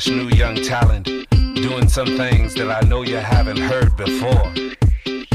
[0.00, 1.06] fresh new young talent
[1.56, 4.50] doing some things that I know you haven't heard before,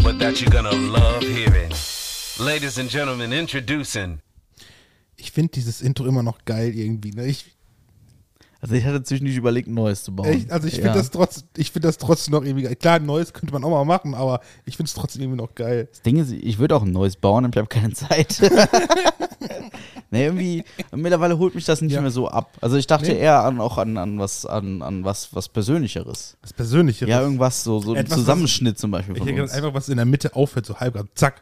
[0.03, 1.71] but that you're gonna love hearing.
[2.39, 4.19] Ladies and gentlemen, introducing.
[5.17, 7.11] Ich finde dieses Intro immer noch geil irgendwie.
[7.11, 7.27] Ne?
[7.27, 7.55] Ich,
[8.59, 10.27] Also ich hatte zwischendurch überlegt, ein neues zu bauen.
[10.29, 10.93] echt, also ich finde Ja.
[10.95, 12.75] das, trotz, ich find das trotzdem noch irgendwie geil.
[12.75, 15.53] Klar, ein neues könnte man auch mal machen, aber ich finde es trotzdem irgendwie noch
[15.53, 15.87] geil.
[15.91, 18.39] Das Ding ist, ich würde auch ein neues bauen, aber ich habe keine Zeit.
[20.15, 22.01] nee, irgendwie, mittlerweile holt mich das nicht Ja.
[22.01, 22.51] mehr so ab.
[22.61, 23.19] Also ich dachte Nee.
[23.19, 26.37] eher an, auch an, an was, an, an was, was Persönlicheres.
[26.41, 27.07] Das Persönliche.
[27.07, 29.51] Ja, irgendwas so, so ein Etwas, was- Zusammenschnitt zum Beispiel Ich von hätte uns.
[29.51, 31.41] einfach was in der Mitte aufhört, so halb, zack.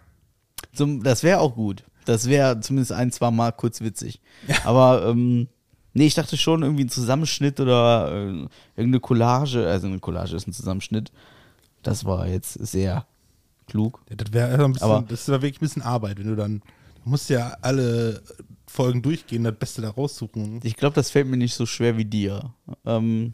[0.73, 1.83] Zum, das wäre auch gut.
[2.05, 4.19] Das wäre zumindest ein, zwei Mal kurz witzig.
[4.65, 5.47] Aber ähm,
[5.93, 9.67] nee, ich dachte schon irgendwie ein Zusammenschnitt oder äh, irgendeine Collage.
[9.67, 11.11] Also eine Collage ist ein Zusammenschnitt.
[11.81, 13.05] Das war jetzt sehr
[13.67, 14.01] klug.
[14.09, 16.61] Ja, das wäre ein bisschen, Aber- das wäre wirklich ein bisschen Arbeit, wenn du dann,
[17.03, 18.21] du musst ja alle
[18.73, 20.59] Folgen durchgehen, das Beste da raussuchen.
[20.63, 22.53] Ich glaube, das fällt mir nicht so schwer wie dir.
[22.85, 23.33] Ähm,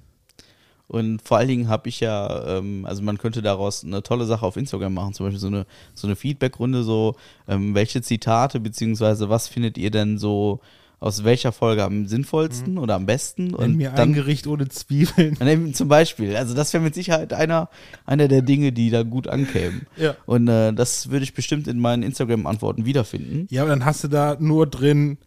[0.88, 4.46] und vor allen Dingen habe ich ja, ähm, also man könnte daraus eine tolle Sache
[4.46, 7.16] auf Instagram machen, zum Beispiel so eine, so eine Feedback-Runde, so
[7.48, 10.62] ähm, welche Zitate, beziehungsweise was findet ihr denn so
[11.00, 13.48] aus welcher Folge am sinnvollsten oder am besten?
[13.48, 15.38] Nenn Und mir ein dann Gericht ohne Zwiebeln.
[15.44, 16.36] Ne, Zum Beispiel.
[16.36, 17.70] Also das wäre mit Sicherheit einer,
[18.06, 19.88] einer der Dinge, die da gut ankämen.
[19.96, 20.16] Ja.
[20.26, 23.48] Und äh, das würde ich bestimmt in meinen Instagram-Antworten wiederfinden.
[23.50, 25.18] Ja, aber dann hast du da nur drin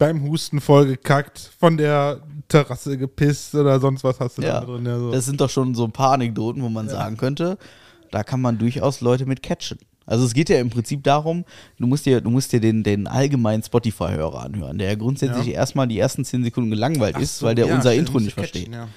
[0.00, 4.84] beim Husten vollgekackt, von der Terrasse gepisst oder sonst was hast du Ja, da drin.
[4.86, 5.12] Ja, so.
[5.12, 7.58] das sind doch schon so ein paar Anekdoten, wo man sagen könnte,
[8.10, 9.78] da kann man durchaus Leute mit catchen.
[10.06, 11.44] Also es geht ja im Prinzip darum,
[11.78, 15.52] du musst dir, du musst dir den, den allgemeinen Spotify-Hörer anhören, der ja grundsätzlich Ja.
[15.52, 18.34] erstmal die ersten zehn Sekunden gelangweilt Ach ist, so, weil der ja, unser Intro nicht
[18.34, 18.74] catchen, versteht.
[18.74, 18.88] ja.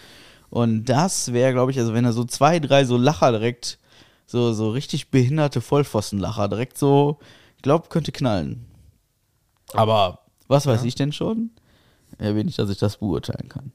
[0.50, 3.78] Und das wäre, glaube ich, also wenn er so zwei, drei so Lacher direkt,
[4.26, 7.20] so, so richtig behinderte Vollpfostenlacher direkt so,
[7.58, 8.66] ich glaube, könnte knallen.
[9.74, 11.52] Aber was weiß ich denn schon?
[12.20, 13.72] Ja, wenig, dass ich das beurteilen kann.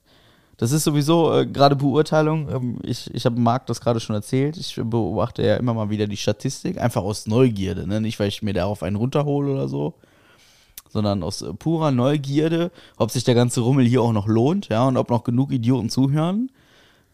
[0.58, 2.48] Das ist sowieso äh, gerade Beurteilung.
[2.50, 4.56] Ähm, ich ich habe Marc das gerade schon erzählt.
[4.56, 7.86] Ich beobachte ja immer mal wieder die Statistik, einfach aus Neugierde.
[7.86, 8.00] Ne?
[8.00, 9.94] Nicht, weil ich mir darauf einen runterhole oder so,
[10.90, 14.86] sondern aus äh, purer Neugierde, ob sich der ganze Rummel hier auch noch lohnt, ja,
[14.86, 16.50] und ob noch genug Idioten zuhören.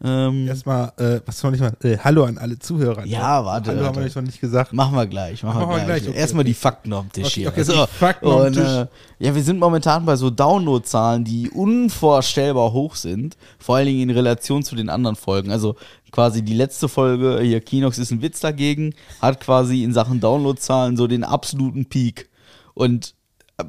[0.03, 3.05] Ähm, Erstmal, äh, was soll ich mal, äh, Hallo an alle Zuhörer.
[3.05, 3.99] Ja, warte, Hallo haben warte.
[3.99, 4.73] wir jetzt noch nicht gesagt.
[4.73, 6.01] Machen wir gleich, machen, Machen wir gleich.
[6.01, 7.49] gleich, okay, Erstmal die Fakten auf dem Tisch Okay, hier.
[7.49, 8.63] okay, die Fakten auf dem und, Tisch.
[8.63, 8.87] Äh,
[9.25, 14.15] ja, wir sind momentan bei so Downloadzahlen, die unvorstellbar hoch sind, vor allen Dingen in
[14.15, 15.49] Relation zu den anderen Folgen.
[15.51, 15.75] Also
[16.11, 20.97] quasi die letzte Folge, hier Kinox ist ein Witz dagegen, hat quasi in Sachen Downloadzahlen
[20.97, 22.29] so den absoluten Peak.
[22.73, 23.14] Und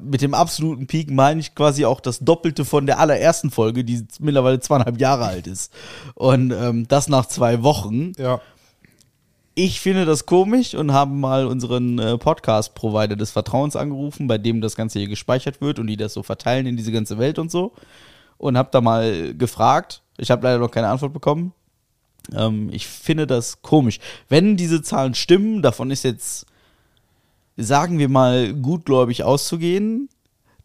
[0.02, 4.04] mit dem absoluten Peak meine ich quasi auch das Doppelte von der allerersten Folge, die
[4.18, 5.72] mittlerweile zweieinhalb Jahre alt ist.
[6.14, 8.12] Und ähm, das nach zwei Wochen.
[8.18, 8.40] Ja.
[9.54, 14.60] Ich finde das komisch und haben mal unseren äh, Podcast-Provider des Vertrauens angerufen, bei dem
[14.60, 17.50] das Ganze hier gespeichert wird und die das so verteilen in diese ganze Welt und
[17.50, 17.72] so.
[18.38, 20.02] Und habe da mal gefragt.
[20.18, 21.52] Ich habe leider noch keine Antwort bekommen.
[22.34, 24.00] Ähm, ich finde das komisch.
[24.28, 26.46] Wenn diese Zahlen stimmen, davon ist jetzt,
[27.56, 30.08] sagen wir mal, gutgläubig auszugehen,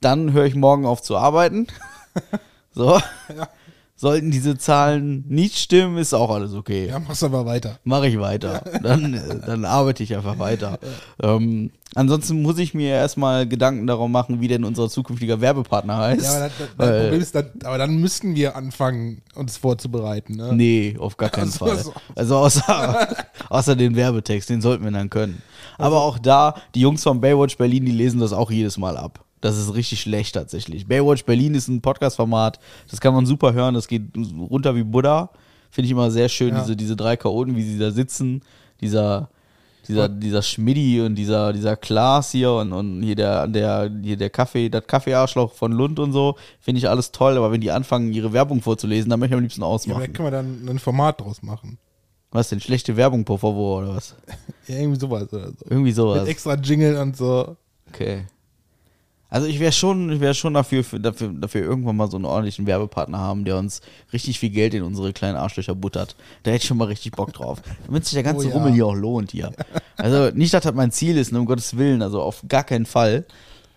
[0.02, 1.68] dann höre ich morgen auf zu arbeiten.
[2.72, 3.00] so.
[4.02, 7.78] Sollten diese Zahlen nicht stimmen, ist auch alles okay Ja, mach's aber weiter.
[7.84, 8.64] mache ich weiter.
[8.82, 10.80] Dann, äh, dann arbeite ich einfach weiter.
[11.22, 16.24] Ähm, ansonsten muss ich mir erstmal Gedanken darum machen, wie denn unser zukünftiger Werbepartner heißt.
[16.24, 19.58] Ja, aber das, das, das Weil- Problem ist, dann, aber dann müssten wir anfangen, uns
[19.58, 20.36] vorzubereiten.
[20.36, 20.50] Ne?
[20.52, 21.78] Nee, auf gar keinen Also, Fall.
[21.78, 21.94] so.
[22.16, 23.08] Also außer,
[23.50, 25.44] außer den Werbetext, den sollten wir dann können.
[25.78, 29.24] Aber auch da, die Jungs von Baywatch Berlin, die lesen das auch jedes Mal ab.
[29.41, 30.88] Das ist richtig schlecht tatsächlich.
[30.88, 32.59] Baywatch Berlin ist ein Podcast-Format,
[32.90, 34.03] das kann man super hören, das geht
[34.38, 35.31] runter wie Buddha.
[35.72, 36.62] Finde ich immer sehr schön, Ja.
[36.62, 38.41] diese, diese drei Chaoten, wie sie da sitzen.
[38.81, 39.29] Dieser,
[39.88, 44.29] dieser, dieser Schmidti und dieser, dieser Klaas hier und, und hier der, der, hier der
[44.29, 48.12] Kaffee, das Kaffeearschloch von Lund und so, finde ich alles toll, aber wenn die anfangen,
[48.13, 50.02] ihre Werbung vorzulesen, dann möchte ich am liebsten Ja, ausmachen.
[50.02, 51.78] da können wir dann ein Format draus machen.
[52.31, 52.59] Was denn?
[52.62, 54.16] Schlechte Werbung, por favor, oder was?
[54.68, 55.66] Ja, irgendwie sowas oder so.
[55.66, 56.28] Irgendwie Mit sowas.
[56.28, 57.58] extra Jingle und so.
[57.90, 58.26] Okay.
[59.32, 62.26] Also ich wäre schon, ich wäre schon dafür, für, dafür, dafür irgendwann mal so einen
[62.26, 63.80] ordentlichen Werbepartner haben, der uns
[64.12, 66.18] richtig viel Geld in unsere kleinen Arschlöcher buttert.
[66.44, 67.62] Da hätte ich schon mal richtig Bock drauf.
[67.86, 68.56] Damit sich der ganze Oh ja.
[68.56, 69.54] Rummel hier auch lohnt hier.
[69.96, 72.86] Also nicht, dass das mein Ziel ist, ne, um Gottes Willen, also auf gar keinen
[72.86, 73.24] Fall.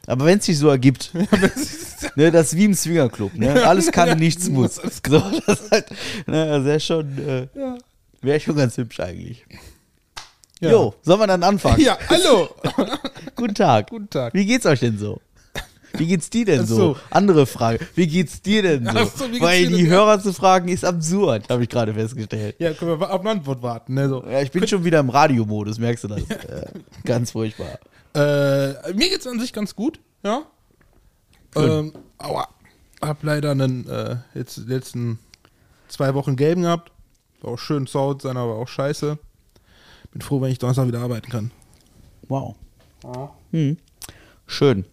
[0.09, 1.15] Aber wenn es sich so ergibt,
[2.17, 3.65] ne, das ist wie im Swingerclub, ne?
[3.65, 4.81] Alles kann, nichts muss.
[5.09, 5.87] So, das halt,
[6.27, 7.79] ne, das wäre schon, äh, Ja.
[8.23, 9.47] wäre schon ganz hübsch eigentlich.
[10.61, 10.73] Ja.
[10.73, 11.81] Jo, sollen wir dann anfangen?
[11.81, 12.49] Ja, hallo.
[13.37, 13.91] Guten Tag.
[13.91, 14.35] Guten Tag.
[14.35, 15.21] Wie geht's euch denn so?
[15.97, 16.77] Wie geht's dir denn so?
[16.77, 16.97] so.
[17.11, 17.87] Andere Frage.
[17.95, 18.91] Wie geht's dir denn so?
[18.95, 19.93] Ach so, Weil dir die denn?
[19.93, 22.57] Hörer zu fragen ist absurd, habe ich gerade festgestellt.
[22.59, 23.95] Ja, können wir auf eine Antwort warten.
[23.95, 24.25] Ne, so.
[24.25, 26.23] Ja, ich bin schon wieder im Radiomodus, merkst du das?
[26.31, 26.67] Äh,
[27.05, 27.79] ganz furchtbar.
[28.15, 30.43] Äh, mir geht's an sich ganz gut, ja.
[31.57, 32.49] Ähm, aua.
[33.01, 35.19] hab leider einen, äh, jetzt letzten
[35.89, 36.91] zwei Wochen gelben gehabt.
[37.41, 39.19] War auch schön zu Hause sein, aber auch scheiße.
[40.13, 41.51] Bin froh, wenn ich Donnerstag wieder arbeiten kann.
[42.29, 42.57] Wow.
[43.51, 43.77] Hm.
[44.47, 44.85] Schön.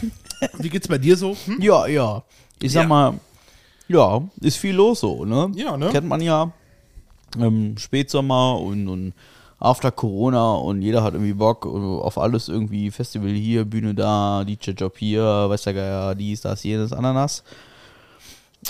[0.58, 1.36] Wie geht's bei dir so?
[1.46, 1.60] Hm?
[1.60, 2.22] Ja, ja.
[2.60, 2.88] Ich sag Ja.
[2.88, 3.20] mal,
[3.88, 5.50] ja, ist viel los so, ne?
[5.54, 5.90] Ja, ne?
[5.90, 6.52] Kennt man ja.
[7.38, 9.12] Ähm, Spätsommer und, und
[9.58, 12.90] after Corona und jeder hat irgendwie Bock auf alles irgendwie.
[12.90, 17.42] Festival hier, Bühne da, DJ-Job hier, weiß der Geier, dies, das, jenes, Ananas.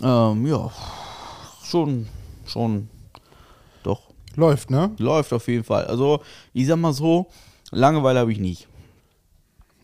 [0.03, 0.71] Ähm, ja,
[1.62, 2.09] schon,
[2.47, 2.88] schon,
[3.82, 4.00] doch,
[4.37, 4.91] Läuft, ne?
[4.99, 5.85] läuft auf jeden Fall.
[5.85, 6.21] Also,
[6.53, 7.26] ich sag mal so,
[7.71, 8.67] Langeweile habe ich nicht.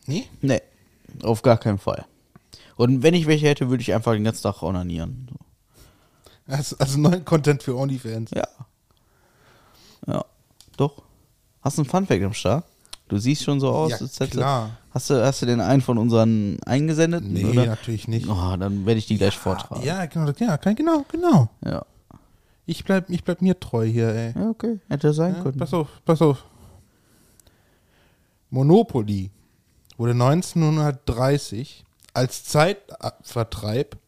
[0.06, 0.26] Nee?
[0.40, 0.60] Nee,
[1.22, 2.04] auf gar keinen Fall.
[2.76, 5.28] Und wenn ich welche hätte, würde ich einfach den ganzen Tag onanieren.
[6.46, 8.30] Also, also neuen Content für OnlyFans.
[8.34, 8.48] Ja.
[10.06, 10.24] Ja,
[10.76, 11.02] doch.
[11.62, 12.64] Hast du einen Funfact am Start?
[13.08, 14.70] Du siehst schon so aus, Ja, als klar.
[14.92, 17.32] Hast du, hast du den einen von unseren eingesendeten?
[17.32, 17.66] Nee, oder?
[17.66, 18.28] natürlich nicht.
[18.28, 19.82] Oh, dann werde ich die gleich vortragen.
[19.84, 21.48] Ja, genau, ja, genau, genau.
[21.64, 21.84] Ja.
[22.66, 24.32] Ich bleib, ich bleib mir treu hier, ey.
[24.36, 24.78] Ja, okay.
[24.88, 25.58] Hätte sein Ja, können.
[25.58, 26.44] pass auf, pass auf.
[28.50, 29.30] Monopoly
[30.00, 33.98] wurde 1930 als Zeitvertreib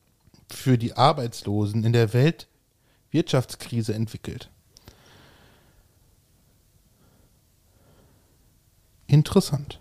[0.50, 4.48] für die Arbeitslosen in der Weltwirtschaftskrise entwickelt.
[9.06, 9.80] Interessant.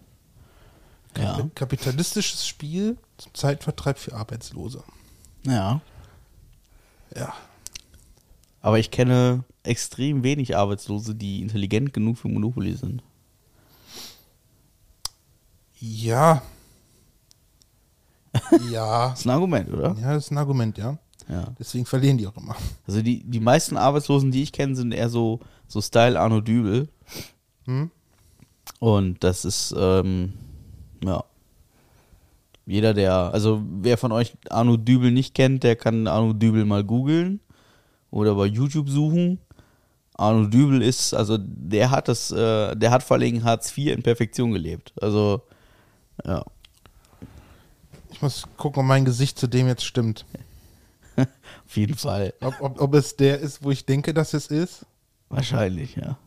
[1.18, 1.50] Ja.
[1.56, 4.84] Kapitalistisches Spiel zum Zeitvertreib für Arbeitslose.
[5.46, 5.80] ja.
[7.16, 7.34] Ja.
[8.62, 13.02] Aber ich kenne extrem wenig Arbeitslose, die intelligent genug für Monopoly sind.
[15.82, 16.44] Ja.
[18.72, 19.10] ja.
[19.10, 19.96] Das ist ein Argument, oder?
[20.00, 20.98] Ja, das ist ein Argument, ja.
[21.28, 21.48] Ja.
[21.60, 22.56] Deswegen verlieren die auch immer.
[22.86, 26.88] Also die, die meisten Arbeitslosen, die ich kenne, sind eher so, so Style Arno Dübel.
[27.66, 27.90] Hm?
[28.80, 30.34] Und das ist, ähm,
[31.04, 31.24] ja.
[32.68, 36.84] Jeder, der, also wer von euch Arno Dübel nicht kennt, der kann Arno Dübel mal
[36.84, 37.40] googeln
[38.12, 39.40] oder bei YouTube suchen.
[40.14, 44.04] Arno Dübel ist, also der hat das, äh, der hat vor allem Hartz IV in
[44.04, 44.94] Perfektion gelebt.
[45.02, 45.42] Also,
[46.26, 46.44] ja.
[48.12, 50.26] Ich muss gucken, ob mein Gesicht zu dem jetzt stimmt.
[51.16, 52.34] Auf jeden Fall.
[52.42, 54.86] Ob, ob, ob es der ist, wo ich denke, dass es ist.
[55.30, 56.18] Wahrscheinlich, ja.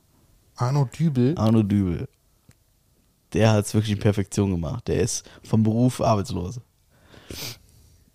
[0.56, 1.35] Arno Dübel.
[1.37, 2.08] Arno Dübel.
[3.32, 4.88] Der hat es wirklich in Perfektion gemacht.
[4.88, 6.61] Der ist vom Beruf arbeitslos.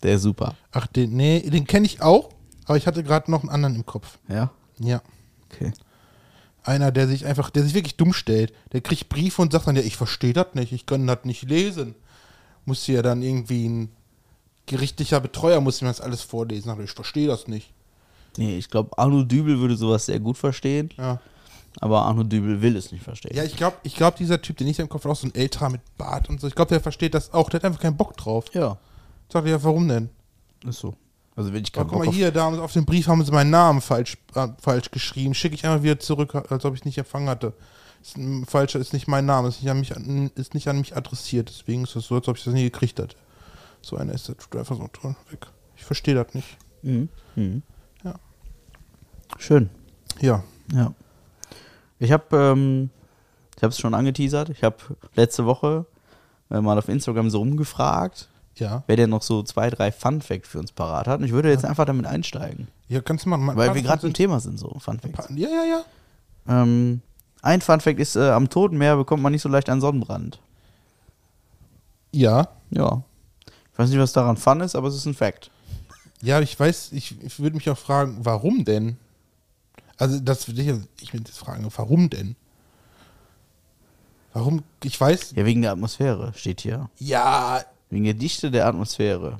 [0.02, 0.56] Der ist super.
[0.72, 2.30] Ach, den, nee, den kenne ich auch,
[2.64, 4.18] aber ich hatte gerade noch einen anderen im Kopf.
[4.28, 4.50] Ja?
[4.78, 5.02] Ja.
[5.44, 5.72] Okay.
[6.62, 8.52] Einer, der sich einfach, der sich wirklich dumm stellt.
[8.72, 11.48] Der kriegt Briefe und sagt dann, ja, ich verstehe das nicht, ich kann das nicht
[11.48, 11.94] lesen.
[12.66, 13.88] Muss ja dann irgendwie ein
[14.66, 16.72] gerichtlicher Betreuer, muss ihm das alles vorlesen.
[16.84, 17.72] Ich verstehe das nicht.
[18.36, 21.20] Nee, ich glaube, Arno Dübel würde sowas sehr gut verstehen, Ja.
[21.80, 23.34] aber Arno Dübel will es nicht verstehen.
[23.36, 25.70] Ja, ich glaube, ich glaub, dieser Typ, den ich im Kopf habe, so ein älterer
[25.70, 26.46] mit Bart und so.
[26.46, 27.48] Ich glaube, der versteht das auch.
[27.48, 28.44] Der hat einfach keinen Bock drauf.
[28.52, 28.76] ja,
[29.32, 30.10] Sag ich ja, warum denn?
[30.64, 30.94] ist so.
[31.36, 32.14] Also wenn ich Oh, keinen guck Bock mal auf...
[32.14, 35.34] hier, da haben sie auf dem Brief haben sie meinen Namen falsch, äh, falsch geschrieben.
[35.34, 37.52] Schicke ich einfach wieder zurück, als ob ich nicht empfangen hatte.
[38.02, 39.90] Ist ein falscher, ist nicht mein Name, ist nicht, an mich,
[40.36, 41.50] ist nicht an mich adressiert.
[41.50, 43.14] Deswegen ist es so, als ob ich das nie gekriegt hätte.
[43.82, 45.46] So einer ist der tut einfach so toll weg.
[45.76, 46.56] Ich verstehe das nicht.
[46.82, 47.08] Mhm.
[47.36, 47.62] Mhm.
[48.04, 48.14] Ja.
[49.38, 49.68] Schön.
[50.20, 50.42] Ja.
[50.72, 50.94] Ja.
[51.98, 52.90] Ich habe ähm,
[53.56, 54.48] ich habe es schon angeteasert.
[54.48, 54.76] Ich habe
[55.14, 55.84] letzte Woche
[56.50, 58.82] äh, mal auf Instagram so rumgefragt, Ja.
[58.86, 61.20] wer denn noch so zwei, drei Fun Facts für uns parat hat.
[61.20, 63.48] Und ich würde jetzt einfach damit einsteigen, Ja, kannst du machen.
[63.48, 65.28] Ein weil wir gerade im Thema sind, so Fun Facts.
[65.34, 66.62] Ja, ja, ja.
[66.62, 67.00] Ähm,
[67.42, 70.40] ein Fun Fact ist, äh, am Toten Meer bekommt man nicht so leicht einen Sonnenbrand.
[72.12, 72.48] Ja.
[72.70, 73.02] Ja.
[73.72, 75.50] Ich weiß nicht, was daran fun ist, aber es ist ein Fact.
[76.22, 78.98] Ja, ich weiß, ich, ich würde mich auch fragen, warum denn?
[79.96, 80.68] Also, das würde ich,
[81.00, 82.36] ich würde jetzt fragen, warum denn?
[84.32, 84.62] Warum?
[84.84, 85.32] Ich weiß.
[85.34, 86.88] Ja, wegen der Atmosphäre steht hier.
[86.98, 89.38] Ja, Wegen der Dichte der Atmosphäre.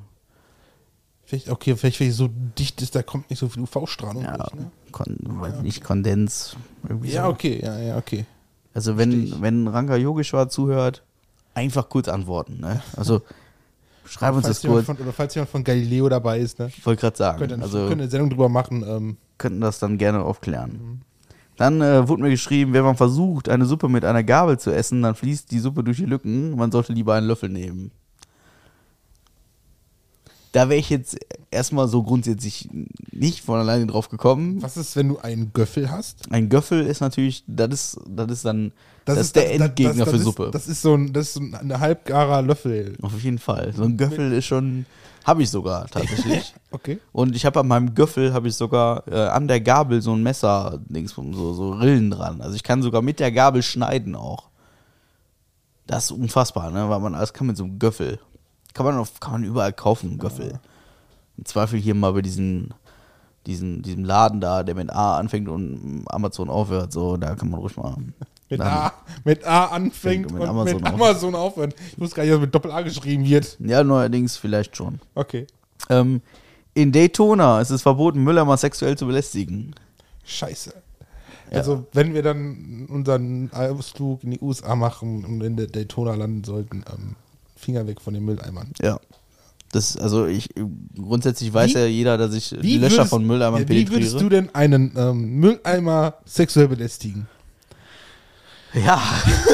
[1.25, 2.29] vielleicht, okay, vielleicht, weil es so
[2.59, 4.53] dicht ist, da kommt nicht so viel UV-Strahlung Ja, durch.
[4.53, 4.71] Ne?
[4.91, 6.55] Kon weiß nicht, Kondens.
[7.03, 7.29] Ja, so.
[7.29, 8.25] okay, ja, ja, okay.
[8.73, 11.03] Also wenn, wenn Ranga Yogeshwar zuhört,
[11.53, 12.59] einfach kurz antworten.
[12.59, 12.81] Ne?
[12.95, 13.21] Also
[14.05, 14.85] schreib uns das kurz.
[14.85, 16.67] Von, oder falls jemand von Galileo dabei ist, ne?
[16.75, 17.39] Ich wollte gerade sagen.
[17.39, 18.83] Könnt ihr, also könnt ihr eine Sendung drüber machen.
[18.87, 21.01] Ähm, könnten das dann gerne aufklären.
[21.57, 25.01] Dann äh, wurde mir geschrieben, wenn man versucht, eine Suppe mit einer Gabel zu essen,
[25.01, 26.55] dann fließt die Suppe durch die Lücken.
[26.55, 27.91] Man sollte lieber einen Löffel nehmen.
[30.53, 31.17] Da wäre ich jetzt
[31.49, 32.67] erstmal so grundsätzlich
[33.11, 34.61] nicht von alleine drauf gekommen.
[34.61, 36.29] was ist, wenn du einen Göffel hast?
[36.31, 38.73] Ein Göffel ist natürlich, das ist, das ist dann,
[39.05, 40.49] das, ist der das- Endgegner das- das für ist, Suppe.
[40.51, 42.97] Das ist so ein, das ist so ein halbgarer Löffel.
[43.01, 43.71] Auf jeden Fall.
[43.73, 44.85] So ein Göffel ist schon,
[45.23, 46.53] habe ich sogar tatsächlich.
[46.73, 46.99] Okay.
[47.11, 50.23] Und ich habe an meinem Göffel habe ich sogar äh, an der Gabel so ein
[50.23, 52.39] Messer, Dings, so, so Rillen dran.
[52.39, 54.45] Also ich kann sogar mit der Gabel schneiden auch.
[55.85, 56.89] Das ist unfassbar, ne?
[56.89, 58.19] Weil man alles kann mit so einem Göffel.
[58.73, 60.59] Kann man, auf, kann man überall kaufen, Göffel.
[61.37, 62.73] im Zweifel hier mal bei diesen,
[63.45, 67.59] diesen, diesem Laden da, der mit A anfängt und Amazon aufhört, so, da kann man
[67.59, 67.95] ruhig mal.
[68.49, 70.85] Mit A, mit A anfängt Fängt mit und Amazon mit.
[70.85, 71.73] Amazon aufhört.
[71.93, 73.55] Ich wusste gar nicht, dass mit Doppel-A geschrieben wird.
[73.61, 74.99] Ja, neuerdings vielleicht schon.
[75.15, 75.47] Okay.
[75.89, 76.21] Ähm,
[76.73, 79.73] in Daytona ist es verboten, Mülleimer sexuell zu belästigen.
[80.25, 80.73] Scheiße.
[81.51, 81.57] Ja.
[81.57, 86.43] Also, wenn wir dann unseren Ausflug in die USA machen und in der Daytona landen
[86.43, 87.15] sollten, ähm,
[87.61, 88.71] Finger weg von den Mülleimern.
[88.81, 88.99] Ja.
[89.71, 90.49] Das, also ich,
[91.01, 94.19] grundsätzlich weiß Wie- ja jeder, dass ich die Löcher würdest- von Mülleimern ja, Wie würdest
[94.19, 97.27] du denn einen ähm, Mülleimer sexuell belästigen?
[98.73, 99.01] ja,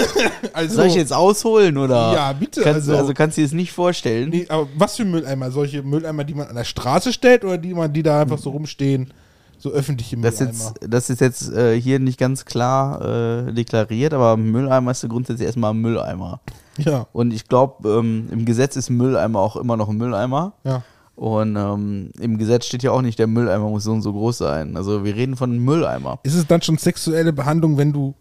[0.54, 2.14] Also, soll ich jetzt ausholen oder?
[2.14, 4.30] Ja, bitte, Kannst, also- also kannst du dir das nicht vorstellen?
[4.30, 5.52] Nee, aber was für Mülleimer?
[5.52, 8.50] Solche Mülleimer, die man an der Straße stellt oder die man, die da einfach so
[8.52, 9.12] rumstehen?
[9.60, 10.58] So öffentliche Das, Mülleimer.
[10.58, 15.10] jetzt, das ist jetzt äh, hier nicht ganz klar äh, deklariert, aber Mülleimer ist ja
[15.10, 16.40] grundsätzlich erstmal ein Mülleimer.
[16.78, 20.54] ja, Und ich glaube, ähm, im Gesetz ist Mülleimer auch immer noch ein Mülleimer.
[20.64, 20.84] ja.
[21.16, 24.38] Und ähm, im Gesetz steht ja auch nicht, der Mülleimer muss so und so groß
[24.38, 24.78] sein.
[24.78, 26.20] Also wir reden von Mülleimer.
[26.22, 28.14] Ist es dann schon sexuelle Behandlung, wenn du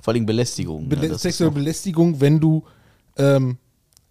[0.00, 0.88] Vor allem Belästigung.
[0.88, 1.08] Belä ne?
[1.08, 2.62] Das ist sexuelle Belästigung, wenn du
[3.18, 3.58] ähm,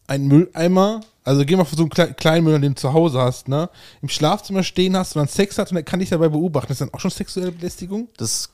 [0.10, 3.20] einen Mülleimer, also geh mal von so einem Kle kleinen Mülleimer, den du zu Hause
[3.22, 3.70] hast, ne,
[4.02, 6.72] im Schlafzimmer stehen hast und dann Sex hat und er kann dich dabei beobachten.
[6.72, 8.08] Ist das dann auch schon sexuelle Belästigung?
[8.18, 8.50] das,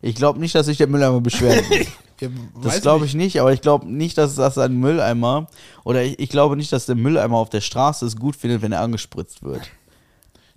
[0.00, 1.64] ich glaube nicht, dass sich der Mülleimer beschwert.
[2.20, 2.28] Ja,
[2.62, 5.48] Das glaube ich nicht, aber ich glaube nicht, dass das ein Mülleimer
[5.82, 8.70] oder ich, ich glaube nicht, dass der Mülleimer auf der Straße es gut findet, wenn
[8.70, 9.62] er angespritzt wird.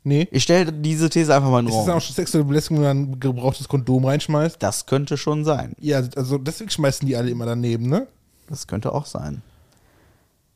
[0.04, 0.28] Nee.
[0.30, 1.98] Ich stelle diese These einfach mal in Ist das dann Raum.
[1.98, 4.58] auch schon sexuelle Belästigung, wenn du ein gebrauchtes Kondom reinschmeißt?
[4.62, 5.76] Das könnte schon sein.
[5.80, 8.06] Ja, also deswegen schmeißen die alle immer daneben, ne?
[8.48, 9.42] Das könnte auch sein.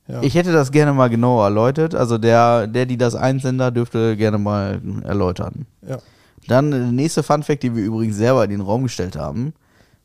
[0.10, 0.24] Ja.
[0.24, 1.94] Ich hätte das gerne mal genauer erläutert.
[1.94, 5.66] Also der, der, die das einsender, dürfte gerne mal erläutern.
[5.88, 6.00] ja.
[6.48, 9.54] Dann der nächste Funfact, den wir übrigens selber in den Raum gestellt haben.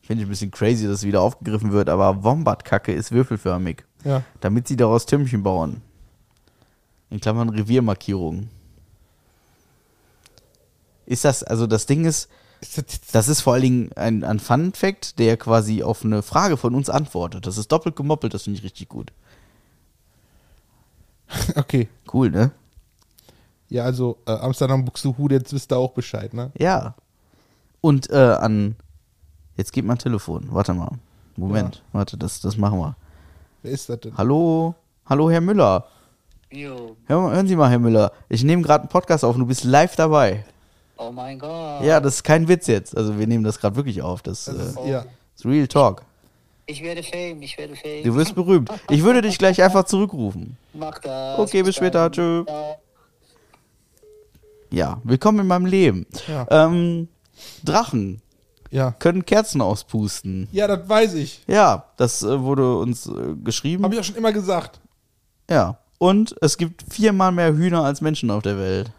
[0.03, 3.83] Finde ich ein bisschen crazy, dass es wieder aufgegriffen wird, aber Wombat-Kacke ist würfelförmig.
[4.03, 4.21] Ja.
[4.41, 5.81] Damit sie daraus Türmchen bauen.
[7.09, 8.49] In Klammern Reviermarkierungen.
[11.07, 12.29] Ist das, also das Ding ist,
[13.11, 16.91] das ist vor allen Dingen ein, ein Fun-Fact, der quasi auf eine Frage von uns
[16.91, 17.47] antwortet.
[17.47, 19.11] Das ist doppelt gemoppelt, das finde ich richtig gut.
[21.55, 21.87] okay.
[22.13, 22.51] Cool, ne?
[23.69, 26.51] Ja, also äh, Amsterdam Buxtehude, jetzt wisst ihr auch Bescheid, ne?
[26.57, 26.95] Ja.
[27.81, 28.75] Und äh, an.
[29.57, 30.47] Jetzt geht mein Telefon.
[30.51, 30.91] Warte mal.
[31.37, 31.81] Moment.
[31.91, 32.95] Warte, das, das machen wir.
[33.63, 34.17] Wer ist das denn?
[34.17, 34.75] Hallo?
[35.05, 35.85] Hallo, Herr Müller.
[36.51, 38.11] Jo, Hör, hören Sie mal, Herr Müller.
[38.29, 40.45] Ich nehme gerade einen Podcast auf und du bist live dabei.
[40.97, 41.83] oh mein Gott.
[41.83, 42.95] Ja, das ist kein Witz jetzt.
[42.95, 44.21] Also, wir nehmen das gerade wirklich auf.
[44.21, 45.05] Das, Das äh, ist, ja.
[45.35, 46.03] ist Real Talk.
[46.67, 48.03] Ich werde fame, ich werde fame.
[48.03, 48.69] Du wirst berühmt.
[48.89, 50.57] Ich würde dich gleich einfach zurückrufen.
[50.73, 51.37] Mach das.
[51.37, 52.09] Okay, bis später.
[52.11, 52.43] Tschö.
[54.71, 56.07] Ja, willkommen in meinem Leben.
[56.27, 56.47] Ja.
[56.49, 57.07] Ähm,
[57.63, 58.21] Drachen
[58.71, 58.91] Ja.
[58.97, 60.47] können Kerzen auspusten.
[60.51, 61.43] Ja, das weiß ich.
[61.47, 63.83] Ja, das äh, wurde uns äh, geschrieben.
[63.83, 64.79] Habe ich ja schon immer gesagt.
[65.49, 65.77] Ja.
[65.99, 68.91] Und es gibt viermal mehr Hühner als Menschen auf der Welt.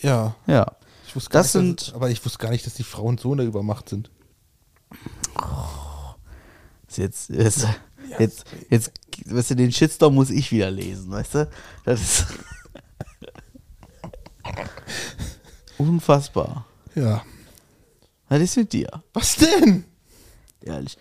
[0.00, 0.34] Ja.
[0.46, 0.66] Ja.
[1.06, 3.18] Ich wusste gar Das nicht, dass, sind- aber ich wusste gar nicht, dass die Frauen
[3.18, 4.10] so in der Übermacht sind.
[6.88, 7.66] Ist Jetzt, jetzt,
[8.18, 8.92] jetzt, jetzt,
[9.26, 11.50] weißt du, den Shitstorm muss ich wieder lesen, weißt du?
[11.84, 12.26] Das ist.
[15.78, 16.66] Unfassbar.
[16.94, 17.22] Ja.
[18.28, 18.88] Was ist mit dir?
[19.12, 19.84] Was denn?
[20.62, 20.96] Ehrlich.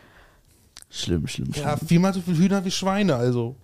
[0.90, 1.66] Schlimm, schlimm, schlimm.
[1.66, 3.56] Ja, viermal so viele Hühner wie Schweine, also.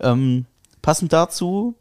[0.00, 0.44] Ähm,
[0.82, 1.74] passend dazu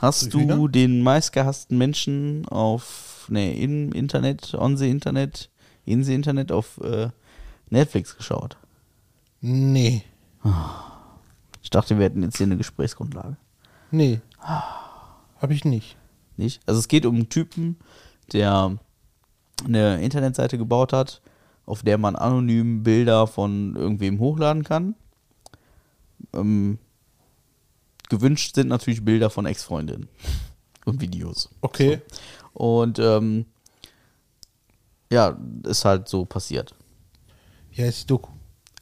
[0.00, 0.68] hast du Hühner?
[0.68, 5.50] den meistgehassten Menschen auf, nee, im Internet, on the Internet,
[5.86, 7.08] in the Internet auf äh,
[7.74, 8.56] Netflix geschaut.
[9.40, 10.02] Nee.
[11.62, 13.36] Ich dachte, wir hätten jetzt hier eine Gesprächsgrundlage.
[13.90, 14.20] Nee.
[14.40, 15.96] Habe ich nicht.
[16.36, 16.62] Nicht?
[16.66, 17.76] Also es geht um einen Typen,
[18.32, 18.78] der
[19.64, 21.20] eine Internetseite gebaut hat,
[21.66, 24.94] auf der man anonym Bilder von irgendwem hochladen kann.
[26.32, 26.78] Ähm,
[28.08, 30.08] gewünscht sind natürlich Bilder von Ex-Freundinnen
[30.84, 31.50] und Videos.
[31.60, 32.02] Okay.
[32.52, 33.46] Und ähm,
[35.10, 36.74] ja, ist halt so passiert.
[37.74, 38.30] Ja, ist die Doku.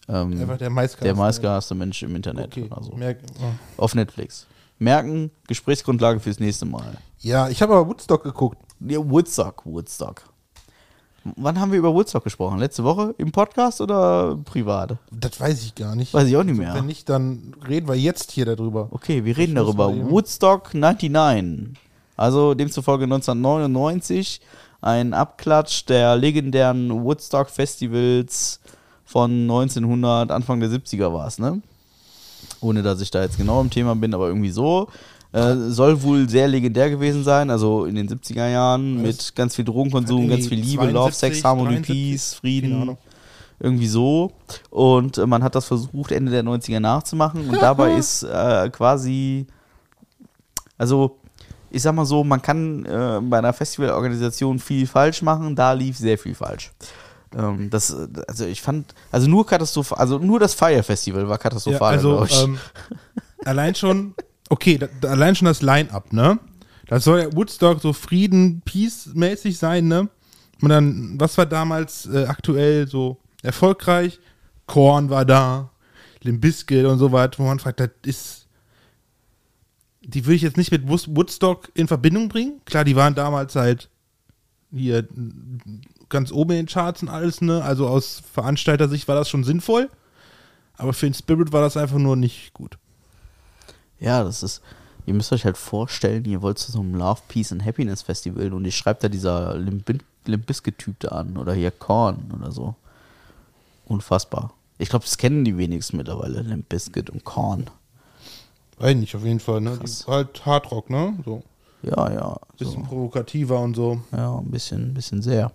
[0.08, 1.04] Ähm, Einfach der meistgehasste.
[1.04, 2.46] der meistgehasste Mensch im Internet.
[2.46, 2.68] Okay.
[2.70, 2.92] Also.
[2.92, 3.82] Merk, oh.
[3.82, 4.46] Auf Netflix.
[4.78, 6.98] Merken, Gesprächsgrundlage fürs nächste Mal.
[7.20, 8.58] ja, ich habe aber Woodstock geguckt.
[8.80, 10.22] Ja, Woodstock, Woodstock.
[11.36, 12.58] Wann haben wir über Woodstock gesprochen?
[12.58, 13.14] Letzte Woche?
[13.16, 14.96] Im Podcast oder privat?
[15.12, 16.12] Das weiß ich gar nicht.
[16.12, 16.74] Weiß ich auch nicht mehr.
[16.74, 18.88] Wenn nicht, dann reden wir jetzt hier darüber.
[18.90, 19.94] Okay, wir reden darüber.
[20.10, 21.78] Woodstock 99.
[22.16, 24.40] Also demzufolge 1999.
[24.80, 28.58] Ein Abklatsch der legendären Woodstock-Festivals
[29.04, 31.60] von 1900, Anfang der 70er war es, ne?
[32.60, 34.88] Ohne dass ich da jetzt genau im Thema bin, aber irgendwie so.
[35.32, 39.64] Äh, soll wohl sehr legendär gewesen sein, also in den 70er Jahren mit ganz viel
[39.64, 42.96] Drogenkonsum, ganz viel Liebe, Love, 72, Sex, Harmonie, 73, Peace, Frieden.
[43.58, 44.32] Irgendwie so.
[44.70, 47.48] Und äh, man hat das versucht, Ende der 90er nachzumachen.
[47.48, 49.46] Und dabei ist äh, quasi
[50.82, 51.16] also
[51.70, 55.96] ich sag mal so, man kann äh, bei einer Festivalorganisation viel falsch machen, da lief
[55.96, 56.72] sehr viel falsch.
[57.36, 57.94] Ähm, das,
[58.28, 62.16] also ich fand, also nur katastrophal, also nur das Fire Festival war Ja, katastrophal, also
[62.16, 62.42] glaub ich.
[62.42, 62.58] ähm,
[63.44, 64.14] allein schon,
[64.48, 66.38] okay, da, allein schon das Line-Up, ne?
[66.86, 70.08] Das soll ja Woodstock so Frieden, Peace-mäßig sein, ne?
[70.60, 74.20] Und dann, was war damals äh, aktuell so erfolgreich?
[74.66, 75.70] Korn war da,
[76.22, 78.46] Limp Bizkit und so weiter, wo man fragt, das ist,
[80.02, 82.60] die würde ich jetzt nicht mit Woodstock in Verbindung bringen.
[82.64, 83.88] Klar, die waren damals halt
[84.72, 85.06] hier
[86.12, 87.64] ganz oben in den Charts und alles, ne?
[87.64, 89.90] Also aus Veranstalter-Sicht war das schon sinnvoll.
[90.76, 92.78] Aber für den Spirit war das einfach nur nicht gut.
[93.98, 94.62] Ja, das ist.
[95.04, 98.52] Ihr müsst euch halt vorstellen, ihr wollt zu so einem Love, Peace and Happiness Festival
[98.52, 99.58] und ihr schreibt da dieser
[100.24, 102.76] Bizkit-Typ da an oder hier Korn oder so.
[103.86, 104.52] Unfassbar.
[104.78, 107.66] Ich glaube, das kennen die wenigsten mittlerweile, Limp Bizkit und Korn.
[108.78, 109.78] Weiß nicht, auf jeden Fall, ne?
[110.06, 111.14] Halt Hardrock, ne?
[111.24, 111.42] So.
[111.82, 112.36] Ja, ja.
[112.56, 112.88] Bisschen So.
[112.88, 114.00] provokativer und so.
[114.12, 115.50] Ja, ein bisschen, ein bisschen sehr.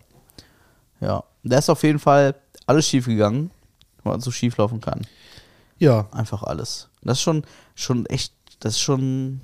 [1.00, 1.24] Ja.
[1.44, 2.36] Da ist auf jeden Fall
[2.66, 3.52] alles schief gegangen,
[4.04, 5.02] was so schief laufen kann.
[5.78, 6.08] Ja.
[6.12, 6.90] Einfach alles.
[7.02, 7.44] Das ist schon,
[7.76, 9.42] schon echt, das ist schon,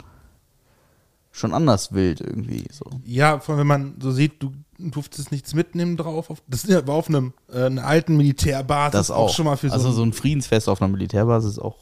[1.31, 2.65] schon anders wild irgendwie.
[2.71, 2.85] So.
[3.05, 6.29] Ja, vor allem, wenn man so sieht, du durftest nichts mitnehmen drauf.
[6.29, 9.33] Auf, das war auf einem äh, einer alten Militärbasis Das auch.
[9.33, 11.77] schon mal für so, also so ein Friedensfest auf einer Militärbasis ist auch,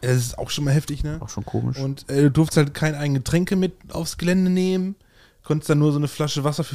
[0.00, 1.18] Das ist auch schon mal heftig, ne?
[1.20, 1.78] auch schon komisch.
[1.78, 4.94] Und äh, du durftest halt keine eigenen Getränke mit aufs Gelände nehmen.
[5.42, 6.74] Konntest dann nur so eine Flasche Wasser für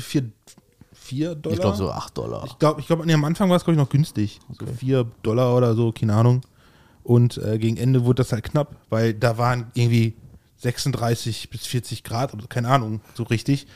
[1.12, 1.56] 4 vier Dollar.
[1.56, 2.44] ich glaube so 8 Dollar.
[2.46, 4.40] Ich glaube, ich glaub, nee, am Anfang war es, glaube ich, noch günstig.
[4.58, 6.42] So 4 Dollar oder so, keine Ahnung.
[7.04, 10.16] Und äh, gegen Ende wurde das halt knapp, weil da waren irgendwie
[10.58, 13.68] 36 bis 40 Grad oder keine Ahnung, so richtig.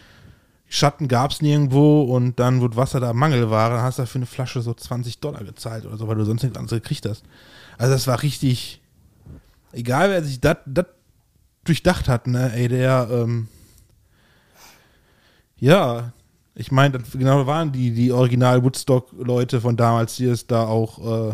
[0.67, 3.75] Schatten gab es nirgendwo und dann wurde Wasser da Mangelware.
[3.75, 6.43] Dann hast du für eine Flasche so 20 Dollar gezahlt oder so, weil du sonst
[6.43, 7.23] nichts anderes gekriegt hast.
[7.77, 8.81] Also das war richtig,
[9.73, 10.57] egal wer sich das
[11.63, 13.47] durchdacht hat, ne, ey, der, ähm,
[15.57, 16.13] ja,
[16.55, 21.33] ich meine, genau waren die, die Original Woodstock-Leute von damals, die es da auch äh,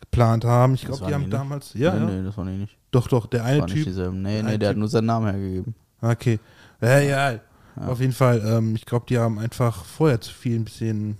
[0.00, 0.74] geplant haben.
[0.74, 2.20] Ich glaube, die haben damals, ja, nee, ja.
[2.20, 2.76] nee, das war nicht.
[2.90, 3.84] doch, doch, der eine nicht Typ.
[3.84, 4.22] dieselben.
[4.22, 5.74] Nee, der nee, der hat Typ- nur seinen Namen hergegeben.
[6.00, 6.38] Okay.
[6.80, 7.40] Ja, ja.
[7.76, 11.16] Auf jeden Fall, ähm, ich glaube, die haben einfach vorher zu viel ein bisschen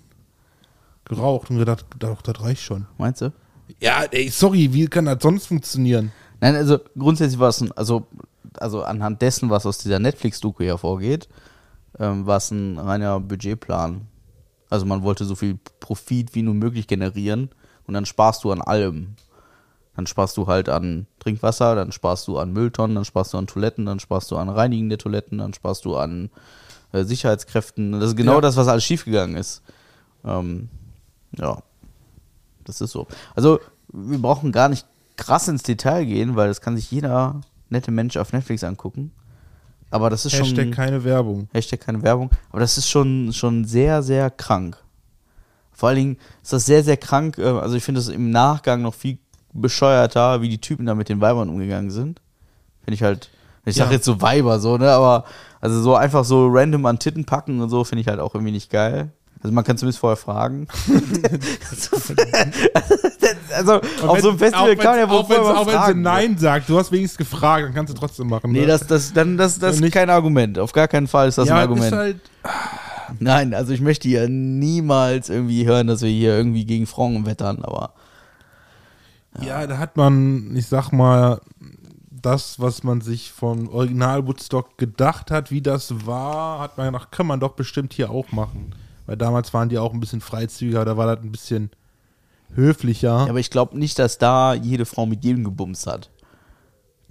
[1.05, 2.87] geraucht und gedacht, doch, das reicht schon.
[2.97, 3.33] Meinst du?
[3.81, 6.13] Ja, ey, sorry, wie kann das sonst funktionieren?
[6.41, 8.07] Nein, also grundsätzlich war es ein, also,
[8.59, 11.29] also anhand dessen, was aus dieser Netflix-Doku hervorgeht,
[11.99, 14.03] ähm, war es ein reiner Budgetplan.
[14.71, 17.51] Also man wollte so viel Profit wie nur möglich generieren
[17.87, 19.15] und dann sparst du an allem.
[19.97, 23.47] Dann sparst du halt an Trinkwasser, dann sparst du an Mülltonnen, dann sparst du an
[23.47, 26.31] Toiletten, dann sparst du an Reinigen der Toiletten, dann sparst du an
[26.93, 27.93] äh, Sicherheitskräften.
[27.93, 28.41] Das ist genau Ja.
[28.41, 29.63] das, was alles schiefgegangen ist.
[30.25, 30.69] Ähm,
[31.39, 31.59] ja,
[32.65, 33.07] das ist so.
[33.37, 33.61] Also,
[33.93, 34.85] wir brauchen gar nicht
[35.17, 39.13] krass ins Detail gehen, weil das kann sich jeder nette Mensch auf Netflix angucken.
[39.95, 40.71] Aber das ist Hashtag schon.
[40.73, 41.49] keine Werbung.
[41.53, 42.31] Hashtag keine Werbung.
[42.51, 44.77] Aber das ist schon, schon sehr, sehr krank.
[45.73, 47.39] Vor allen Dingen ist das sehr, sehr krank.
[47.39, 49.19] äh, Also, ich finde es im Nachgang noch viel
[49.53, 52.21] bescheuerter, wie die Typen da mit den Weibern umgegangen sind.
[52.85, 53.31] Finde ich halt.
[53.65, 53.93] Ich sag Ja.
[53.93, 54.91] jetzt so Weiber, so, ne?
[54.91, 55.25] Aber
[55.61, 58.53] also so einfach so random an Titten packen und so finde ich halt auch irgendwie
[58.53, 59.13] nicht geil.
[59.43, 60.67] Also man kann zumindest vorher fragen.
[63.55, 66.01] also auf so einem Festival kann ja wohl auch, wenn sie.
[66.01, 68.53] Nein sagt, du hast wenigstens gefragt, dann kannst du trotzdem machen.
[68.53, 68.67] Nee, ne?
[68.67, 70.59] das, das, dann, das, das ist Nicht- kein Argument.
[70.59, 71.87] Auf gar keinen Fall ist das ja, ein Argument.
[71.87, 72.21] Ist halt,
[73.21, 77.63] Nein, also ich möchte ja niemals irgendwie hören, dass wir hier irgendwie gegen Frauen wettern,
[77.63, 77.93] aber
[79.41, 79.67] ja.
[79.67, 81.41] da hat man, ich sag mal,
[82.11, 87.13] das, was man sich von Original Woodstock gedacht hat, wie das war, hat man gedacht,
[87.13, 88.75] kann man doch bestimmt hier auch machen.
[89.07, 91.71] Weil damals waren die auch ein bisschen freizügiger, da war das ein bisschen
[92.55, 93.09] höflicher.
[93.09, 96.11] Ja, aber ich glaube nicht, dass da jede Frau mit jedem gebumst hat.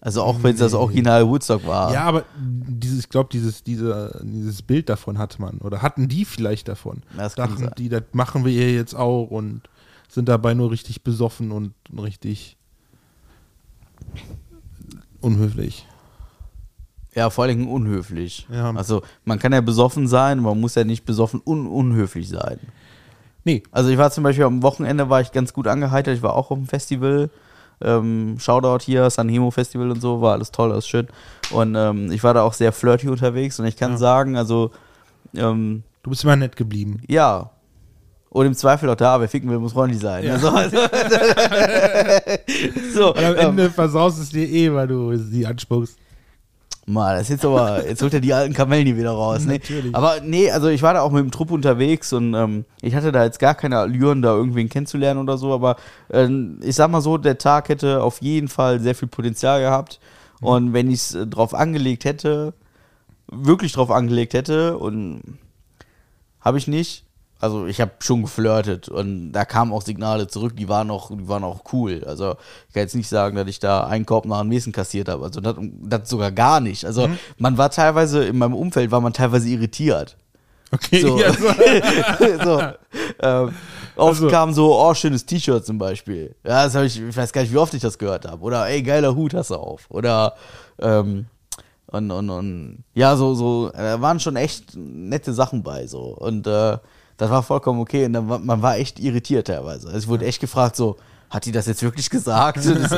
[0.01, 1.93] Also auch wenn es das Original Woodstock war.
[1.93, 5.59] Ja, aber dieses, ich glaube, dieses, diese, dieses Bild davon hat man.
[5.59, 7.03] Oder hatten die vielleicht davon.
[7.15, 9.61] Das Dachten die, das machen wir hier jetzt auch und
[10.09, 12.57] sind dabei nur richtig besoffen und richtig
[15.21, 15.87] unhöflich.
[17.15, 18.45] Ja, vor allen Dingen unhöflich.
[18.51, 18.71] Ja.
[18.71, 22.59] Also man kann ja besoffen sein, man muss ja nicht besoffen un unhöflich sein.
[23.45, 26.33] Nee, Also ich war zum Beispiel am Wochenende war ich ganz gut angeheitert, ich war
[26.35, 27.29] auch auf dem Festival.
[27.81, 31.07] Ähm, Shoutout hier, San Hemo Festival und so, war alles toll, alles schön.
[31.51, 33.97] Und ähm, ich war da auch sehr flirty unterwegs und ich kann Ja.
[33.97, 34.71] sagen, also
[35.35, 37.01] ähm, du bist immer nett geblieben.
[37.07, 37.49] ja.
[38.29, 40.25] Und im Zweifel auch da, wer ficken will, muss freundlich sein.
[40.25, 40.33] Ja.
[40.33, 40.75] Also, also,
[42.93, 45.97] so, Und am ähm, Ende versaust es dir eh, weil du sie anspuckst.
[46.85, 49.45] Mal, das ist jetzt aber, jetzt holt er die alten Kamellen hier wieder raus.
[49.45, 49.53] Ne?
[49.53, 49.95] Natürlich.
[49.95, 53.13] Aber nee, also ich war da auch mit dem Trupp unterwegs und ähm, ich hatte
[53.13, 55.77] da jetzt gar keine Allüren, da irgendwen kennenzulernen oder so, aber
[56.11, 59.99] ähm, ich sag mal so, der Tag hätte auf jeden Fall sehr viel Potenzial gehabt
[60.43, 62.53] Und wenn ich es äh, drauf angelegt hätte,
[63.31, 65.39] wirklich drauf angelegt hätte und
[66.41, 67.02] habe ich nicht.
[67.43, 71.27] Also ich habe schon geflirtet und da kamen auch Signale zurück, die waren auch, die
[71.27, 72.01] waren auch cool.
[72.07, 72.37] Also
[72.69, 75.25] ich kann jetzt nicht sagen, dass ich da einen Korb nach dem nächsten kassiert habe.
[75.25, 76.85] Also das, das sogar gar nicht.
[76.85, 80.15] Also man war teilweise, in meinem Umfeld war man teilweise irritiert.
[80.71, 81.19] Okay, So.
[81.19, 81.49] ja, so.
[82.45, 82.61] so.
[83.19, 83.53] Ähm,
[83.97, 86.33] oft Also- kam so, oh, schönes T-Shirt zum Beispiel.
[86.45, 88.41] Ja, das habe ich, ich weiß gar nicht, wie oft ich das gehört habe.
[88.41, 89.85] Oder, ey, geiler Hut hast du auf.
[89.89, 90.35] Oder,
[90.79, 91.25] ähm,
[91.87, 96.15] und, und, und, ja, so, so, da waren schon echt nette Sachen bei, so.
[96.17, 96.77] Und, äh,
[97.17, 98.05] das war vollkommen okay.
[98.05, 99.87] Und dann man war echt irritiert teilweise.
[99.87, 100.97] Also ich wurde echt gefragt, so,
[101.33, 102.59] hat die das jetzt wirklich gesagt?
[102.63, 102.95] So,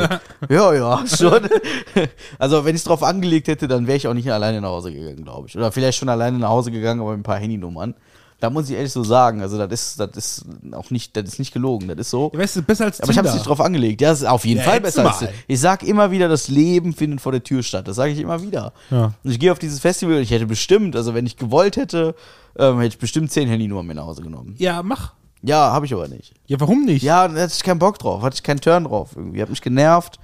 [0.50, 1.48] ja, ja, schon.
[2.40, 4.92] Also, wenn ich es drauf angelegt hätte, dann wäre ich auch nicht alleine nach Hause
[4.92, 5.58] gegangen, glaube ich.
[5.58, 7.96] Oder vielleicht schon alleine nach Hause gegangen, aber mit ein paar Handynummern.
[8.40, 11.40] Da muss ich ehrlich so sagen, also das ist, das ist auch nicht, das ist
[11.40, 12.32] nicht gelogen, das ist so.
[12.34, 13.40] Ja, weißt du, besser als Aber ich habe es Tinder.
[13.44, 14.02] nicht drauf angelegt.
[14.02, 15.34] Ja, das ist auf jeden Ja, Fall besser als mal.
[15.48, 17.88] Ich sag immer wieder, das Leben findet vor der Tür statt.
[17.88, 18.74] Das sage ich immer wieder.
[18.92, 19.14] Ja.
[19.24, 22.14] Und ich gehe auf dieses Festival und ich hätte bestimmt, also wenn ich gewollt hätte,
[22.58, 24.56] ähm, hätte ich bestimmt zehn Handynummern mit nach Hause genommen.
[24.58, 25.14] Ja, mach.
[25.42, 26.34] Ja, habe ich aber nicht.
[26.48, 27.04] Ja, warum nicht?
[27.04, 29.42] Ja, da hatte ich keinen Bock drauf, hatte ich keinen Turn drauf irgendwie.
[29.42, 30.20] Hat mich genervt.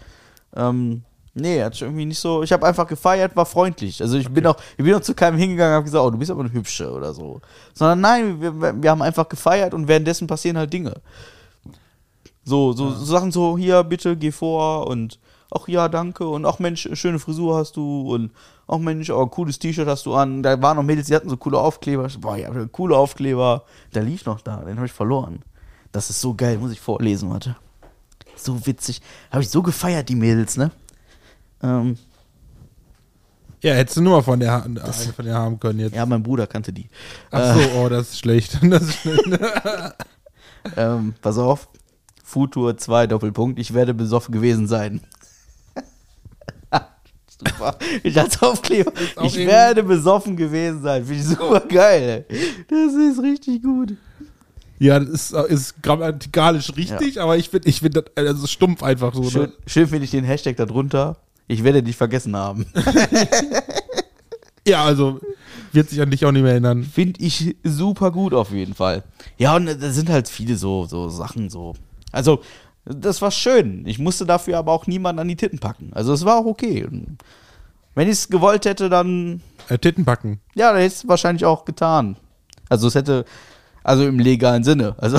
[0.55, 2.43] Ähm, nee, ich irgendwie nicht so.
[2.43, 4.01] Ich habe einfach gefeiert, war freundlich.
[4.01, 6.17] Also ich bin auch, ich bin auch zu keinem hingegangen und habe gesagt, oh, du
[6.17, 7.41] bist aber eine hübsche oder so.
[7.73, 11.01] Sondern nein, wir, wir haben einfach gefeiert und währenddessen passieren halt Dinge.
[12.43, 15.19] So, so, so Sachen so, hier, bitte, geh vor und
[15.51, 18.31] ach ja, danke und ach Mensch, schöne Frisur hast du und
[18.67, 20.41] ach Mensch, oh, cooles T-Shirt hast du an.
[20.41, 22.05] Da waren noch Mädels, die hatten so coole Aufkleber.
[22.05, 23.63] Ich so, Boah, ja, coole Aufkleber.
[23.93, 25.43] Der lief noch da, den habe ich verloren.
[25.91, 27.55] Das ist so geil, muss ich vorlesen, warte.
[28.35, 29.01] So witzig.
[29.29, 30.71] Habe ich so gefeiert, die Mädels, ne?
[31.63, 31.97] Ähm,
[33.61, 34.81] Ja, hättest du nur mal von der, Ha- eine
[35.15, 35.95] von der haben können jetzt.
[35.95, 36.89] ja, mein Bruder kannte die.
[37.29, 38.59] Ach so, oh, das ist schlecht.
[38.69, 39.23] Das ist schlecht.
[40.77, 41.69] Ähm, pass auf.
[42.23, 43.57] Futur 2 Doppelpunkt.
[43.59, 45.01] Ich werde besoffen gewesen sein.
[47.27, 47.75] super.
[48.03, 48.91] Ich als Aufkleber.
[49.23, 51.03] Ich werde besoffen gewesen sein.
[51.05, 52.25] Finde ich super geil.
[52.69, 53.95] Das ist richtig gut.
[54.77, 59.13] Ja, das ist, ist grammatikalisch richtig, aber ich finde ich find das also stumpf einfach
[59.13, 59.23] so.
[59.29, 59.53] Schön, Ne?
[59.67, 61.17] schön finde ich den Hashtag da drunter.
[61.51, 62.65] Ich werde dich vergessen haben.
[64.67, 65.19] Ja, also
[65.71, 66.83] wird sich an dich auch nicht mehr erinnern.
[66.83, 69.03] Finde ich super gut auf jeden Fall.
[69.39, 71.73] Ja, und da sind halt viele so, so Sachen so.
[72.11, 72.41] Also,
[72.85, 73.87] das war schön.
[73.87, 75.89] Ich musste dafür aber auch niemanden an die Titten packen.
[75.93, 76.87] Also, es war auch okay.
[77.95, 80.39] Wenn ich es gewollt hätte, dann, Äh, Titten packen.
[80.53, 82.15] ja, dann hätte ich es wahrscheinlich auch getan.
[82.69, 83.25] Also, es hätte,
[83.83, 84.93] also im legalen Sinne.
[84.99, 85.17] Also,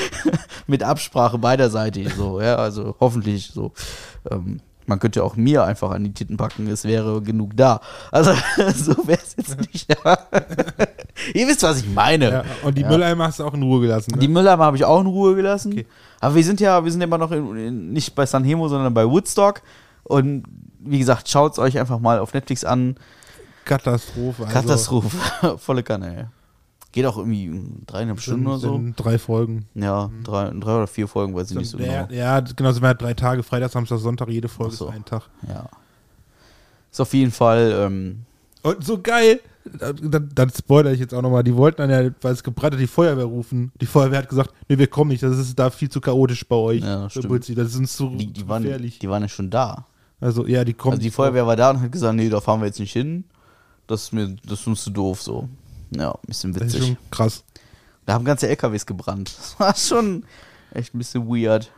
[0.66, 3.72] mit Absprache beiderseitig so, ja, also hoffentlich so.
[4.28, 7.80] Ähm, man könnte auch mir einfach an die Titten packen, es wäre genug da.
[8.10, 8.32] Also,
[8.74, 9.88] so wäre es jetzt nicht.
[11.34, 12.30] Ihr wisst, was ich meine.
[12.30, 12.88] Ja, und die Ja.
[12.88, 14.12] Mülleimer hast du auch in Ruhe gelassen.
[14.12, 14.18] Ne?
[14.18, 15.72] Die Mülleimer habe ich auch in Ruhe gelassen.
[15.72, 15.86] Okay.
[16.20, 18.92] Aber wir sind ja, wir sind immer noch in, in, nicht bei San Hemo, sondern
[18.94, 19.62] bei Woodstock.
[20.04, 20.44] Und
[20.80, 22.96] wie gesagt, schaut es euch einfach mal auf Netflix an.
[23.64, 24.42] Katastrophe.
[24.44, 25.16] Also, Katastrophe.
[25.58, 26.30] Volle Kanne.
[26.94, 28.80] Geht auch irgendwie dreieinhalb Stunden oder so.
[28.94, 29.66] drei Folgen.
[29.74, 32.20] Ja, drei, drei oder vier Folgen, weiß ich nicht so ja, genau.
[32.20, 34.86] ja, genau, sind wir halt drei Tage, Freitag, Samstag, Sonntag, jede Folge so.
[34.86, 35.22] ist ein Tag.
[35.48, 35.68] Ja.
[36.92, 38.20] Ist auf jeden Fall, ähm,
[38.62, 42.32] Und so geil, dann, dann spoilere ich jetzt auch nochmal, die wollten dann ja, weil
[42.32, 43.72] es gebrannt hat, die Feuerwehr rufen.
[43.80, 46.54] Die Feuerwehr hat gesagt, nee, wir kommen nicht, das ist da viel zu chaotisch bei
[46.54, 46.84] euch.
[46.84, 47.48] Ja, stimmt.
[47.58, 49.00] Das ist uns zu, die, die, waren, gefährlich.
[49.00, 49.86] die waren ja schon da.
[50.20, 50.92] also ja, die kommen.
[50.92, 53.24] Also die Feuerwehr war da und hat gesagt, nee, da fahren wir jetzt nicht hin.
[53.88, 55.48] Das ist mir, das ist uns zu doof so.
[55.96, 56.86] Ja, ein bisschen Das ist witzig.
[56.88, 57.44] schon krass.
[58.06, 59.32] Da haben ganze LKWs gebrannt.
[59.38, 60.24] Das war schon
[60.72, 61.70] echt ein bisschen weird.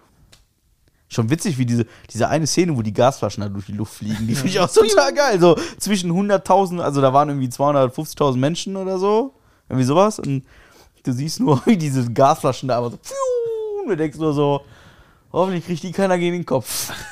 [1.08, 4.26] Schon witzig, wie diese, diese eine Szene, wo die Gasflaschen da durch die Luft fliegen.
[4.26, 5.38] Die finde ich auch total geil.
[5.38, 9.34] So zwischen 100.000, also da waren irgendwie 250.000 Menschen oder so.
[9.68, 10.18] Irgendwie sowas.
[10.18, 10.44] Und
[11.04, 12.98] du siehst nur, wie diese Gasflaschen da aber so.
[13.82, 14.62] Und du denkst nur so,
[15.32, 16.92] hoffentlich kriegt die keiner gegen den Kopf.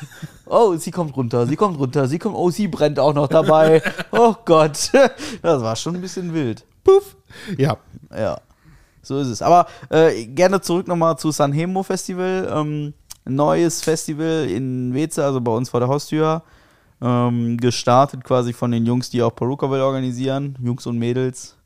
[0.47, 3.83] Oh, sie kommt runter, sie kommt runter, sie kommt, oh, sie brennt auch noch dabei.
[4.13, 4.91] Oh Gott.
[5.41, 6.67] Das war schon ein bisschen wild.
[6.85, 7.17] Puff.
[7.59, 7.79] Ja.
[8.17, 8.39] Ja,
[9.03, 9.43] so ist es.
[9.43, 12.49] Aber äh, gerne zurück nochmal zu San Hemo Festival.
[12.53, 12.95] Ähm,
[13.25, 16.43] neues Festival in Weze, also bei uns vor der Haustür.
[17.01, 21.57] Ähm, gestartet quasi von den Jungs, die auch Perukaville organisieren, Jungs und Mädels.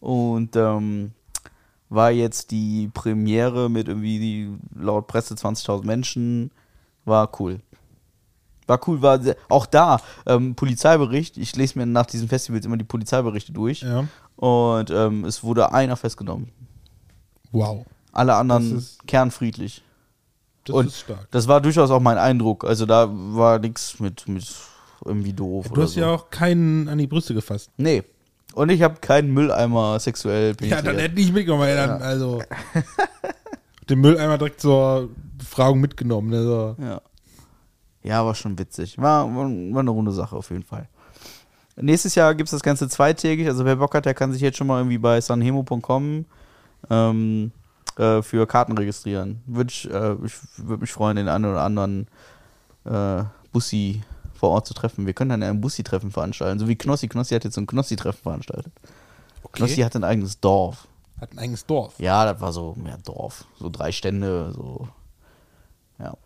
[0.00, 1.12] Und ähm,
[1.88, 6.50] war jetzt die Premiere mit irgendwie laut Presse 20.000 Menschen.
[7.04, 7.60] War cool.
[8.66, 11.36] War cool, war sehr, auch da ähm, Polizeibericht.
[11.36, 13.82] Ich lese mir nach diesen Festivals immer die Polizeiberichte durch.
[13.82, 14.08] Ja.
[14.36, 16.50] Und ähm, es wurde einer festgenommen.
[17.52, 17.86] Wow.
[18.12, 19.82] Alle anderen ist- kernfriedlich.
[20.64, 21.28] Das Und ist stark.
[21.30, 22.64] Das war durchaus auch mein Eindruck.
[22.64, 24.52] Also da war nichts mit, mit
[25.04, 25.66] irgendwie doof.
[25.68, 26.00] Du oder hast so.
[26.00, 27.70] ja auch keinen an die Brüste gefasst.
[27.76, 28.02] Nee.
[28.54, 30.86] Und ich habe keinen Mülleimer sexuell Ja, penetriert.
[30.86, 31.64] dann hätte ich mitgenommen.
[31.68, 32.42] ey, Dann, Also
[33.88, 36.30] den Mülleimer direkt zur Befragung mitgenommen.
[36.30, 36.76] Ne, so.
[36.80, 37.00] Ja.
[38.02, 38.98] Ja, war schon witzig.
[38.98, 40.88] War, war, war eine runde Sache auf jeden Fall.
[41.76, 43.46] Nächstes Jahr gibt es das Ganze zweitägig.
[43.46, 46.24] Also wer Bock hat, der kann sich jetzt schon mal irgendwie bei sanhemo.com
[46.90, 47.52] ähm,
[47.98, 49.42] äh, für Karten registrieren.
[49.46, 52.08] Würde ich, äh, ich würde mich freuen, den einen oder anderen
[52.84, 54.02] äh, Bussi
[54.34, 55.06] vor Ort zu treffen.
[55.06, 56.58] Wir können dann ein Bussi-Treffen veranstalten.
[56.58, 57.08] So wie Knossi.
[57.08, 58.72] Knossi hat jetzt so ein Knossi-Treffen veranstaltet.
[59.52, 60.88] Knossi hat ein eigenes Dorf.
[61.20, 61.98] Hat ein eigenes Dorf.
[61.98, 63.46] Ja, das war so mehr Dorf.
[63.58, 64.88] So drei Stände, so.
[65.98, 66.16] Ja.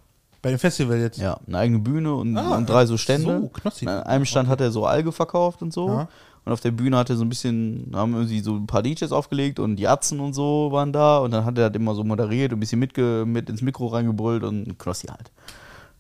[0.43, 1.19] Bei dem Festival jetzt.
[1.19, 3.41] Ja, eine eigene Bühne und, Ah, und drei so Stände.
[3.43, 3.87] so, Knossi.
[3.87, 5.89] An einem Stand hat er so Alge verkauft und so.
[5.89, 6.09] Ja.
[6.47, 9.13] Und auf der Bühne hat er so ein bisschen, haben irgendwie so ein paar DJs
[9.13, 11.19] aufgelegt und die Atzen und so waren da.
[11.19, 13.89] Und dann hat er halt immer so moderiert und ein bisschen mitge mit ins Mikro
[13.89, 15.31] reingebrüllt und Knossi halt.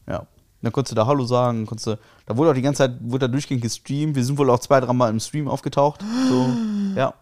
[0.08, 0.26] Ja.
[0.62, 3.26] Dann konntest du da Hallo sagen, konntest du, da wurde auch die ganze Zeit, wurde
[3.26, 4.14] da durchgehend gestreamt.
[4.14, 6.02] Wir sind wohl auch zwei, dreimal im Stream aufgetaucht.
[6.28, 6.48] So,
[6.96, 7.12] ja.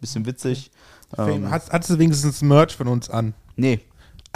[0.00, 0.70] Bisschen witzig.
[1.16, 3.32] Ähm, Hat, hattest du wenigstens Merch von uns an?
[3.56, 3.80] nee,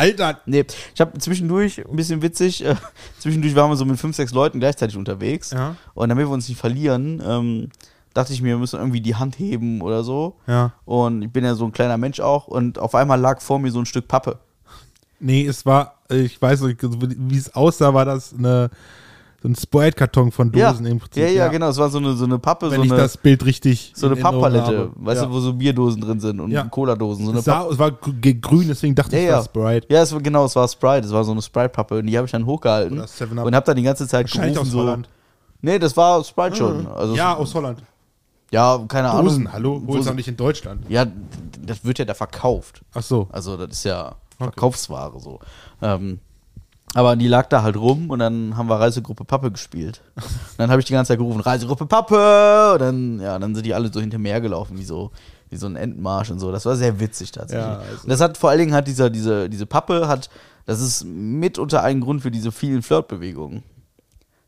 [0.01, 2.75] Alter, Nee, ich habe zwischendurch, ein bisschen witzig, äh,
[3.19, 5.51] zwischendurch waren wir so mit fünf, sechs Leuten gleichzeitig unterwegs.
[5.51, 5.77] Ja.
[5.93, 7.69] Und damit wir uns nicht verlieren, ähm,
[8.15, 10.37] dachte ich mir, wir müssen irgendwie die Hand heben oder so.
[10.47, 10.73] Ja.
[10.87, 12.49] Und ich bin ja so ein kleiner Mensch auch.
[12.49, 14.39] Und auf einmal lag vor mir so ein Stück Pappe.
[15.19, 18.71] Nee, es war, ich weiß nicht, wie es aussah, war das eine,
[19.43, 20.93] so ein Sprite-Karton von Dosen ja.
[20.93, 21.23] im Prinzip.
[21.23, 21.69] ja, ja, genau.
[21.71, 24.07] Es war so eine, so eine Pappe, Wenn so ich eine, das Bild richtig so
[24.07, 24.91] eine Papppalette.
[24.97, 25.27] Weißt ja.
[25.29, 26.65] du, wo so Bierdosen drin sind und Ja.
[26.65, 27.25] Cola-Dosen.
[27.27, 29.37] So es, sah, es war gr- grün, deswegen dachte ja, ich, ja.
[29.39, 29.87] das war Sprite.
[29.93, 31.07] Ja, es war, genau, es war Sprite.
[31.07, 31.99] Es war so eine Sprite-Pappe.
[32.01, 32.99] Und die habe ich dann hochgehalten.
[32.99, 33.47] Oder 7-Up.
[33.47, 34.69] Und habe da die ganze Zeit Wahrscheinlich gerufen.
[34.69, 35.09] aus so, Holland.
[35.63, 36.87] Nee, das war Sprite schon.
[36.87, 37.83] Also ja, aus Holland.
[38.51, 39.25] Ja, keine Ahnung.
[39.27, 40.83] Dosen, hallo, sie- auch nicht in Deutschland.
[40.89, 41.07] Ja,
[41.65, 42.83] das wird ja da verkauft.
[42.93, 43.29] Ach so.
[43.31, 45.39] Also das ist ja Verkaufsware so.
[45.81, 46.19] Ähm,
[46.95, 50.03] aber die lag da halt rum und dann haben wir Reisegruppe Pappe gespielt.
[50.17, 50.25] Und
[50.59, 52.73] dann habe ich die ganze Zeit gerufen, Reisegruppe Pappe!
[52.75, 55.11] Und dann, ja, dann sind die alle so hinter mir hergelaufen, wie so,
[55.51, 56.51] wie so ein Entenmarsch und so.
[56.51, 57.67] Das war sehr witzig tatsächlich.
[57.67, 60.29] Ja, also- Und das hat vor allen Dingen hat dieser, diese, diese Pappe hat,
[60.67, 63.63] das ist mitunter ein Grund für diese vielen Flirtbewegungen.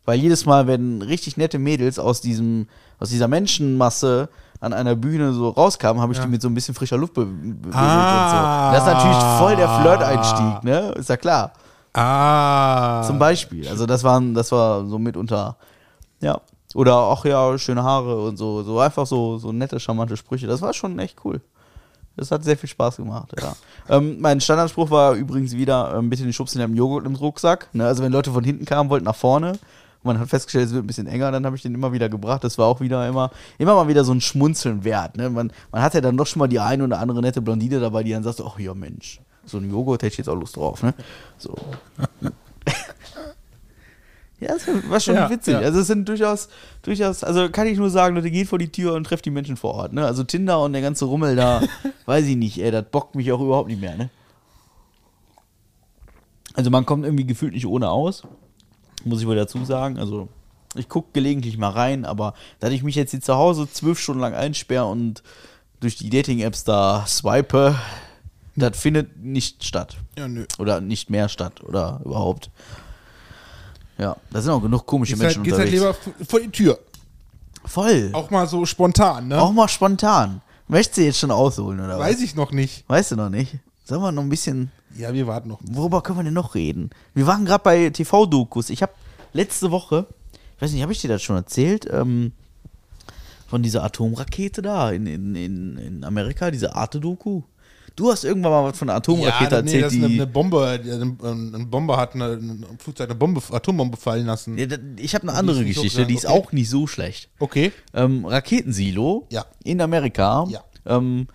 [0.05, 2.67] Weil jedes Mal, wenn richtig nette Mädels aus diesem,
[2.99, 4.29] aus dieser Menschenmasse
[4.59, 6.25] an einer Bühne so rauskamen, habe ich Ja.
[6.25, 8.71] die mit so ein bisschen frischer Luft be bewegt Ah.
[8.71, 8.79] und so.
[8.79, 10.93] Das ist natürlich voll der Flirt-Einstieg, ne?
[10.99, 11.53] Ist ja klar.
[11.93, 13.03] Ah.
[13.07, 13.69] Zum Beispiel.
[13.69, 15.57] Also das waren, das war so mitunter,
[16.21, 16.41] ja.
[16.75, 20.47] Oder auch ja, schöne Haare und so, so einfach so, so nette, charmante Sprüche.
[20.47, 21.43] Das war schon echt cool.
[22.17, 23.57] Das hat sehr viel Spaß gemacht, ja.
[23.89, 27.69] ähm, mein Standardspruch war übrigens wieder ein bisschen den Schubs in dem Joghurt im Rucksack.
[27.73, 27.87] Ne?
[27.87, 29.59] Also wenn Leute von hinten kamen, wollten nach vorne.
[30.03, 32.43] Man hat festgestellt, es wird ein bisschen enger, dann habe ich den immer wieder gebracht.
[32.45, 35.17] Das war auch wieder immer, immer mal wieder so ein Schmunzeln wert.
[35.17, 35.31] Ne?
[35.31, 38.03] Man, man hat ja dann doch schon mal die eine oder andere nette Blondine dabei,
[38.03, 40.83] die dann sagt, ach ja Mensch, so ein Joghurt hätte ich jetzt auch Lust drauf.
[40.83, 40.95] Ne?
[41.39, 41.55] So.
[44.41, 45.53] Ja, das war schon Ja, witzig.
[45.55, 45.61] ja.
[45.61, 46.49] Also es sind durchaus,
[46.83, 49.57] durchaus, also kann ich nur sagen, Leute, geht vor die Tür und trefft die Menschen
[49.57, 49.93] vor Ort.
[49.93, 50.05] Ne?
[50.05, 51.63] Also Tinder und der ganze Rummel da,
[52.07, 53.97] weiß ich nicht, ey, das bockt mich auch überhaupt nicht mehr.
[53.97, 54.11] Ne?
[56.55, 58.25] Also man kommt irgendwie gefühlt nicht ohne aus,
[59.05, 59.99] muss ich wohl dazu sagen.
[60.01, 60.27] Also
[60.75, 64.23] ich gucke gelegentlich mal rein, aber da ich mich jetzt hier zu Hause zwölf Stunden
[64.23, 65.23] lang einsperre und
[65.79, 67.77] durch die Dating-Apps da swipe,
[68.57, 69.97] das findet nicht statt.
[70.19, 70.45] Ja, nö.
[70.59, 72.51] Oder nicht mehr statt oder überhaupt.
[73.99, 75.99] Ja, da sind auch genug komische halt, Menschen gehst halt unterwegs.
[76.07, 76.79] lieber f- vor die Tür.
[77.65, 78.11] Voll.
[78.13, 79.51] Auch, Auch mal so spontan, ne?
[79.55, 80.41] mal spontan.
[80.69, 82.23] Möchtest du jetzt schon ausholen oder Weiß was?
[82.23, 82.85] ich noch nicht.
[82.89, 83.57] Weißt du noch nicht?
[83.85, 84.71] Sollen wir noch ein bisschen.
[84.97, 85.61] Ja, wir warten noch.
[85.63, 86.91] Worüber können wir denn noch reden?
[87.15, 88.71] Wir waren gerade bei TV-Dokus.
[88.71, 88.93] Ich habe
[89.33, 90.07] letzte Woche,
[90.57, 91.87] ich weiß nicht, habe ich dir das schon erzählt?
[91.91, 92.33] Ähm,
[93.49, 97.43] von dieser Atomrakete da in, in, in, in Amerika, diese Arte-Doku.
[97.95, 101.69] Du hast irgendwann mal was von der Atomrakete ja, nee, erzählt, das eine, Bombe, ein,
[101.71, 104.57] Bomber hat eine, ein Flugzeug eine Bombe, Atombombe fallen lassen.
[104.57, 106.35] Ja, da- ich habe eine andere Geschichte, die ist okay.
[106.39, 107.29] auch nicht so schlecht.
[107.39, 107.73] Okay.
[107.95, 109.45] Ähm, Raketensilo Ja.
[109.65, 110.47] in Amerika.
[110.49, 110.65] Ja.
[110.87, 111.27] Ähm,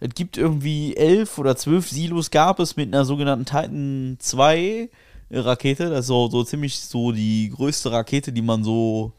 [0.00, 4.90] es gibt irgendwie elf oder zwölf Silos gab es mit einer sogenannten Titan 2
[5.30, 5.88] Rakete.
[5.90, 9.12] Das ist so, so ziemlich so die größte Rakete, die man so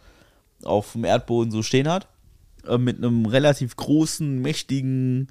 [0.63, 2.07] auf dem Erdboden so stehen hat.
[2.67, 5.29] Äh, mit einem relativ großen, mächtigen,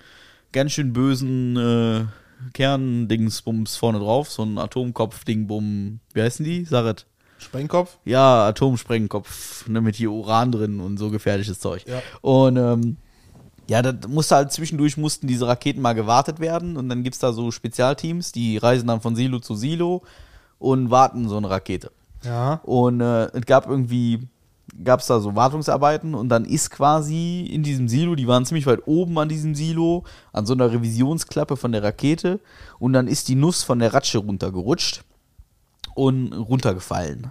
[0.53, 2.05] ganz schön bösen äh,
[2.53, 4.31] Kerndingsbums vorne drauf.
[4.31, 6.01] So ein Atomkopf-Dingbumm.
[6.13, 6.65] Wie heißen die?
[6.65, 7.07] Saret.
[7.39, 7.99] Sprengkopf?
[8.05, 11.85] Ja, Atomsprengkopf, ne, mit hier Uran drin und so gefährliches Zeug.
[11.87, 12.01] Ja.
[12.21, 12.97] Und ähm,
[13.69, 17.33] ja, da musste halt zwischendurch mussten diese Raketen mal gewartet werden und dann gibt's da
[17.33, 20.03] so Spezialteams, die reisen dann von Silo zu Silo
[20.59, 21.91] und warten so eine Rakete.
[22.25, 22.61] Ja.
[22.65, 24.29] Und äh, es gab irgendwie,
[24.85, 28.67] gab es da so Wartungsarbeiten und dann ist quasi in diesem Silo, die waren ziemlich
[28.67, 32.41] weit oben an diesem Silo, an so einer Revisionsklappe von der Rakete
[32.79, 35.03] und dann ist die Nuss von der Ratsche runtergerutscht
[35.95, 37.31] und runtergefallen.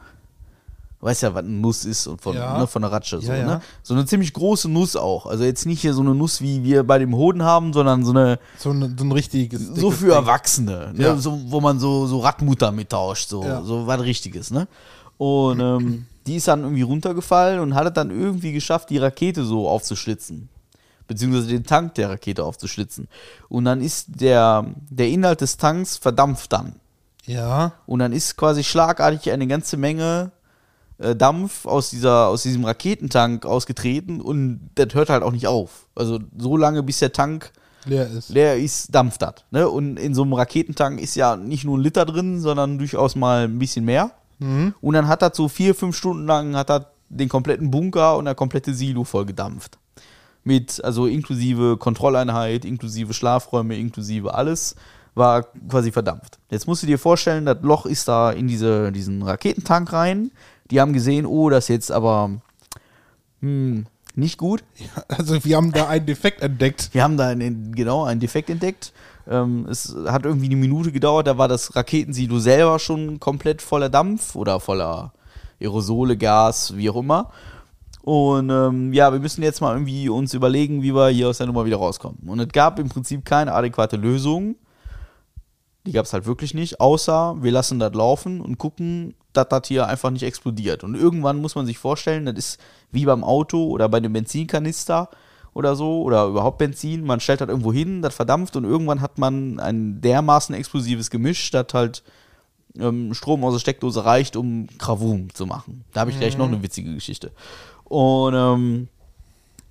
[0.99, 2.59] Du weißt ja, was eine Nuss ist und von, Ja.
[2.59, 3.19] ne, von der Ratsche.
[3.19, 3.45] So, Ja, ja.
[3.45, 3.61] Ne?
[3.81, 5.25] so eine ziemlich große Nuss auch.
[5.25, 8.11] Also jetzt nicht hier so eine Nuss, wie wir bei dem Hoden haben, sondern so
[8.11, 9.65] eine, So ein, so ein richtiges.
[9.65, 10.13] so für Ding.
[10.13, 11.17] Erwachsene, ne?
[11.17, 14.67] So, wo man so, so Radmutter mittauscht, so, so was Richtiges, ne?
[15.17, 19.43] Und ähm, die ist dann irgendwie runtergefallen und hat es dann irgendwie geschafft, die Rakete
[19.43, 20.47] so aufzuschlitzen.
[21.05, 23.09] Beziehungsweise den Tank der Rakete aufzuschlitzen.
[23.49, 26.75] Und dann ist der, der Inhalt des Tanks verdampft dann.
[27.25, 27.73] Ja.
[27.85, 30.31] Und dann ist quasi schlagartig eine ganze Menge
[30.99, 35.87] äh, Dampf aus, dieser, aus diesem Raketentank ausgetreten und das hört halt auch nicht auf.
[35.95, 37.51] Also so lange, bis der Tank
[37.83, 38.29] Leer ist.
[38.29, 39.33] leer ist, dampft das.
[39.51, 39.67] Ne?
[39.67, 43.43] Und in so einem Raketentank ist ja nicht nur ein Liter drin, sondern durchaus mal
[43.43, 44.11] ein bisschen mehr.
[44.81, 48.25] Und dann hat das so vier, fünf Stunden lang hat das den kompletten Bunker und
[48.25, 49.77] der komplette Silo voll gedampft.
[50.43, 54.75] Mit, also inklusive Kontrolleinheit, inklusive Schlafräume, inklusive alles,
[55.13, 56.39] war quasi verdampft.
[56.49, 60.31] Jetzt musst du dir vorstellen, das Loch ist da in diese, diesen Raketentank rein.
[60.71, 62.41] Die haben gesehen, oh, das ist jetzt aber
[63.41, 64.63] hm, nicht gut.
[65.09, 66.89] Also wir haben da einen Defekt entdeckt.
[66.93, 68.93] Wir haben da einen, genau einen Defekt entdeckt.
[69.29, 73.89] Ähm, es hat irgendwie eine Minute gedauert, da war das Raketensilo selber schon komplett voller
[73.89, 75.13] Dampf oder voller
[75.59, 77.31] Aerosole, Gas, wie auch immer.
[78.01, 81.47] Und ähm, ja, wir müssen jetzt mal irgendwie uns überlegen, wie wir hier aus der
[81.47, 82.27] Nummer wieder rauskommen.
[82.27, 84.55] Und es gab im Prinzip keine adäquate Lösung.
[85.85, 89.67] Die gab es halt wirklich nicht, außer wir lassen das laufen und gucken, dass das
[89.67, 90.83] hier einfach nicht explodiert.
[90.83, 92.59] Und irgendwann muss man sich vorstellen, das ist
[92.91, 95.09] wie beim Auto oder bei dem Benzinkanister
[95.53, 97.03] oder so oder überhaupt Benzin.
[97.05, 101.51] Man stellt das irgendwo hin, das verdampft und irgendwann hat man ein dermaßen explosives Gemisch,
[101.51, 102.03] das halt
[102.77, 105.83] ähm, Strom aus der Steckdose reicht, um Krawum zu machen.
[105.93, 107.31] Da habe ich gleich noch eine witzige Geschichte.
[107.83, 108.87] Und ähm,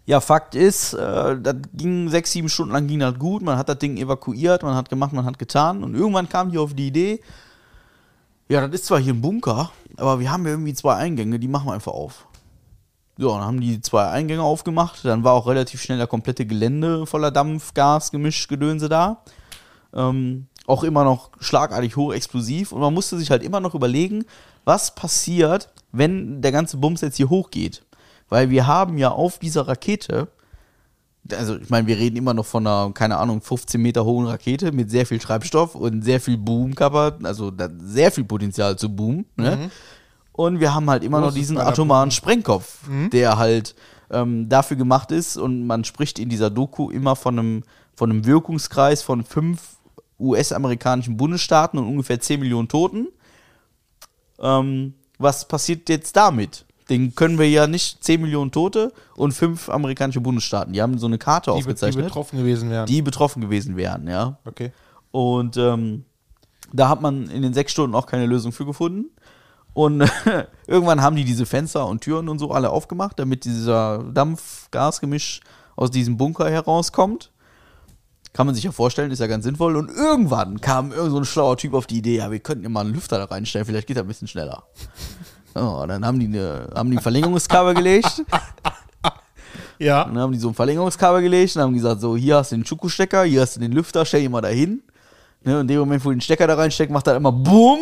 [0.07, 3.43] ja, Fakt ist, äh, das ging sechs, sieben Stunden lang ging das gut.
[3.43, 5.83] Man hat das Ding evakuiert, man hat gemacht, man hat getan.
[5.83, 7.21] Und irgendwann kam die auf die Idee,
[8.49, 11.47] ja, das ist zwar hier ein Bunker, aber wir haben ja irgendwie zwei Eingänge, die
[11.47, 12.27] machen wir einfach auf.
[13.21, 15.05] So, dann haben die zwei Eingänge aufgemacht.
[15.05, 19.23] Dann war auch relativ schnell der komplette Gelände voller Dampf, Gas, Gemisch, Gedönse da.
[19.93, 22.73] Ähm, auch immer noch schlagartig hochexplosiv.
[22.73, 24.25] Und man musste sich halt immer noch überlegen,
[24.65, 27.83] was passiert, wenn der ganze Bums jetzt hier hochgeht.
[28.31, 30.29] Weil wir haben ja auf dieser Rakete,
[31.31, 34.73] also ich meine, wir reden immer noch von einer, keine Ahnung, 15 Meter hohen Rakete
[34.73, 37.53] mit sehr viel Treibstoff und sehr viel Boomkörper, also
[37.83, 39.27] sehr viel Potenzial zu boomen.
[39.37, 39.71] Ne?
[40.33, 42.79] Und wir haben halt immer noch diesen atomaren Sprengkopf,
[43.13, 43.75] der halt
[44.11, 47.63] ähm, dafür gemacht ist und man spricht in dieser Doku immer von einem,
[47.95, 49.77] von einem Wirkungskreis von fünf
[50.19, 53.09] US-amerikanischen Bundesstaaten und ungefähr 10 Millionen Toten.
[54.41, 56.65] Ähm, was passiert jetzt damit?
[56.89, 60.73] Den können wir ja nicht 10 Millionen Tote und fünf amerikanische Bundesstaaten.
[60.73, 62.87] Die haben so eine Karte Die, be- die aufgezeichnet, betroffen gewesen wären.
[62.87, 64.39] die betroffen gewesen wären, ja.
[64.45, 64.73] okay.
[65.13, 66.05] Und ähm,
[66.73, 69.07] da hat man in den sechs Stunden auch keine Lösung für gefunden.
[69.73, 70.11] Und
[70.67, 75.41] irgendwann haben die diese Fenster und Türen und so alle aufgemacht, damit dieser Dampf-Gas-Gemisch
[75.77, 77.31] aus diesem Bunker herauskommt.
[78.33, 79.77] Kann man sich ja vorstellen, ist ja ganz sinnvoll.
[79.77, 82.69] Und irgendwann kam irgend so ein schlauer Typ auf die Idee, ja, wir könnten ja
[82.69, 84.65] mal einen Lüfter da reinstellen, vielleicht geht er ein bisschen schneller.
[85.53, 88.23] Oh, dann haben die, eine, haben die ein Verlängerungskabel gelegt.
[89.81, 90.03] Ja.
[90.03, 92.57] Und dann haben die so ein Verlängerungskabel gelegt und haben gesagt, so, hier hast du
[92.57, 94.83] den Schuko-Stecker, hier hast du den Lüfter, stell ihn mal dahin.
[95.43, 97.81] Ne, und in dem Moment, wo du den Stecker da reinsteckt, macht er immer BUM.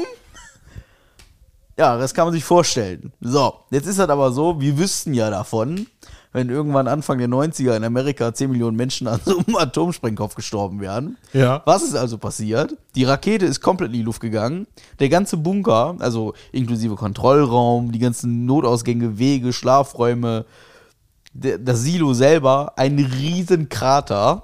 [1.79, 3.13] Ja, das kann man sich vorstellen.
[3.21, 5.87] So, jetzt ist das aber so, wir wüssten ja davon,
[6.33, 10.81] wenn irgendwann Anfang der 90er in Amerika 10 Millionen Menschen an so einem Atomsprengkopf gestorben
[10.81, 11.19] wären.
[11.33, 11.63] Ja.
[11.67, 12.77] Was ist also passiert?
[12.97, 14.67] Die Rakete ist komplett in die Luft gegangen.
[14.99, 20.47] Der ganze Bunker, also inklusive Kontrollraum, die ganzen Notausgänge, Wege, Schlafräume,
[21.33, 24.43] das Silo selber, ein riesen Krater.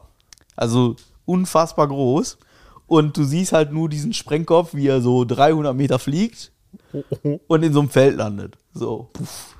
[0.54, 0.94] Also
[1.24, 2.38] unfassbar groß.
[2.86, 6.52] Und du siehst halt nur diesen Sprengkopf, wie er so 300 Meter fliegt
[7.46, 8.56] und in so einem Feld landet.
[8.72, 9.10] So.
[9.12, 9.54] Puff.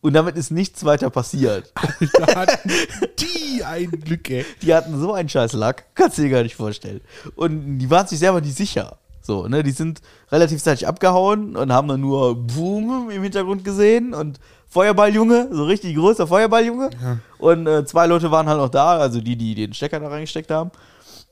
[0.00, 1.72] Und damit ist nichts weiter passiert.
[2.20, 2.70] Hatten
[3.18, 4.44] die ein Glück, ey.
[4.62, 7.00] Die hatten so einen scheiß Lack, kannst du dir gar nicht vorstellen.
[7.34, 8.98] Und die waren sich selber nicht sicher.
[9.20, 14.14] So, ne, die sind relativ zeitig abgehauen und haben dann nur Boom im Hintergrund gesehen
[14.14, 16.90] und Feuerballjunge, so richtig großer Feuerballjunge.
[17.38, 20.52] Und äh, zwei Leute waren halt noch da, also die, die den Stecker da reingesteckt
[20.52, 20.70] haben,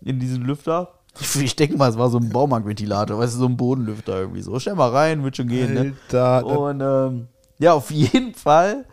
[0.03, 0.95] in diesen Lüfter.
[1.21, 4.43] Ich, ich denke mal, es war so ein Baumarktventilator, weißt du, so ein Bodenlüfter irgendwie
[4.43, 4.59] so.
[4.59, 5.95] Stell mal rein, wird schon gehen, ne?
[6.09, 8.85] Alter, das- Und ähm, ja, auf jeden Fall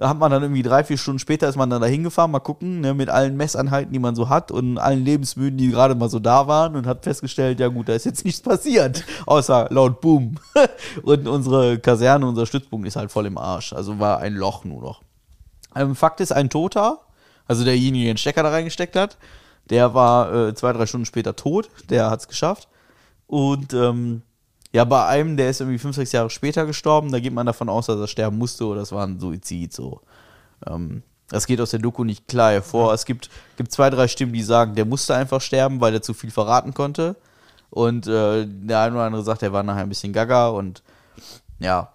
[0.00, 2.80] hat man dann irgendwie drei, vier Stunden später ist man dann da hingefahren, mal gucken,
[2.80, 6.18] ne, mit allen Messeinheiten, die man so hat und allen Lebensmüden, die gerade mal so
[6.18, 10.36] da waren und hat festgestellt, ja gut, da ist jetzt nichts passiert, außer laut Boom.
[11.02, 14.80] und unsere Kaserne, unser Stützpunkt ist halt voll im Arsch, also war ein Loch nur
[14.80, 15.02] noch.
[15.76, 16.98] Ähm, Fakt ist, ein Toter,
[17.46, 19.18] also derjenige, der den Stecker da reingesteckt hat,
[19.70, 22.68] der war äh, zwei, drei Stunden später tot, der hat es geschafft.
[23.26, 24.22] Und ähm,
[24.72, 27.68] ja, bei einem, der ist irgendwie fünf, sechs Jahre später gestorben, da geht man davon
[27.68, 29.72] aus, dass er sterben musste oder das war ein Suizid.
[29.72, 30.00] So.
[30.66, 32.92] Ähm, das geht aus der Doku nicht klar hervor.
[32.92, 36.14] Es gibt, gibt zwei, drei Stimmen, die sagen, der musste einfach sterben, weil er zu
[36.14, 37.16] viel verraten konnte.
[37.70, 40.82] Und äh, der eine oder andere sagt, er war nachher ein bisschen gaga und
[41.58, 41.92] Ja.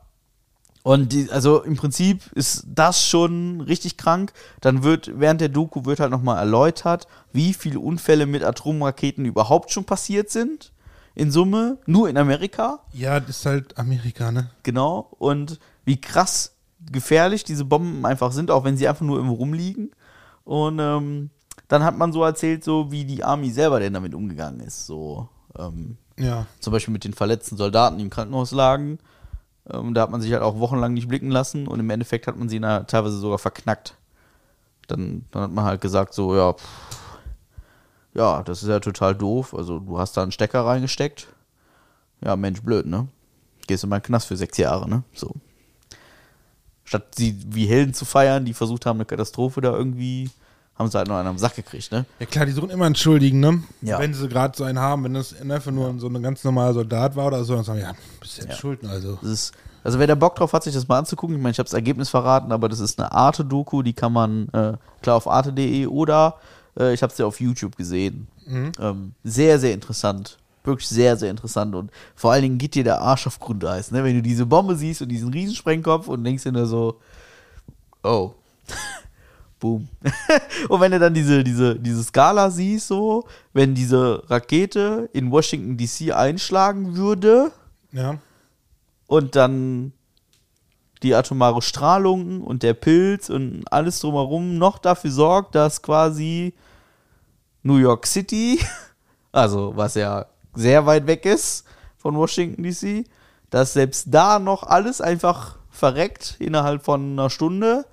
[0.88, 4.32] Und die, also im Prinzip ist das schon richtig krank.
[4.62, 9.70] Dann wird während der Doku wird halt nochmal erläutert, wie viele Unfälle mit Atomraketen überhaupt
[9.72, 10.72] schon passiert sind.
[11.14, 12.80] In Summe, nur in Amerika.
[12.94, 14.50] Ja, das ist halt Amerika, ne?
[14.64, 15.08] Genau.
[15.20, 16.54] Und wie krass
[16.90, 19.92] gefährlich diese Bomben einfach sind, auch wenn sie einfach nur irgendwo rumliegen.
[20.46, 21.32] Und ähm,
[21.68, 24.86] dann hat man so erzählt, so wie die Army selber denn damit umgegangen ist.
[24.86, 25.28] So,
[25.60, 26.46] ähm, Ja.
[26.62, 29.00] zum Beispiel mit den verletzten Soldaten, die im Krankenhaus lagen.
[29.72, 32.38] Ähm, da hat man sich halt auch wochenlang nicht blicken lassen und im Endeffekt hat
[32.38, 33.96] man sie na, teilweise sogar verknackt.
[34.88, 37.08] Dann, dann hat man halt gesagt, so, ja, pff,
[38.14, 39.54] ja, das ist ja total doof.
[39.54, 41.28] Also, du hast da einen Stecker reingesteckt.
[42.24, 43.08] Ja, Mensch, blöd, ne?
[43.68, 45.04] Gehst in den Knast für sechs Jahre, ne?
[45.14, 45.36] So.
[46.84, 50.32] Statt sie wie Helden zu feiern, die versucht haben, eine Katastrophe da irgendwie,
[50.78, 52.06] haben sie halt noch einen am Sack gekriegt, ne?
[52.20, 53.64] Ja klar, die suchen immer entschuldigen, ne?
[53.82, 54.00] Ja.
[54.00, 57.16] Wenn sie gerade so einen haben, wenn das einfach nur so ein ganz normaler Soldat
[57.16, 58.56] war oder so, dann sagen ja, bist Ja.
[58.56, 59.18] schuld, also.
[59.24, 59.54] Ist,
[59.84, 61.74] also wer da Bock drauf hat, sich das mal anzugucken, ich meine, ich habe das
[61.74, 66.36] Ergebnis verraten, aber das ist eine Arte-Doku, die kann man äh, klar auf arte.de oder
[66.78, 68.28] äh, ich habe es ja auf YouTube gesehen.
[68.48, 70.38] Ähm, sehr, sehr interessant.
[70.64, 74.04] Wirklich sehr, sehr interessant und vor allen Dingen geht dir der Arsch auf Grundeis, ne?
[74.04, 77.00] Wenn du diese Bombe siehst und diesen Riesensprengkopf und denkst dir nur so,
[78.04, 78.32] oh.
[79.60, 79.88] Boom.
[80.70, 85.78] und wenn du dann diese, diese, diese Skala siehst, so, wenn diese Rakete in Washington
[85.78, 87.52] DC einschlagen würde,
[87.92, 88.20] Ja.
[89.08, 89.94] und dann
[91.04, 96.54] die atomare Strahlung und der Pilz und alles drumherum noch dafür sorgt, dass quasi
[97.64, 98.60] New York City,
[99.32, 101.66] also was ja sehr weit weg ist
[101.98, 103.06] von Washington DC,
[103.50, 107.86] dass selbst da noch alles einfach verreckt innerhalb von einer Stunde,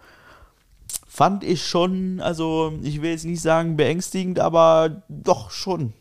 [1.14, 5.92] fand ich schon, also ich will jetzt nicht sagen beängstigend, aber doch schon.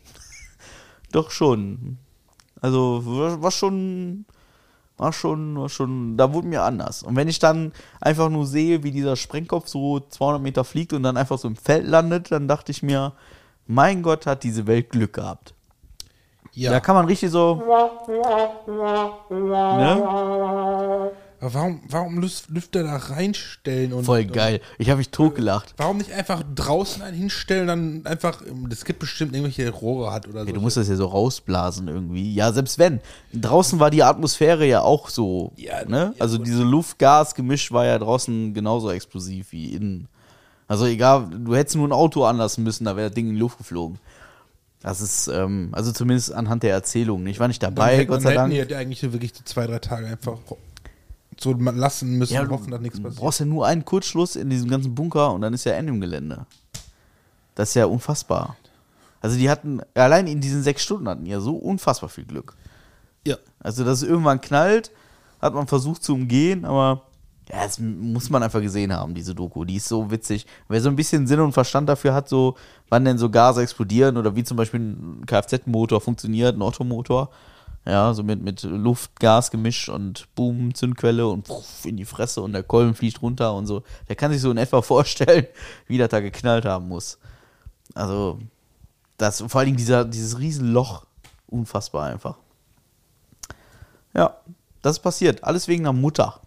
[1.12, 1.98] doch schon.
[2.60, 4.24] Also war war schon
[4.96, 7.04] war schon, war schon, da wurde mir anders.
[7.04, 11.04] Und wenn ich dann einfach nur sehe, wie dieser Sprengkopf so 200 Meter fliegt und
[11.04, 13.12] dann einfach so im Feld landet, dann dachte ich mir,
[13.68, 15.54] mein Gott, hat diese Welt Glück gehabt.
[16.52, 16.72] Ja.
[16.72, 17.62] Da kann man richtig so.
[19.30, 21.12] Ne?
[21.44, 24.04] Aber warum, warum Lüf- Lüfter da reinstellen und.
[24.04, 24.62] Voll geil.
[24.78, 25.74] Ich habe mich totgelacht.
[25.76, 28.40] Warum nicht einfach draußen einen hinstellen, dann einfach,
[28.70, 30.46] das gibt bestimmt irgendwelche Rohre hat oder so.
[30.46, 32.32] Ja, du musst das ja so rausblasen irgendwie.
[32.34, 33.00] Ja, selbst wenn.
[33.34, 35.52] Draußen war die Atmosphäre ja auch so.
[35.56, 36.14] Ja, ne?
[36.16, 36.46] ja, Also gut.
[36.46, 40.08] diese Luft-Gas-Gemisch war ja draußen genauso explosiv wie innen.
[40.66, 43.40] Also egal, du hättest nur ein Auto anlassen müssen, da wäre das Ding in die
[43.40, 43.98] Luft geflogen.
[44.80, 47.26] Das ist, ähm, also zumindest anhand der Erzählung.
[47.26, 48.68] Ich war nicht dabei, Gott sei dann Dank.
[48.68, 50.38] die eigentlich wirklich so zwei, drei Tage einfach
[51.44, 53.20] so lassen müssen Ja, und du hoffen, dass nichts passiert.
[53.20, 56.00] brauchst ja nur einen Kurzschluss in diesem ganzen Bunker und dann ist ja Ende im
[56.00, 56.46] Gelände.
[57.54, 58.56] Das ist ja unfassbar.
[59.20, 62.54] Also die hatten, allein in diesen sechs Stunden hatten ja so unfassbar viel Glück.
[63.26, 63.36] Ja.
[63.60, 64.90] Also, dass es irgendwann knallt,
[65.40, 67.02] hat man versucht zu umgehen, aber
[67.50, 69.64] ja, das muss man einfach gesehen haben, diese Doku.
[69.64, 70.46] Die ist so witzig.
[70.68, 72.56] Wer so ein bisschen Sinn und Verstand dafür hat, so,
[72.88, 77.30] wann denn so Gase explodieren oder wie zum Beispiel ein Kfz-Motor funktioniert, ein Ottomotor,
[77.86, 82.40] ja, so mit, mit Luft, Gas gemischt und Boom, Zündquelle und puff, in die Fresse
[82.40, 83.82] und der Kolben fliegt runter und so.
[84.08, 85.46] Der kann sich so in etwa vorstellen,
[85.86, 87.18] wie das da geknallt haben muss.
[87.94, 88.40] Also,
[89.18, 91.04] das, vor allen Dingen dieser, dieses Riesenloch,
[91.46, 92.36] unfassbar einfach.
[94.14, 94.36] Ja,
[94.82, 95.44] das ist passiert.
[95.44, 96.40] Alles wegen einer Mutter.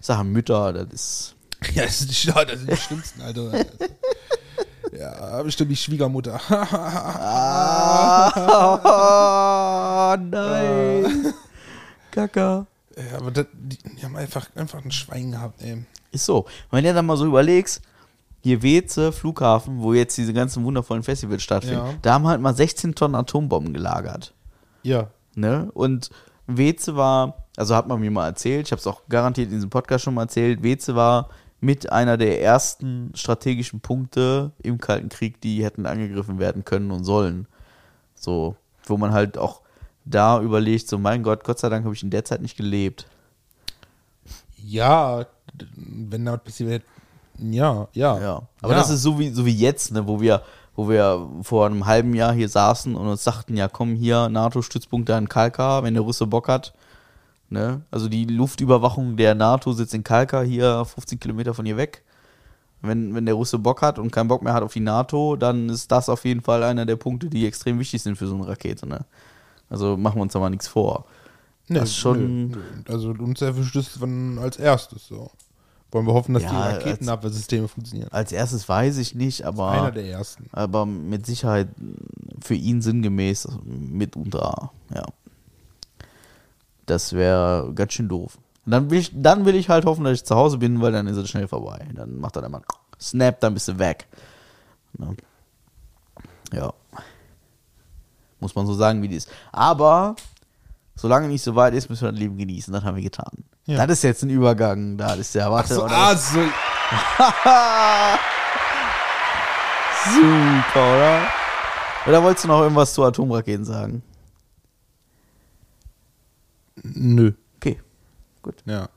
[0.00, 1.34] Ich sage Mütter, das ist.
[1.74, 3.50] Ja, das sind, die- das sind die schlimmsten, Alter.
[4.92, 6.40] ja, bestimmt die Schwiegermutter.
[8.80, 11.34] Ah, nein.
[12.10, 12.66] Kaka.
[12.96, 15.84] ja, aber das, die, die haben einfach, einfach ein Schwein gehabt, ey.
[16.10, 16.46] Ist so.
[16.70, 17.82] Wenn du dann mal so überlegst,
[18.40, 21.94] hier Weze, Flughafen, wo jetzt diese ganzen wundervollen Festivals stattfinden, Ja.
[22.02, 24.32] da haben halt mal 16 Tonnen Atombomben gelagert.
[24.82, 25.08] Ja.
[25.34, 25.70] Ne?
[25.74, 26.10] Und
[26.46, 29.70] Weze war, also hat man mir mal erzählt, ich habe es auch garantiert in diesem
[29.70, 31.28] Podcast schon mal erzählt, Weze war
[31.60, 37.04] mit einer der ersten strategischen Punkte im Kalten Krieg, die hätten angegriffen werden können und
[37.04, 37.46] sollen.
[38.14, 39.62] So, wo man halt auch
[40.04, 43.06] da überlegt, so mein Gott, Gott sei Dank habe ich in der Zeit nicht gelebt.
[44.56, 45.26] Ja,
[45.76, 46.82] wenn da passiert wäre,
[47.38, 48.20] ja, ja.
[48.20, 48.78] Ja, aber ja.
[48.78, 50.42] das ist so wie, so wie jetzt, ne, wo wir,
[50.74, 55.08] wo wir vor einem halben Jahr hier saßen und uns sagten, ja komm hier, NATO-Stützpunkt
[55.08, 56.74] da in Kalkar, wenn der Russe Bock hat.
[57.50, 57.82] Ne?
[57.90, 62.02] Also die Luftüberwachung der NATO sitzt in Kalkar hier 15 Kilometer von hier weg.
[62.82, 65.68] Wenn, wenn der Russe Bock hat und keinen Bock mehr hat auf die NATO, dann
[65.68, 68.46] ist das auf jeden Fall einer der Punkte, die extrem wichtig sind für so eine
[68.46, 68.86] Rakete.
[68.86, 69.00] Ne?
[69.68, 71.04] Also machen wir uns da mal nichts vor.
[71.68, 72.58] Nee, das ist schon- nö.
[72.88, 73.98] Also uns erwischt es
[74.40, 75.30] als erstes so.
[75.90, 78.10] Wollen wir hoffen, dass Ja, die als- Raketenabwehrsysteme funktionieren.
[78.12, 79.70] Als erstes weiß ich nicht, aber.
[79.70, 80.44] Einer der ersten.
[80.52, 81.68] aber mit Sicherheit
[82.40, 85.04] für ihn sinngemäß mitunter, ja.
[86.88, 88.38] Das wäre ganz schön doof.
[88.64, 90.92] Und Dann will, ich, dann will ich halt hoffen, dass ich zu Hause bin, weil
[90.92, 91.86] dann ist es schnell vorbei.
[91.94, 92.62] Dann macht er dann mal
[93.00, 94.06] Snap, dann bist du weg.
[94.96, 95.14] Ne?
[96.52, 96.72] Ja.
[98.40, 99.30] Muss man so sagen, wie die ist.
[99.52, 100.16] Aber
[100.96, 102.72] solange nicht so weit ist, müssen wir das Leben genießen.
[102.72, 103.44] Das haben wir getan.
[103.66, 103.86] Ja.
[103.86, 104.96] Das ist jetzt ein Übergang.
[104.96, 105.50] Da ist der.
[105.50, 106.38] Warte, So, ah, so.
[110.04, 111.20] Super, oder?
[112.06, 114.02] Oder wolltest du noch irgendwas zu Atomraketen sagen?
[116.82, 117.32] Nö.
[117.56, 117.78] Okay,
[118.42, 118.56] gut.
[118.66, 118.88] Ja.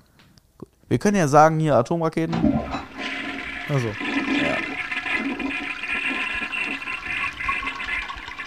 [0.90, 2.36] Wir können ja sagen, hier Atomraketen.
[3.70, 3.88] Also.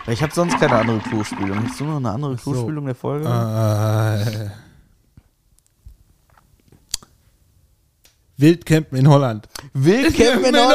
[0.06, 1.66] Ich habe sonst keine andere Klospülung.
[1.66, 2.50] Hast du noch eine andere so.
[2.52, 3.26] Klospülung der Folge?
[3.26, 4.50] Äh,
[8.36, 9.48] Wildcampen in Holland.
[9.72, 10.72] Wildcamp in in Holland.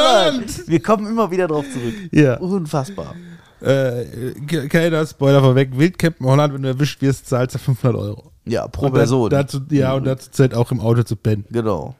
[0.48, 0.68] Holland.
[0.68, 1.94] Wir kommen immer wieder drauf zurück.
[2.10, 2.38] Ja.
[2.38, 3.14] Unfassbar.
[3.60, 5.70] Äh, ke- keiner Spoiler vorweg.
[5.76, 8.32] Wildcampen in Holland, wenn du erwischt wirst, zahlst du 500 Euro.
[8.50, 9.30] Ja, pro Und Person.
[9.30, 11.44] Dazu, ja, und dazu zählt auch im Auto zu pennen.
[11.50, 11.94] Genau.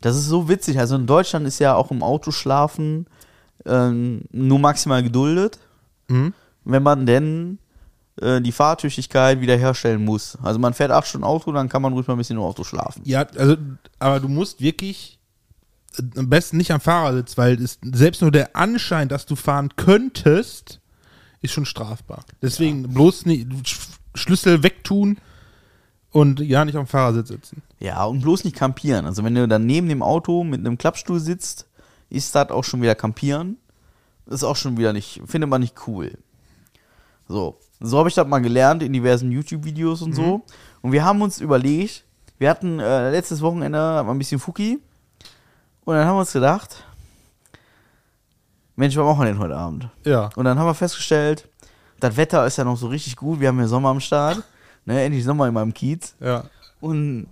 [0.00, 0.78] Das ist so witzig.
[0.78, 3.06] Also in Deutschland ist ja auch im Auto schlafen
[3.64, 5.58] ähm, nur maximal geduldet,
[6.08, 6.34] Mhm.
[6.64, 7.58] wenn man denn
[8.20, 10.36] äh, die Fahrtüchtigkeit wiederherstellen muss.
[10.42, 12.62] Also man fährt acht Stunden Auto, dann kann man ruhig mal ein bisschen im Auto
[12.64, 13.00] schlafen.
[13.06, 13.56] Ja, also,
[13.98, 15.18] aber du musst wirklich
[15.98, 19.70] äh, am besten nicht am Fahrersitz, weil es, selbst nur der Anschein, dass du fahren
[19.76, 20.80] könntest,
[21.40, 22.24] ist schon strafbar.
[22.42, 25.16] Deswegen bloß nicht, Sch- Schlüssel wegtun
[26.14, 27.62] und ja, nicht am Fahrersitz sitzen.
[27.80, 29.04] Ja, und bloß nicht campieren.
[29.04, 31.66] Also wenn du dann neben dem Auto mit einem Klappstuhl sitzt,
[32.08, 33.58] ist das auch schon wieder campieren.
[34.26, 36.16] Ist auch schon wieder nicht, findet man nicht cool.
[37.26, 40.42] So, so habe ich das mal gelernt in diversen YouTube-Videos und so.
[40.82, 42.04] Und wir haben uns überlegt,
[42.38, 44.78] wir hatten äh, letztes Wochenende mal ein bisschen Fuki.
[45.84, 46.84] Und dann haben wir uns gedacht,
[48.76, 49.88] Mensch, was machen wir denn heute Abend?
[50.04, 50.30] Ja.
[50.36, 51.48] Und dann haben wir festgestellt,
[51.98, 53.40] das Wetter ist ja noch so richtig gut.
[53.40, 54.44] Wir haben ja Sommer am Start.
[54.86, 56.14] Ne, endlich Sommer in meinem Kiez.
[56.20, 56.44] Ja.
[56.80, 57.26] Und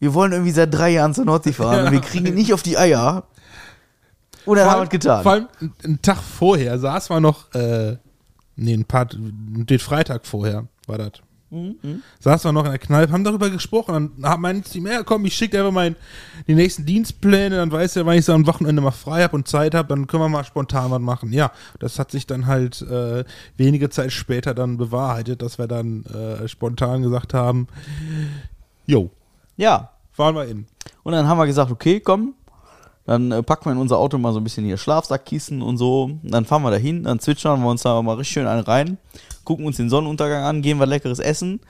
[0.00, 2.62] wir wollen irgendwie seit drei Jahren zur Nordsee fahren und wir kriegen ihn nicht auf
[2.62, 3.24] die Eier.
[4.46, 5.22] Und dann haben wir es getan.
[5.22, 7.96] Vor allem einen- einen Tag vorher saß man noch, äh,
[8.56, 11.12] nee, ein paar, den Freitag vorher war das.
[11.50, 14.12] Mhm, Saß wir noch in der Kneipe, haben darüber gesprochen.
[14.18, 15.96] Dann hat mein Team, ja komm, ich schicke dir einfach mein,
[16.46, 19.48] die nächsten Dienstpläne, dann weiß er, wann ich so am Wochenende mal frei habe und
[19.48, 21.32] Zeit habe, dann können wir mal spontan was machen.
[21.32, 23.24] Ja, das hat sich dann halt äh,
[23.56, 27.66] wenige Zeit später dann bewahrheitet, dass wir dann äh, spontan gesagt haben,
[28.86, 29.10] jo,
[29.56, 29.90] ja.
[30.12, 30.66] fahren wir in.
[31.02, 32.34] Und dann haben wir gesagt, okay, komm,
[33.06, 36.10] dann äh, packen wir in unser Auto mal so ein bisschen hier Schlafsackkissen und so.
[36.22, 38.98] Dann fahren wir dahin, dann zwitschern wir uns da mal richtig schön einen rein,
[39.48, 41.60] gucken uns den Sonnenuntergang an, gehen wir leckeres essen.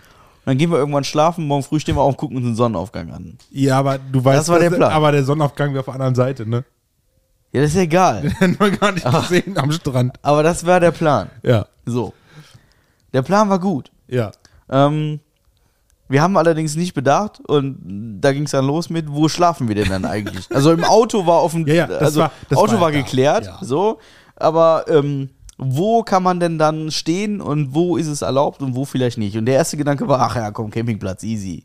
[0.45, 3.13] Dann gehen wir irgendwann schlafen, morgen früh stehen wir auf und gucken uns den Sonnenaufgang
[3.13, 3.39] an.
[3.51, 4.91] Ja, aber du weißt, Das war der Plan.
[4.93, 6.65] aber der Sonnenaufgang wäre auf der anderen Seite, ne?
[7.53, 8.23] Ja, das ist ja egal.
[8.39, 10.19] Hätten wir gar nicht gesehen am Strand.
[10.23, 11.31] Aber das war der Plan.
[11.43, 12.13] Ja, So.
[13.13, 13.91] Der Plan war gut.
[14.09, 14.33] ja.
[14.71, 15.21] Ähm,
[16.11, 19.75] wir haben allerdings nicht bedacht und da ging es dann los mit, wo schlafen wir
[19.75, 20.47] denn dann eigentlich?
[20.55, 23.45] Also im Auto war offen, Ja, ja, das also war- das Auto war war, geklärt,
[23.45, 23.59] ja.
[23.61, 23.99] so,
[24.37, 28.85] aber ähm, wo kann man denn dann stehen und wo ist es erlaubt und wo
[28.85, 29.37] vielleicht nicht?
[29.37, 31.65] Und der erste Gedanke war, ach ja, komm, Campingplatz, easy.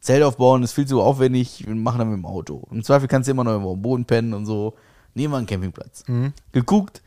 [0.00, 2.62] Zelt aufbauen ist viel zu aufwendig, wir machen das mit dem Auto.
[2.70, 4.74] Im Zweifel kannst du immer noch irgendwo am Boden pennen und so.
[5.14, 6.04] Nehmen wir einen Campingplatz.
[6.08, 6.32] Mhm.
[6.52, 7.02] Geguckt,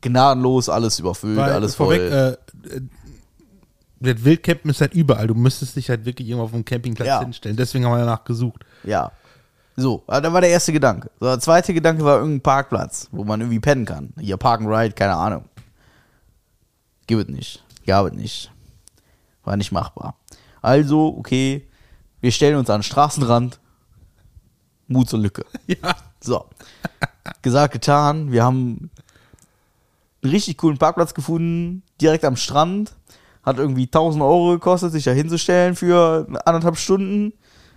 [0.00, 2.38] gnadenlos, alles überfüllt, Weil alles vorweg, voll.
[2.70, 2.80] äh, äh,
[4.00, 5.26] das Wildcampen ist halt überall.
[5.28, 7.20] Du müsstest dich halt wirklich irgendwo auf einen Campingplatz Ja.
[7.20, 7.56] hinstellen.
[7.56, 8.64] Deswegen haben wir danach gesucht.
[8.82, 9.12] Ja.
[9.76, 11.10] So, aber da war der erste Gedanke.
[11.20, 14.12] So, der zweite Gedanke war irgendein Parkplatz, wo man irgendwie pennen kann.
[14.18, 15.44] Hier Park and Ride, keine Ahnung.
[17.06, 17.64] Gibt es nicht.
[17.86, 18.50] Gab es nicht.
[19.44, 20.16] War nicht machbar.
[20.60, 21.66] Also, okay,
[22.20, 23.58] wir stellen uns an den Straßenrand.
[24.88, 25.44] Mut zur Lücke.
[25.66, 25.96] Ja.
[26.20, 26.46] So.
[27.42, 28.30] Gesagt, getan.
[28.30, 28.90] Wir haben
[30.22, 32.94] einen richtig coolen Parkplatz gefunden, direkt am Strand.
[33.42, 37.32] Hat irgendwie 1000 Euro gekostet, sich da hinzustellen für anderthalb Stunden,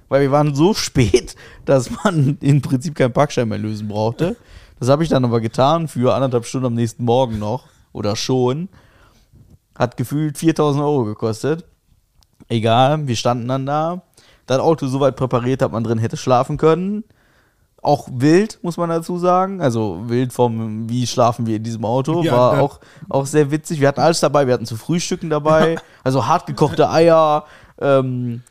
[0.10, 4.38] weil wir waren so spät, dass man im Prinzip keinen Parkschein mehr lösen brauchte.
[4.80, 8.70] Das habe ich dann aber getan für anderthalb Stunden am nächsten Morgen noch oder schon.
[9.78, 11.66] Hat gefühlt 4000 Euro gekostet.
[12.48, 14.02] Egal, wir standen dann da.
[14.46, 17.04] Das Auto so weit präpariert, dass man drin hätte schlafen können.
[17.82, 19.62] Auch wild, muss man dazu sagen.
[19.62, 22.24] Also wild vom, wie schlafen wir in diesem Auto.
[22.24, 23.80] Ja, War auch, auch sehr witzig.
[23.80, 24.48] Wir hatten alles dabei.
[24.48, 25.78] Wir hatten zu Frühstücken dabei.
[26.04, 27.46] Also hartgekochte Eier,
[27.80, 28.42] ähm,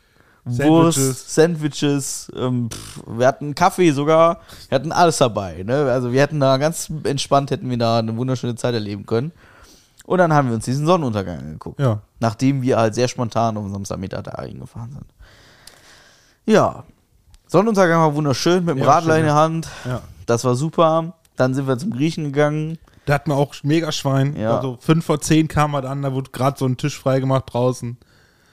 [0.45, 1.33] Wurst, Sandwiches.
[1.33, 2.31] Sandwiches.
[2.35, 4.41] Ähm, pff, wir hatten Kaffee sogar.
[4.69, 5.63] Wir hatten alles dabei.
[5.63, 5.89] Ne?
[5.91, 9.31] Also wir hätten da ganz entspannt, hätten wir da eine wunderschöne Zeit erleben können.
[10.05, 11.79] Und dann haben wir uns diesen Sonnenuntergang angeguckt.
[11.79, 12.01] Ja.
[12.19, 15.05] Nachdem wir halt sehr spontan am Samstagmittag da hingefahren sind.
[16.45, 16.83] Ja.
[17.47, 19.35] Sonnenuntergang war wunderschön mit dem Ja, Radler schön, in der.
[19.35, 19.67] Hand.
[19.85, 20.01] Ja.
[20.25, 21.13] Das war super.
[21.35, 22.77] Dann sind wir zum Griechen gegangen.
[23.05, 24.35] Da hatten wir auch Megaschwein.
[24.35, 24.57] Ja.
[24.57, 27.97] Also fünf vor zehn kam er an, da wurde gerade so ein Tisch freigemacht draußen.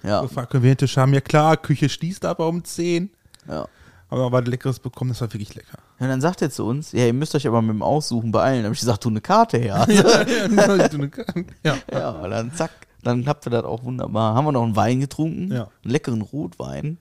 [0.03, 0.21] Ja.
[0.21, 1.15] gefragt, können wir den Tisch haben?
[1.15, 3.11] Ja klar, Küche schließt aber um 10.
[3.49, 3.67] Ja.
[4.13, 5.79] Aber was Leckeres bekommen, das war wirklich lecker.
[5.99, 8.59] Und dann sagt er zu uns, ja, ihr müsst euch aber mit dem Aussuchen beeilen.
[8.61, 9.87] Da habe ich gesagt, tu eine Karte her.
[11.65, 11.77] ja.
[11.91, 12.71] ja, und dann zack,
[13.03, 14.35] dann klappt das auch wunderbar.
[14.35, 15.69] Haben wir noch einen Wein getrunken, Ja.
[15.83, 16.99] einen leckeren Rotwein.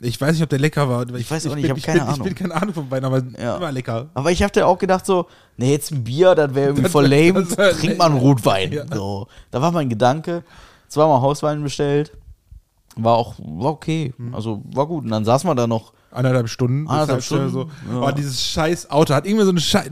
[0.00, 1.08] Ich weiß nicht, ob der lecker war.
[1.14, 2.26] Ich weiß auch nicht, ich ich keine bin, Ahnung.
[2.26, 3.60] Ich bin keine Ahnung vom Wein, aber Ja.
[3.60, 4.08] war lecker.
[4.14, 7.32] Aber ich habe auch gedacht so, nee, jetzt ein Bier, das wäre irgendwie voll wär-
[7.32, 7.44] lame.
[7.56, 8.18] das Trink mal einen.
[8.18, 8.72] Rotwein.
[8.72, 8.84] Ja.
[8.92, 10.42] So, da war mein Gedanke.
[10.88, 12.10] Zweimal Hauswein bestellt.
[12.96, 14.12] War auch, war okay.
[14.16, 14.34] Hm.
[14.34, 15.04] Also war gut.
[15.04, 15.92] Und dann saßen wir da noch.
[16.10, 16.88] Anderthalb Stunden.
[16.88, 18.00] Anderthalb halt Stunden, So, ja.
[18.02, 19.90] Oh, dieses scheiß Auto hat irgendwie so eine scheiß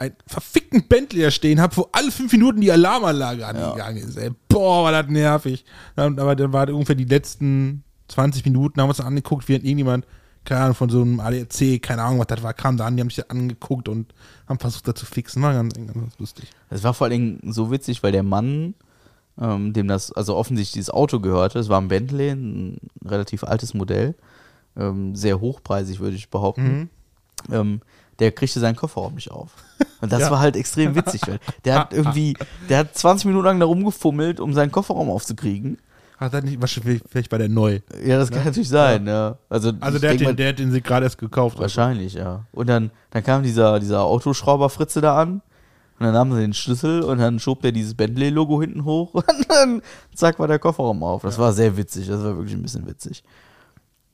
[0.00, 4.16] ein verfickten Bentley da stehen hab, wo alle fünf Minuten die Alarmanlage angegangen ist.
[4.16, 4.30] Ey.
[4.48, 5.64] Boah, war das nervig.
[5.94, 10.06] Dann, aber dann war ungefähr die letzten 20 Minuten, haben wir uns angeguckt, während irgendjemand,
[10.44, 13.02] keine Ahnung, von so einem ADAC, keine Ahnung, was das war, kam da an, die
[13.02, 14.14] haben sich das angeguckt und
[14.48, 15.42] haben versucht, das zu fixen.
[15.42, 16.48] War ganz, ganz lustig.
[16.70, 18.74] Es war vor allen Dingen so witzig, weil der Mann,
[19.38, 23.74] ähm, dem das, also offensichtlich dieses Auto gehörte, es war ein Bentley, ein relativ altes
[23.74, 24.14] Modell,
[24.76, 26.90] ähm, sehr hochpreisig, würde ich behaupten.
[27.50, 27.80] Ähm,
[28.18, 29.52] der kriegte seinen Kofferraum nicht auf.
[30.00, 30.30] Und das Ja.
[30.30, 32.36] war halt extrem witzig, weil der hat irgendwie,
[32.68, 35.78] der hat 20 Minuten lang da rumgefummelt, um seinen Kofferraum aufzukriegen.
[36.18, 37.80] Hat das nicht, wahrscheinlich, vielleicht war der neu.
[38.04, 39.38] Ja, das kann natürlich sein, ja.
[39.48, 41.58] Also, Also ich der hat, denk mal- den, der hat den sie gerade erst gekauft.
[41.58, 42.44] Wahrscheinlich, ja.
[42.52, 45.40] Und dann, dann kam dieser, dieser Autoschrauber Fritze da an.
[45.98, 49.24] Und dann nahm sie den Schlüssel und dann schob der dieses Bentley-Logo hinten hoch und
[49.48, 49.82] dann
[50.14, 51.20] zack war der Kofferraum auf.
[51.22, 53.22] Das war sehr witzig, das war wirklich ein bisschen witzig.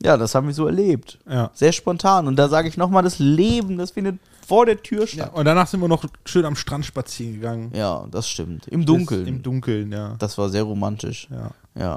[0.03, 1.17] Ja, das haben wir so erlebt.
[1.27, 1.49] Ja.
[1.53, 2.27] Sehr spontan.
[2.27, 5.33] Und da sage ich nochmal, das Leben, das findet vor der Tür Ja, statt.
[5.33, 7.71] und danach sind wir noch schön am Strand spazieren gegangen.
[7.73, 8.67] Ja, das stimmt.
[8.67, 9.25] Im Dunkeln.
[9.25, 10.15] Bis Im Dunkeln, ja.
[10.19, 11.27] das war sehr romantisch.
[11.31, 11.51] ja.
[11.79, 11.95] Ja,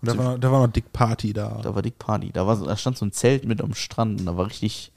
[0.00, 1.60] Und da war, da war noch Dick Party da.
[1.62, 2.30] da war Dick Party.
[2.32, 4.90] Da, war da stand so ein Zelt mit am Strand und da war richtig,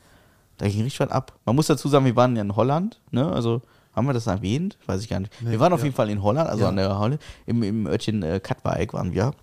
[0.58, 1.34] da ging richtig was ab.
[1.46, 3.32] Man muss dazu sagen, wir waren ja in Holland, ne?
[3.32, 3.62] Also
[3.96, 4.78] haben wir das erwähnt?
[4.88, 5.34] Weiß ich gar nicht.
[5.42, 5.86] wir waren auf ja.
[5.86, 6.70] jeden Fall in Holland, also Ja.
[6.70, 9.34] an der Holle, im, im Örtchen äh, Katwijk waren wir.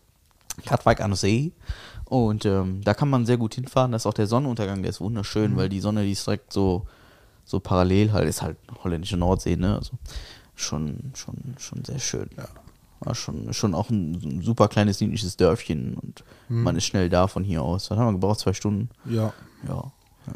[0.64, 1.52] Katwijk an See.
[2.08, 3.92] Und ähm, da kann man sehr gut hinfahren.
[3.92, 6.86] Das ist auch der Sonnenuntergang, der ist wunderschön, weil die Sonne, die ist direkt so,
[7.44, 9.74] so parallel halt, ist halt holländische Nordsee, ne?
[9.76, 9.98] Also
[10.54, 12.30] schon, schon, schon sehr schön.
[12.36, 12.48] Ja.
[13.00, 17.44] War schon, schon auch ein, super kleines, niedliches Dörfchen und man ist schnell da von
[17.44, 17.90] hier aus.
[17.90, 18.40] Was haben wir gebraucht?
[18.40, 18.88] Zwei Stunden?
[19.04, 19.34] Ja.
[19.68, 19.92] Ja.
[20.26, 20.32] ja.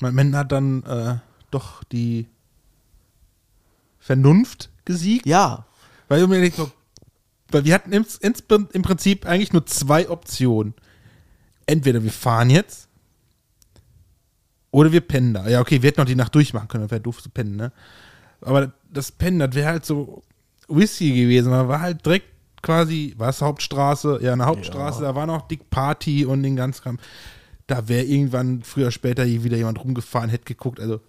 [0.00, 1.16] Mein Mann hat dann äh,
[1.50, 2.26] doch die
[3.98, 5.26] Vernunft gesiegt.
[5.26, 5.66] Ja,
[6.08, 8.06] Weil, weil wir hatten im,
[8.72, 10.74] im Prinzip eigentlich nur zwei Optionen.
[11.66, 12.88] Entweder wir fahren jetzt
[14.70, 15.48] oder wir pennen da.
[15.48, 17.72] Ja, okay, wir hätten noch die Nacht durchmachen können, wäre doof zu pennen, ne?
[18.40, 20.22] Aber das Pennen, das wäre halt so
[20.68, 21.50] Whisky gewesen.
[21.50, 22.26] Man war halt direkt
[22.62, 26.82] quasi, war es Hauptstraße, ja, eine Hauptstraße, da war noch Dick Party und den ganzen
[26.82, 26.98] Kram.
[27.66, 31.00] Da wäre irgendwann früher oder später hier wieder jemand rumgefahren, hätte geguckt, also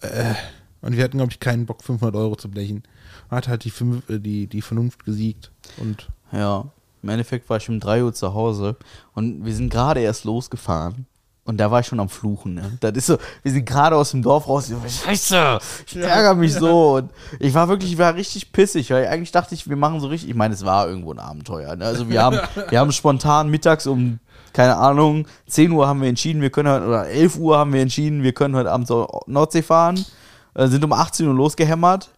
[0.00, 0.34] äh,
[0.80, 2.84] und wir hatten, glaube ich, keinen Bock, 500 Euro zu blechen.
[3.30, 3.72] Hat halt die,
[4.08, 5.50] äh, die, die Vernunft gesiegt.
[5.76, 6.70] Und ja.
[7.02, 8.76] Im Endeffekt war ich um 3 Uhr zu Hause
[9.14, 11.06] und wir sind gerade erst losgefahren.
[11.44, 12.52] Und da war ich schon am Fluchen.
[12.54, 12.76] Ne?
[12.80, 14.68] Das ist so, wir sind gerade aus dem Dorf raus.
[14.68, 16.96] Ich so, Scheiße, ich ärgere mich so.
[16.96, 20.08] Und ich war wirklich, ich war richtig pissig, weil eigentlich dachte ich, wir machen so
[20.08, 20.28] richtig.
[20.28, 21.74] Ich meine, es war irgendwo ein Abenteuer.
[21.74, 21.86] Ne?
[21.86, 22.38] Also wir haben,
[22.68, 24.18] wir haben spontan mittags um,
[24.52, 27.80] keine Ahnung, 10 Uhr haben wir entschieden, wir können heute, oder 11 Uhr haben wir
[27.80, 30.04] entschieden, wir können heute Abend zur Nordsee fahren.
[30.52, 32.10] Äh, sind um 18 Uhr losgehämmert.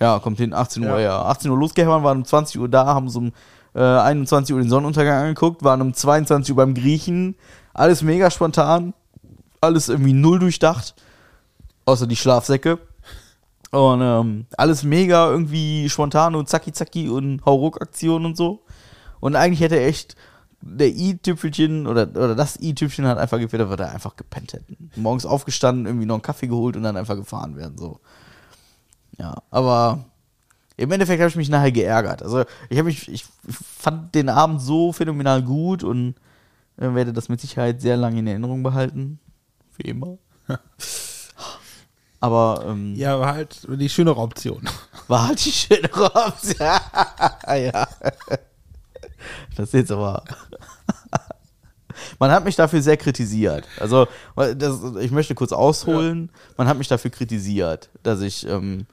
[0.00, 0.98] Ja, kommt hin, 18 Uhr, Ja.
[0.98, 1.22] ja.
[1.26, 3.32] 18 Uhr losgehämmert, waren um 20 Uhr da, haben so um
[3.76, 7.36] äh, 21 Uhr den Sonnenuntergang angeguckt, waren um 22 Uhr beim Griechen.
[7.74, 8.94] Alles mega spontan,
[9.60, 10.94] alles irgendwie null durchdacht,
[11.84, 12.78] außer die Schlafsäcke.
[13.70, 18.62] Und ähm, alles mega irgendwie spontan und zacki zacki und Hauruck-Aktionen und so.
[19.20, 20.16] Und eigentlich hätte echt
[20.62, 24.90] der i-Tüpfelchen oder, oder das i-Tüpfelchen hat einfach gefehlt, weil wir einfach gepennt hätten.
[24.96, 27.76] Morgens aufgestanden, irgendwie noch einen Kaffee geholt und dann einfach gefahren werden.
[27.76, 28.00] So.
[29.18, 30.06] Ja, aber
[30.76, 32.22] im Endeffekt habe ich mich nachher geärgert.
[32.22, 36.14] Also ich habe mich, ich fand den Abend so phänomenal gut und
[36.76, 39.18] äh, werde das mit Sicherheit sehr lange in Erinnerung behalten.
[39.76, 40.18] Wie immer.
[42.20, 44.68] Aber ähm, ja, war halt die schönere Option.
[45.08, 46.56] war halt die schöne Option.
[47.46, 47.88] ja.
[49.56, 50.24] Das ist jetzt aber.
[52.18, 53.66] Man hat mich dafür sehr kritisiert.
[53.78, 56.30] Also, das, ich möchte kurz ausholen.
[56.56, 58.46] Man hat mich dafür kritisiert, dass ich.
[58.46, 58.86] Ähm,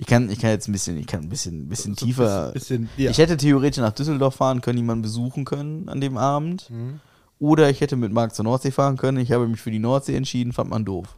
[0.00, 2.52] ich kann, ich kann jetzt ein bisschen, ich kann ein bisschen, bisschen So tiefer.
[2.52, 3.10] bisschen- ja.
[3.10, 6.70] Ich hätte theoretisch nach Düsseldorf fahren können, jemanden besuchen können an dem Abend.
[6.70, 7.00] Mhm.
[7.40, 9.18] Oder ich hätte mit Marc zur Nordsee fahren können.
[9.18, 11.16] Ich habe mich für die Nordsee entschieden, fand man doof.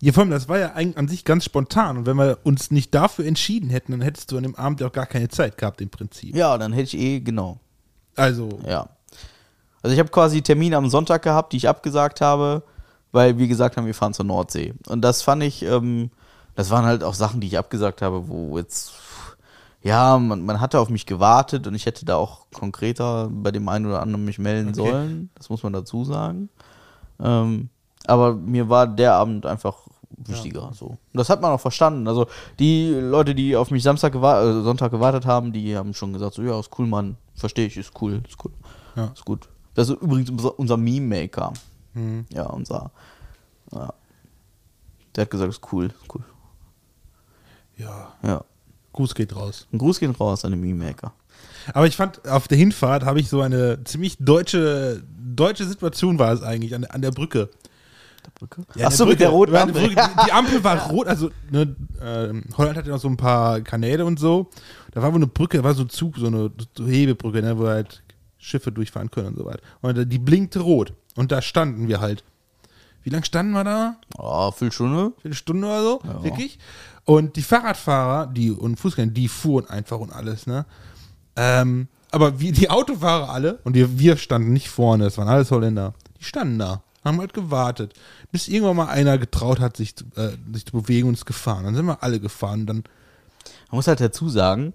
[0.00, 1.98] Ja, vor allem, das war ja eigentlich an sich ganz spontan.
[1.98, 4.86] Und wenn wir uns nicht dafür entschieden hätten, dann hättest du an dem Abend ja
[4.86, 6.34] auch gar keine Zeit gehabt, im Prinzip.
[6.34, 7.58] Ja, dann hätte ich eh, genau.
[8.16, 8.88] Also, Ja.
[9.82, 12.62] Also ich habe quasi Termine am Sonntag gehabt, die ich abgesagt habe,
[13.12, 14.74] weil wir gesagt haben, wir fahren zur Nordsee.
[14.88, 16.10] Und das fand ich, ähm,
[16.60, 18.92] das waren halt auch Sachen, die ich abgesagt habe, wo jetzt
[19.82, 23.66] Ja, man, man hatte auf mich gewartet und ich hätte da auch konkreter bei dem
[23.68, 24.90] einen oder anderen mich melden Okay.
[24.90, 25.30] sollen.
[25.34, 26.50] Das muss man dazu sagen.
[27.18, 27.70] Ähm,
[28.06, 29.78] aber mir war der Abend einfach
[30.18, 30.70] wichtiger.
[30.74, 30.86] So.
[30.86, 32.06] Und das hat man auch verstanden.
[32.08, 32.26] Also
[32.58, 36.34] die Leute, die auf mich Samstag gewa äh, Sonntag gewartet haben, die haben schon gesagt,
[36.34, 37.16] so ja, ist cool, Mann.
[37.34, 38.52] Verstehe ich, ist cool, ist cool.
[38.96, 39.06] Ja.
[39.14, 39.48] Ist gut.
[39.74, 41.54] Das ist übrigens unser, unser Meme-Maker.
[41.94, 42.26] Mhm.
[42.34, 42.90] Ja, unser.
[43.72, 43.94] Ja.
[45.16, 46.22] Der hat gesagt, ist cool, ist cool.
[47.80, 48.44] Ja, Ja.
[48.92, 49.66] Gruß geht raus.
[49.72, 51.12] Ein Gruß geht raus an den Meme-Maker.
[51.72, 56.32] Aber ich fand, auf der Hinfahrt habe ich so eine ziemlich deutsche, deutsche Situation war
[56.32, 57.50] es eigentlich, an, an der Brücke.
[58.74, 59.82] Ja, Ach so, eine mit der roten Ampel.
[59.88, 63.60] Brücke, Die, die Ampel war rot, also ne, ähm, Holland hatte noch so ein paar
[63.60, 64.50] Kanäle und so.
[64.92, 67.58] Da war wohl eine Brücke, da war so ein Zug, so eine so Hebebrücke, ne,
[67.58, 68.02] wo halt
[68.38, 69.60] Schiffe durchfahren können und so weiter.
[69.82, 70.92] Und die blinkte rot.
[71.16, 72.24] Und da standen wir halt.
[73.02, 73.96] Wie lange standen wir da?
[74.18, 75.12] Oh, Viertelstunde?
[75.24, 76.58] Eine Stunde oder so, wirklich.
[77.04, 80.64] Und die Fahrradfahrer, die und Fußgänger, die fuhren einfach und alles, ne?
[81.36, 85.50] Ähm, aber wie die Autofahrer alle, und wir, wir standen nicht vorne, das waren alles
[85.50, 87.94] Holländer, die standen da, haben halt gewartet,
[88.32, 91.64] bis irgendwann mal einer getraut hat, sich, zu- äh, sich zu bewegen und ist gefahren.
[91.64, 92.66] Dann sind wir alle gefahren.
[92.66, 92.78] Dann,
[93.70, 94.74] Man muss halt dazu sagen,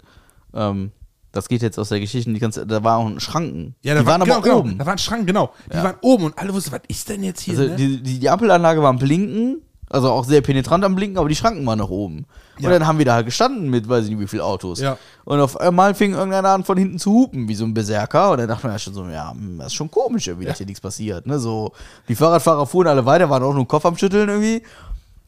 [0.54, 0.92] ähm,
[1.34, 3.76] das geht jetzt aus der Geschichte, die ganze, da war auch ein Schranken.
[3.84, 4.78] ja, da die war, waren genau, aber genau, oben.
[4.78, 5.54] Da war ein Schrank, genau.
[5.72, 5.84] Die Ja.
[5.84, 7.60] waren oben und alle wussten, was ist denn jetzt hier?
[7.60, 7.76] Also ne?
[7.76, 9.62] die, die, die Ampelanlage war am Blinken,
[9.96, 12.26] also auch sehr penetrant am Blinken, aber die Schranken waren nach oben.
[12.60, 12.68] Ja.
[12.68, 14.82] Und dann haben wir da halt gestanden mit, weiß ich nicht wie viele Autos.
[14.82, 14.98] Ja.
[15.24, 18.32] Und auf einmal fing irgendeiner an von hinten zu hupen, wie so ein Berserker.
[18.32, 20.58] Und dann dachte man ja schon so, ja, hm, das ist schon komisch irgendwie, dass
[20.58, 21.26] hier nichts passiert.
[21.26, 21.40] Ne?
[21.40, 21.72] So,
[22.08, 24.62] die Fahrradfahrer fuhren alle weiter, waren auch nur den Kopf am Schütteln irgendwie.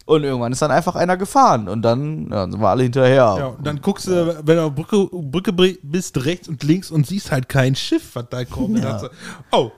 [0.05, 1.67] Und irgendwann ist dann einfach einer gefahren.
[1.67, 3.35] Und dann ja, sind wir alle hinterher.
[3.37, 7.07] Ja, und dann guckst du, wenn du auf Brücke, Brücke bist, rechts und links und
[7.07, 8.79] siehst halt kein Schiff, was da kommt.
[8.79, 8.99] Ja.
[8.99, 9.07] so,
[9.51, 9.71] oh,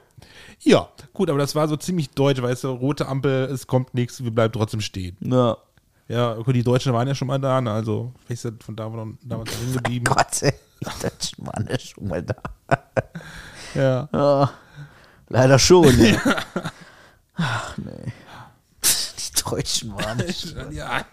[0.62, 4.24] ja, gut, aber das war so ziemlich deutsch, weißt du, rote Ampel, es kommt nichts,
[4.24, 5.18] wir bleiben trotzdem stehen.
[5.22, 5.58] Ja.
[6.08, 8.90] Ja, gut, die Deutschen waren ja schon mal da, ne, also vielleicht das von da
[8.90, 10.04] noch, damals noch hingeblieben.
[10.16, 10.54] Gott, ey.
[11.02, 12.36] Das Mann ist schon mal da.
[13.76, 14.10] ja.
[14.12, 14.52] Ja,
[15.28, 16.20] leider schon, ja.
[17.36, 18.12] Ach, nee.
[18.82, 20.56] Die Deutschen waren nicht.
[20.72, 21.06] ja,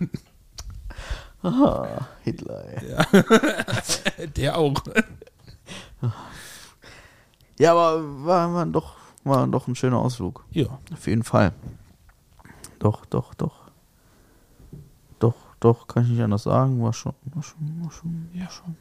[1.43, 2.65] Ah, Hitler,
[4.17, 4.29] ey.
[4.29, 4.75] der auch.
[7.59, 8.96] Ja, aber war, war, doch,
[9.27, 10.45] war doch ein schöner Ausflug.
[10.51, 10.79] Ja.
[10.93, 11.53] Auf jeden Fall.
[12.79, 13.71] Doch, doch, doch.
[15.19, 16.83] Doch, doch, kann ich nicht anders sagen.
[16.83, 18.77] War schon, war schon, war schon, war schon.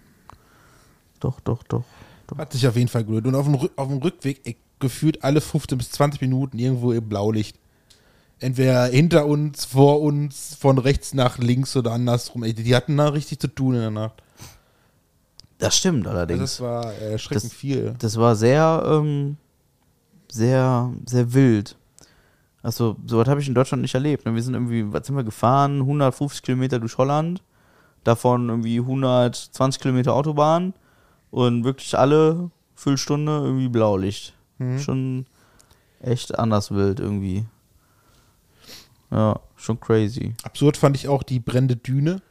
[1.20, 1.84] Doch, doch, doch.
[2.28, 2.38] doch.
[2.38, 3.28] Hat sich auf jeden Fall gelohnt.
[3.28, 7.08] Und auf dem, auf dem Rückweg ey, gefühlt alle 15 bis 20 Minuten irgendwo im
[7.08, 7.58] Blaulicht.
[8.40, 12.44] Entweder hinter uns, vor uns, von rechts nach links oder andersrum.
[12.44, 14.22] Ey, die hatten da richtig zu tun in der Nacht.
[15.58, 16.40] Das stimmt Also allerdings.
[16.42, 17.96] das war erschreckend Das- viel.
[17.98, 19.38] Das war sehr, ähm,
[20.36, 21.76] sehr, sehr wild.
[22.62, 24.26] Also, sowas habe ich in Deutschland nicht erlebt.
[24.26, 24.34] ne?
[24.36, 25.82] Wir sind irgendwie, was sind wir gefahren?
[25.82, 27.42] 150 Kilometer durch Holland,
[28.04, 30.74] davon irgendwie 120 Kilometer Autobahn
[31.32, 34.34] und wirklich alle Viertelstunde irgendwie Blaulicht.
[34.58, 34.80] Mhm.
[34.80, 35.26] Schon
[36.02, 37.46] echt anders wild irgendwie.
[39.12, 40.34] Ja, schon crazy.
[40.44, 42.22] Absurd fand ich auch die brennende Düne.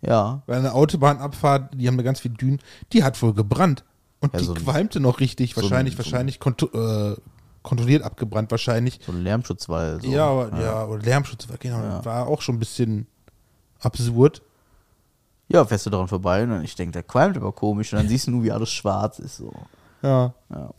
[0.00, 2.58] Ja, Weil eine Autobahnabfahrt, die haben da ganz viel Dünen,
[2.92, 3.84] die hat wohl gebrannt.
[4.20, 5.54] Und Ja, die so qualmte noch richtig.
[5.54, 6.40] so ein- wahrscheinlich, so ein- wahrscheinlich
[6.74, 7.16] äh,
[7.62, 9.00] kontrolliert abgebrannt, wahrscheinlich.
[9.04, 10.00] so ein Lärmschutzwall.
[10.02, 10.08] So.
[10.08, 10.84] ja, aber, ja.
[10.86, 12.04] oder Lärmschutz, war- genau, Ja.
[12.04, 13.06] war auch schon ein bisschen
[13.80, 14.42] absurd.
[15.48, 18.08] Ja, fährst du daran vorbei und dann- ich denke, der qualmt aber komisch und dann
[18.08, 19.36] siehst du nur, wie alles schwarz ist.
[19.36, 19.52] So.
[20.02, 20.32] Ja.
[20.50, 20.70] Ja.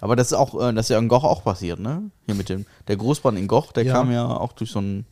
[0.00, 2.02] Aber das ist auch, äh, das ist ja in Goch auch passiert, ne?
[2.26, 3.92] Hier mit dem, der Großbrand in Goch, der Ja.
[3.94, 5.04] kam ja auch durch so ein,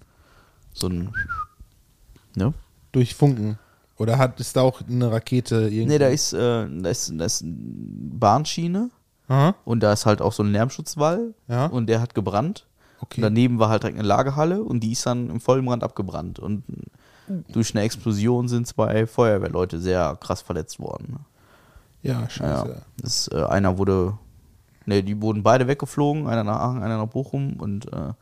[0.73, 1.13] so ein,
[2.37, 2.55] ne?
[2.93, 3.59] Durch Funken.
[3.99, 5.87] Oder hat, ist da auch eine Rakete irgendwie?
[5.87, 8.91] Ne, da ist, äh, da ist, da ist eine Bahnschiene
[9.29, 11.67] Aha, und da ist halt auch so ein Lärmschutzwall Ja.
[11.67, 12.67] und der hat gebrannt.
[13.01, 13.21] okay.
[13.21, 16.39] Und daneben war halt direkt eine Lagerhalle und die ist dann im vollen Brand abgebrannt.
[16.39, 16.65] Und
[17.49, 21.19] durch eine Explosion sind zwei Feuerwehrleute sehr krass verletzt worden.
[22.03, 22.83] ja, Ja, scheiße.
[23.03, 24.17] das, äh, einer wurde,
[24.87, 28.13] ne, die wurden beide weggeflogen, einer nach Aachen, einer nach Bochum und äh,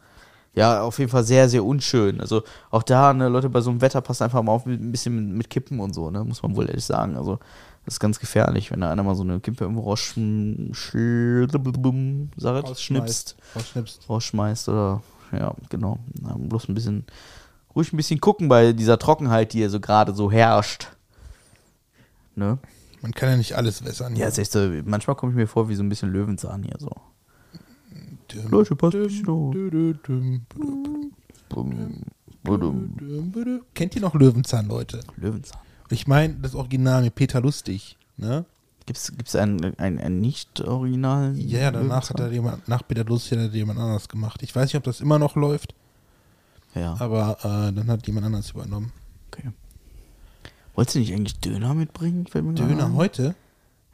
[0.54, 2.18] ja, auf jeden Fall sehr, sehr unschön.
[2.20, 4.90] Also auch da, ne, Leute, bei so einem Wetter passt einfach mal auf mit, ein
[4.90, 7.14] bisschen mit, mit Kippen und so, ne, muss man wohl ehrlich sagen.
[7.16, 7.38] Also
[7.86, 11.48] das ist ganz gefährlich, wenn da einer mal so eine Kippe irgendwo rausschm, schl-
[12.36, 14.08] sag ich, schnipst, Rausschnipst.
[14.10, 16.00] rausschmeißt oder, ja, genau.
[16.20, 17.04] Na, bloß ein bisschen,
[17.74, 20.88] ruhig ein bisschen gucken bei dieser Trockenheit, die hier so gerade so herrscht.
[22.34, 22.58] Ne?
[23.02, 24.16] Man kann ja nicht alles wässern.
[24.16, 26.76] Ja, ist echt so, manchmal komme ich mir vor wie so ein bisschen Löwenzahn hier
[26.78, 26.90] so.
[28.32, 28.96] Düm, Leute, passt.
[33.74, 35.00] Kennt ihr noch Löwenzahn, Leute?
[35.16, 35.60] Löwenzahn.
[35.90, 38.44] Ich meine, das Original mit Peter Lustig, ne?
[38.86, 41.36] Gibt's, gibt's einen, einen, einen nicht-originalen?
[41.36, 44.42] Ja, ja, danach hat er jemand, nach Peter Lustig hat er jemand anders gemacht.
[44.42, 45.74] Ich weiß nicht, ob das immer noch läuft,
[46.74, 48.92] Ja, aber äh, dann hat jemand anders übernommen.
[49.32, 49.50] okay.
[50.76, 52.26] Wolltest du nicht eigentlich Döner mitbringen?
[52.32, 52.94] Döner ein.
[52.94, 53.34] heute?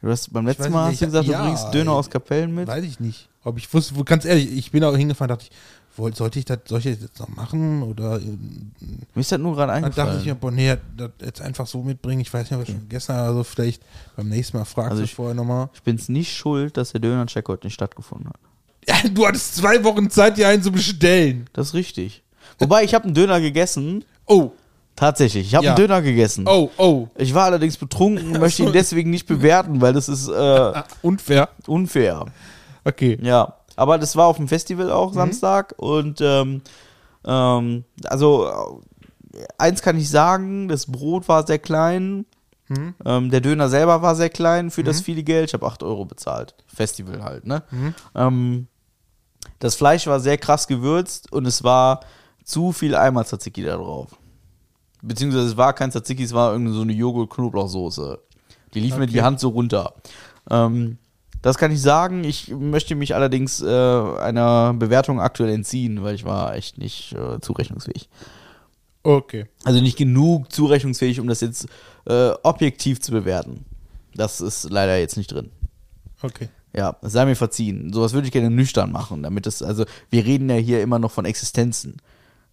[0.03, 1.97] Du hast, beim letzten Mal nicht, hast du gesagt, ja, du bringst Döner ey.
[1.97, 2.67] aus Kapellen mit.
[2.67, 3.29] Weiß ich nicht.
[3.45, 6.59] Ob ich wusste, ganz ehrlich, ich bin auch hingefahren, dachte ich, wollte, sollte ich das,
[6.65, 7.83] soll ich das jetzt noch machen?
[7.83, 10.25] Oder äh, Mir ist das nur gerade dann dachte ich eingefallen.
[10.25, 12.19] mir, boah, nee, das jetzt einfach so mitbringen.
[12.19, 13.81] Ich weiß nicht, ob ich schon gegessen habe, also vielleicht
[14.17, 15.69] beim nächsten Mal fragst Also du ich- vorher nochmal.
[15.73, 18.39] Ich bin's nicht schuld, dass der Döner-Check heute nicht stattgefunden hat.
[18.85, 21.47] Ja, du hattest zwei Wochen Zeit, dir einen zu bestellen.
[21.53, 22.23] Das ist richtig.
[22.59, 24.03] Wobei, ich habe einen Döner gegessen.
[24.25, 24.51] Oh,
[24.95, 25.71] Tatsächlich, ich habe Ja.
[25.75, 26.45] einen Döner gegessen.
[26.47, 27.07] oh, oh.
[27.17, 31.49] Ich war allerdings betrunken, möchte ihn deswegen nicht bewerten, weil das ist äh, Ah, unfair.
[31.67, 32.25] unfair.
[32.85, 33.17] Okay.
[33.21, 35.15] Ja, aber das war auf dem Festival auch Mhm.
[35.15, 36.61] Samstag und ähm,
[37.25, 38.47] ähm, also
[39.33, 42.25] äh, eins kann ich sagen, das Brot war sehr klein,
[42.69, 42.93] Mhm.
[43.03, 45.49] ähm, der Döner selber war sehr klein für das viele Geld.
[45.49, 46.53] Ich habe 8 Euro bezahlt.
[46.67, 47.63] Festival halt, ne?
[47.71, 47.95] Mhm.
[48.15, 48.67] Ähm,
[49.59, 51.99] das Fleisch war sehr krass gewürzt und es war
[52.45, 54.07] zu viel Eimer Tzatziki da drauf.
[55.03, 58.19] Beziehungsweise es war kein Tzatziki, es war irgendeine so eine Joghurt-Knoblauchsoße.
[58.73, 59.93] Die lief mir die Hand so runter.
[60.49, 60.97] Ähm,
[61.41, 62.23] das kann ich sagen.
[62.23, 67.39] Ich möchte mich allerdings äh, einer Bewertung aktuell entziehen, weil ich war echt nicht äh,
[67.41, 68.09] zurechnungsfähig.
[69.03, 69.45] Okay.
[69.65, 71.67] Also nicht genug zurechnungsfähig, um das jetzt
[72.05, 73.65] äh, objektiv zu bewerten.
[74.15, 75.51] Das ist leider jetzt nicht drin.
[76.21, 76.47] Okay.
[76.75, 77.91] Ja, sei mir verziehen.
[77.91, 81.11] Sowas würde ich gerne nüchtern machen, damit es, also wir reden ja hier immer noch
[81.11, 81.97] von Existenzen.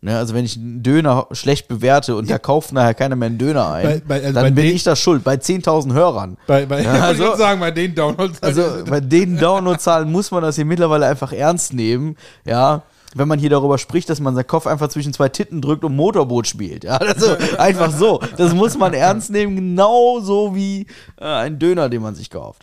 [0.03, 3.36] Ne, also wenn ich einen Döner schlecht bewerte und da kauft nachher keiner mehr einen
[3.36, 6.38] Döner ein, Bei- bei- also dann bin den- ich das schuld, bei 10.000 Hörern.
[6.46, 8.42] Bei, bei, Ja, also- sagen, bei den Downloads.
[8.42, 12.82] Also bei den Downloadzahlen muss man das hier mittlerweile einfach ernst nehmen, ja.
[13.14, 15.96] Wenn man hier darüber spricht, dass man seinen Kopf einfach zwischen zwei Titten drückt und
[15.96, 16.84] Motorboot spielt.
[16.84, 18.20] Ja, also einfach so.
[18.38, 20.86] Das muss man ernst nehmen, genauso wie
[21.20, 22.62] äh, ein Döner, den man sich kauft.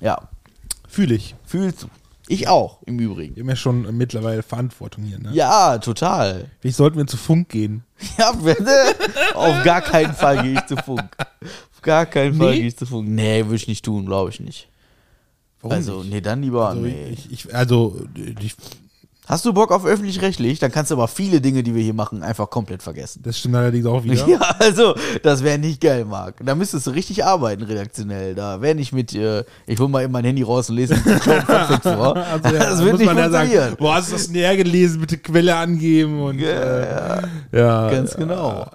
[0.00, 0.18] Ja,
[0.88, 1.34] Fühle ich.
[1.46, 1.86] fühlst du.
[2.28, 3.36] Ich auch, im Übrigen.
[3.36, 5.30] Wir haben ja schon mittlerweile Verantwortung hier, ne?
[5.32, 6.50] Ja, total.
[6.60, 7.84] Wie sollten wir zu Funk gehen?
[8.18, 8.94] Ja, bitte.
[9.34, 11.16] Auf gar keinen Fall gehe ich zu Funk.
[11.74, 12.58] Auf gar keinen Fall Nee?
[12.58, 13.08] gehe ich zu Funk.
[13.08, 14.68] Nee, würde ich nicht tun, glaube ich nicht.
[15.60, 16.12] Warum also, nicht?
[16.12, 16.68] nee, dann lieber.
[16.68, 17.08] Also, nee.
[17.10, 18.54] ich, ich, also ich,
[19.28, 20.58] Hast du Bock auf öffentlich-rechtlich?
[20.58, 23.20] Dann kannst du aber viele Dinge, die wir hier machen, einfach komplett vergessen.
[23.22, 24.14] das stimmt allerdings auch wieder.
[24.28, 26.36] Ja, also, das wäre nicht geil, Marc.
[26.44, 28.34] Da müsstest du richtig arbeiten, redaktionell.
[28.34, 32.16] Da wäre nicht mit, äh, ich hol mal eben mein Handy raus und lese vor.
[32.42, 34.56] Also, ja, das da wird muss nicht man ja sagen, wo hast du das näher
[34.56, 35.00] gelesen?
[35.00, 36.48] Bitte Quelle angeben und Ja,
[37.18, 37.22] äh,
[37.52, 38.66] ja, Ganz genau.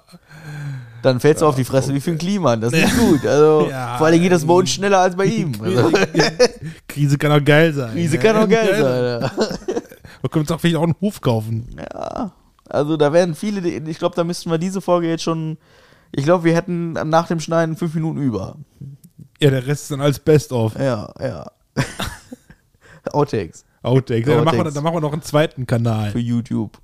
[1.02, 2.56] Dann fällst du auf die Fresse wie für ein Klima.
[2.56, 3.26] Das ist nicht gut.
[3.26, 3.98] Also, Ja.
[3.98, 5.52] vor allem geht das bei uns schneller als bei ihm.
[6.88, 7.92] Krise kann auch geil sein.
[7.92, 9.30] Krise kann auch geil sein.
[10.24, 11.76] Man könnte uns auch vielleicht auch einen Hof kaufen.
[11.76, 12.32] Ja,
[12.70, 15.58] also da werden viele, ich glaube, da müssten wir diese Folge jetzt schon,
[16.12, 18.56] ich glaube, wir hätten nach dem Schneiden fünf Minuten über.
[19.38, 20.78] Ja, der Rest ist dann als Best-of.
[20.78, 21.46] Ja, ja.
[23.12, 24.26] Outtakes Outtakes.
[24.26, 24.74] Ja, dann, machen wir, Outtakes.
[24.74, 26.78] dann machen wir noch einen zweiten Kanal für YouTube.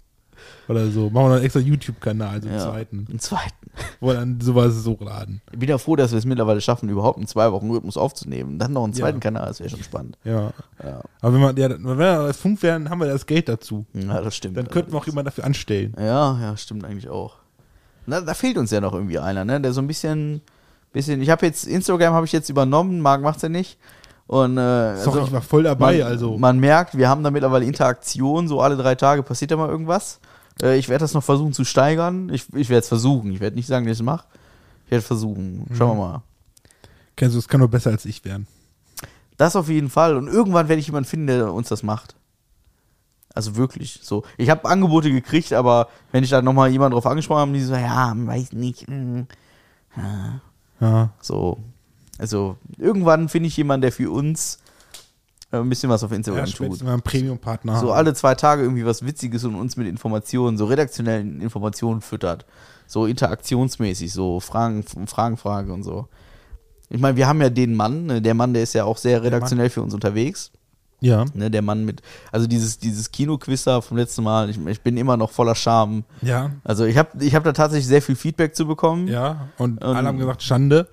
[0.71, 1.11] Oder so.
[1.11, 3.07] Machen wir noch einen extra YouTube-Kanal, also einen Ja, zweiten.
[3.09, 3.55] einen zweiten.
[4.01, 5.43] Wo wir dann sowas so laden.
[5.53, 8.59] Ich bin ja froh, dass wir es mittlerweile schaffen, überhaupt einen zwei Wochen Rhythmus aufzunehmen.
[8.59, 9.01] Dann noch einen Ja.
[9.01, 10.17] zweiten Kanal, das wäre schon spannend.
[10.25, 10.53] Ja.
[10.83, 11.03] Ja.
[11.21, 13.85] Aber wenn wir, ja, wenn wir als Funk wären, haben wir das Geld dazu.
[13.95, 14.57] Ja, das stimmt.
[14.57, 15.95] Dann könnten wir auch jemanden dafür anstellen.
[15.99, 17.37] Ja, ja, stimmt eigentlich auch.
[18.07, 19.61] Na, da fehlt uns ja noch irgendwie einer, ne?
[19.61, 20.41] Der so ein bisschen,
[20.93, 21.21] bisschen.
[21.23, 23.79] Ich habe jetzt Instagram habe ich jetzt übernommen, Marc macht's ja nicht.
[24.27, 26.39] Und äh, Sorry, ich war voll dabei, man, also.
[26.39, 30.21] man merkt, wir haben da mittlerweile Interaktion, so alle drei Tage passiert da mal irgendwas.
[30.63, 32.31] Äh, ich werde das noch versuchen zu steigern.
[32.33, 33.33] Ich, ich werde es versuchen.
[33.33, 34.27] Ich werde nicht sagen, dass ich es mache.
[34.87, 35.67] Ich werde versuchen.
[35.77, 36.23] Schauen wir mal.
[37.17, 38.47] Kennst du, es kann nur besser als ich werden.
[39.37, 40.17] Das auf jeden Fall.
[40.17, 42.15] Und irgendwann werde ich jemanden finden, der uns das macht.
[43.35, 44.01] Also wirklich.
[44.03, 44.25] So.
[44.37, 47.75] Ich habe Angebote gekriegt, aber wenn ich da nochmal jemand drauf angesprochen habe, die so,
[47.75, 48.89] ja, weiß nicht.
[48.89, 49.23] mm,
[50.81, 51.11] ja.
[51.21, 51.59] So.
[52.19, 54.59] Also irgendwann finde ich jemanden, der für uns
[55.53, 56.55] ein bisschen was auf Ja, Instagram tut.
[56.55, 57.81] spätestens mal einen Premium-Partner.
[57.81, 57.97] So haben.
[57.99, 62.47] alle zwei Tage irgendwie was Witziges und uns mit Informationen, so redaktionellen Informationen füttert.
[62.87, 66.09] So interaktionsmäßig, so Fragen, Fragen, Frage und so.
[66.89, 69.23] Ich meine, wir haben ja den Mann, ne, der Mann, der ist ja auch sehr
[69.23, 70.51] redaktionell für uns unterwegs.
[71.03, 71.25] Ja.
[71.35, 74.97] Ne, der Mann mit, also dieses, dieses Kinoquiz da vom letzten Mal, ich, ich bin
[74.97, 76.05] immer noch voller Scham.
[76.21, 76.51] Ja.
[76.65, 79.09] Also ich habe ich hab da tatsächlich sehr viel Feedback zu bekommen.
[79.09, 79.49] Ja.
[79.57, 80.89] Und Ähm, alle haben gesagt, Schande.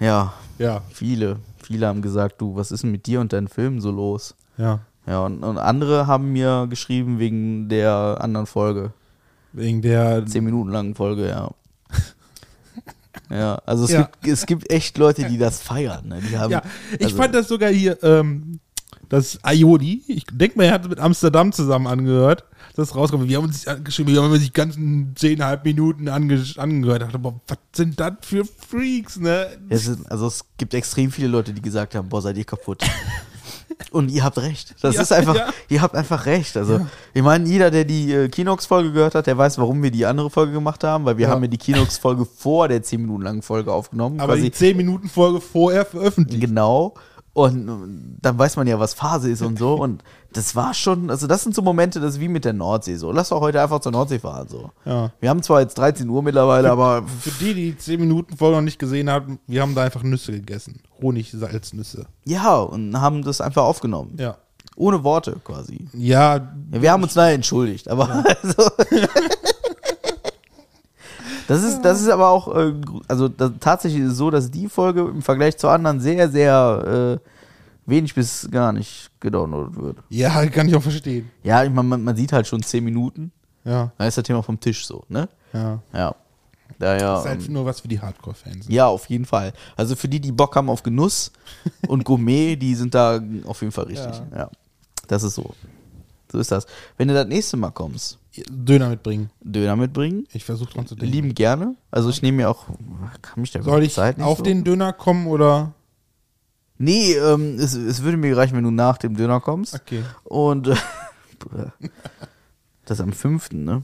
[0.00, 0.82] ja Ja.
[0.92, 1.36] viele,
[1.70, 4.34] viele haben gesagt, du, was ist denn mit dir und deinen Filmen so los?
[4.58, 4.80] Ja.
[5.06, 8.92] Ja, und, und andere haben mir geschrieben wegen der anderen Folge.
[9.52, 10.26] Wegen der.
[10.26, 11.50] Zehn Minuten langen Folge, ja.
[13.30, 14.02] Ja, also es, Ja.
[14.02, 16.08] Gibt, es gibt echt Leute, die das feiern.
[16.08, 16.20] Ne?
[16.28, 16.62] Die haben, Ja,
[16.98, 18.58] ich also, fand das sogar hier, ähm,
[19.08, 22.44] das Aioli, ich denke mal, er hat mit Amsterdam zusammen angehört,
[22.76, 23.28] das rauskommt.
[23.28, 27.02] Wir haben uns angeschrieben, wir haben uns die ganzen zehnhalb Minuten ange angehört.
[27.02, 29.48] Ich dachte, boah, was sind das für Freaks, ne?
[29.68, 32.82] es ist, also es gibt extrem viele Leute, die gesagt haben, boah, seid ihr kaputt.
[33.92, 34.74] Und ihr habt recht.
[34.82, 35.48] Das Ja, ist einfach, ja.
[35.68, 36.56] ihr habt einfach recht.
[36.56, 40.04] Also, ich meine, jeder, der die äh, Kinox-Folge gehört hat, der weiß, warum wir die
[40.06, 41.32] andere Folge gemacht haben, weil wir Ja.
[41.32, 44.20] haben ja die Kinox-Folge vor der 10 Minuten langen Folge aufgenommen.
[44.20, 46.42] Aber die 10 Minuten Folge vorher veröffentlicht.
[46.42, 46.94] Genau.
[47.32, 49.74] Und dann weiß man ja, was Phase ist und so.
[49.80, 50.02] Und
[50.32, 53.12] das war schon, also das sind so Momente, das ist wie mit der Nordsee so.
[53.12, 54.70] Lass doch heute einfach zur Nordsee fahren so.
[54.84, 55.12] Ja.
[55.20, 58.56] Wir haben zwar jetzt 13 Uhr mittlerweile, aber Für die, die die 10 Minuten Folge
[58.56, 60.80] noch nicht gesehen haben, wir haben da einfach Nüsse gegessen.
[61.00, 62.06] Honig-Salznüsse.
[62.24, 64.16] ja, und haben das einfach aufgenommen.
[64.18, 64.36] Ja.
[64.76, 65.88] Ohne Worte quasi.
[65.92, 68.08] Ja, Ja, wir haben uns leider entschuldigt, aber
[68.42, 68.70] also,
[71.50, 72.74] das ist das ist aber auch äh,
[73.08, 77.18] also das, tatsächlich ist es so, dass die Folge im Vergleich zu anderen sehr sehr
[77.22, 77.28] äh,
[77.90, 79.96] wenig bis gar nicht gedownloadet wird.
[80.10, 81.28] ja, kann ich auch verstehen.
[81.42, 83.32] Ja, ich mein, man, man sieht halt schon 10 Minuten,
[83.64, 85.28] Ja, dann ist das Thema vom Tisch so, ne?
[85.52, 85.80] ja.
[85.92, 86.14] Ja.
[86.78, 88.66] Daher, Das ist halt ähm, nur was für die Hardcore-Fans.
[88.68, 89.52] ja, auf jeden Fall.
[89.76, 91.32] Also für die, die Bock haben auf Genuss
[91.88, 94.14] und Gourmet, die sind da auf jeden Fall richtig.
[94.30, 94.38] Ja.
[94.38, 94.50] Ja.
[95.08, 95.52] Das ist so.
[96.30, 96.66] So ist das.
[96.96, 98.18] Wenn du das nächste Mal kommst,
[98.48, 99.30] Döner mitbringen.
[99.40, 101.12] Döner mitbringen, Ich versuche dran zu denken.
[101.12, 101.74] lieben gerne.
[101.90, 102.66] Also ich nehme mir auch,
[103.22, 104.44] kann mich da Soll ich Zeit auf so?
[104.44, 105.72] den Döner kommen oder?
[106.78, 109.74] Nee, ähm, es, es würde mir reichen, wenn du nach dem Döner kommst.
[109.74, 110.02] Okay.
[110.24, 110.76] Und äh,
[112.84, 113.82] das am 5., ne?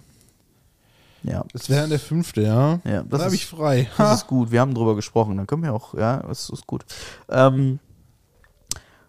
[1.23, 1.45] Ja.
[1.53, 2.79] Das wäre der fünfte, ja.
[2.85, 3.91] Ja, das habe ich frei.
[3.99, 5.37] Das ist gut, wir haben drüber gesprochen.
[5.37, 6.85] Dann können wir auch, ja, das ist gut.
[7.29, 7.81] Ähm,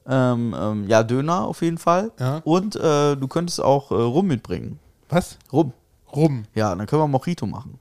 [0.07, 2.11] ähm, ähm, ja, Döner auf jeden Fall.
[2.19, 2.41] Ja.
[2.43, 4.79] Und äh, du könntest auch äh, Rum mitbringen.
[5.09, 5.37] Was?
[5.51, 5.73] Rum.
[6.15, 6.45] Rum.
[6.55, 7.79] Ja, dann können wir Mojito machen.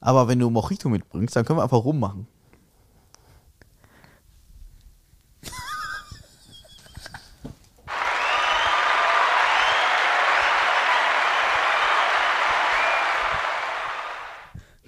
[0.00, 2.26] Aber wenn du Mojito mitbringst, dann können wir einfach Rum machen.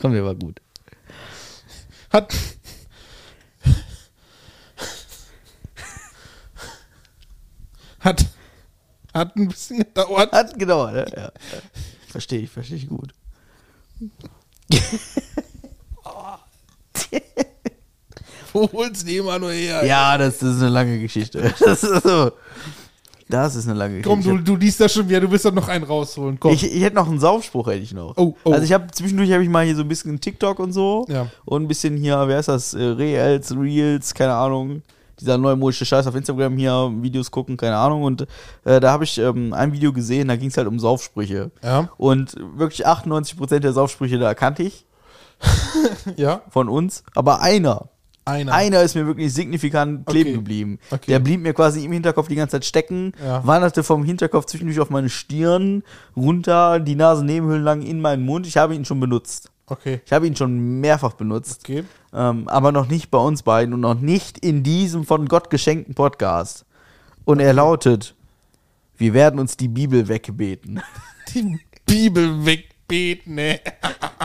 [0.00, 0.62] Komm, der war gut.
[2.10, 2.32] Hat.
[8.00, 8.26] Hat.
[9.14, 10.32] Hat ein bisschen gedauert.
[10.32, 11.06] Hat gedauert, ne?
[11.16, 11.22] ja.
[11.22, 11.32] ja.
[12.08, 13.12] Verstehe ich, verstehe ich gut.
[18.52, 19.84] Wo holst du die immer nur her?
[19.84, 21.54] Ja, das, das ist eine lange Geschichte.
[21.60, 22.32] Das ist so.
[23.28, 24.42] Das ist eine lange Komm, Geschichte.
[24.42, 26.40] du, du liest das schon wieder, du willst doch noch einen rausholen.
[26.40, 26.52] Komm.
[26.52, 28.16] Ich, ich hätte noch einen Saufspruch, hätte ich noch.
[28.16, 28.52] Oh, oh.
[28.52, 31.28] Also ich habe zwischendurch habe ich mal hier so ein bisschen TikTok und so Ja.
[31.44, 34.82] und ein bisschen hier, wer ist das, äh, Reels, Reels, keine Ahnung,
[35.20, 38.22] dieser neumodische Scheiß auf Instagram hier, Videos gucken, keine Ahnung und
[38.64, 41.50] äh, da habe ich ähm, ein Video gesehen, da ging es halt um Saufsprüche.
[41.62, 41.88] Ja.
[41.96, 44.84] Und wirklich 98% der Saufsprüche da kannte ich
[46.16, 46.42] ja.
[46.50, 47.88] von uns, aber einer,
[48.24, 48.52] Einer.
[48.52, 50.36] einer ist mir wirklich signifikant kleben Okay.
[50.38, 50.78] geblieben.
[50.90, 51.04] Okay.
[51.08, 53.46] Der blieb mir quasi im Hinterkopf die ganze Zeit stecken, Ja.
[53.46, 55.82] wanderte vom Hinterkopf zwischendurch auf meine Stirn,
[56.16, 58.46] runter, die Nasennebenhöhlen lang in meinen Mund.
[58.46, 59.50] Ich habe ihn schon benutzt.
[59.70, 60.00] Okay.
[60.04, 61.84] Ich habe ihn schon mehrfach benutzt, Okay.
[62.12, 65.94] ähm, aber noch nicht bei uns beiden und noch nicht in diesem von Gott geschenkten
[65.94, 66.66] Podcast.
[67.24, 68.14] Und er lautet,
[68.96, 70.82] wir werden uns die Bibel wegbeten.
[71.34, 73.60] Die Bibel wegbeten, ne?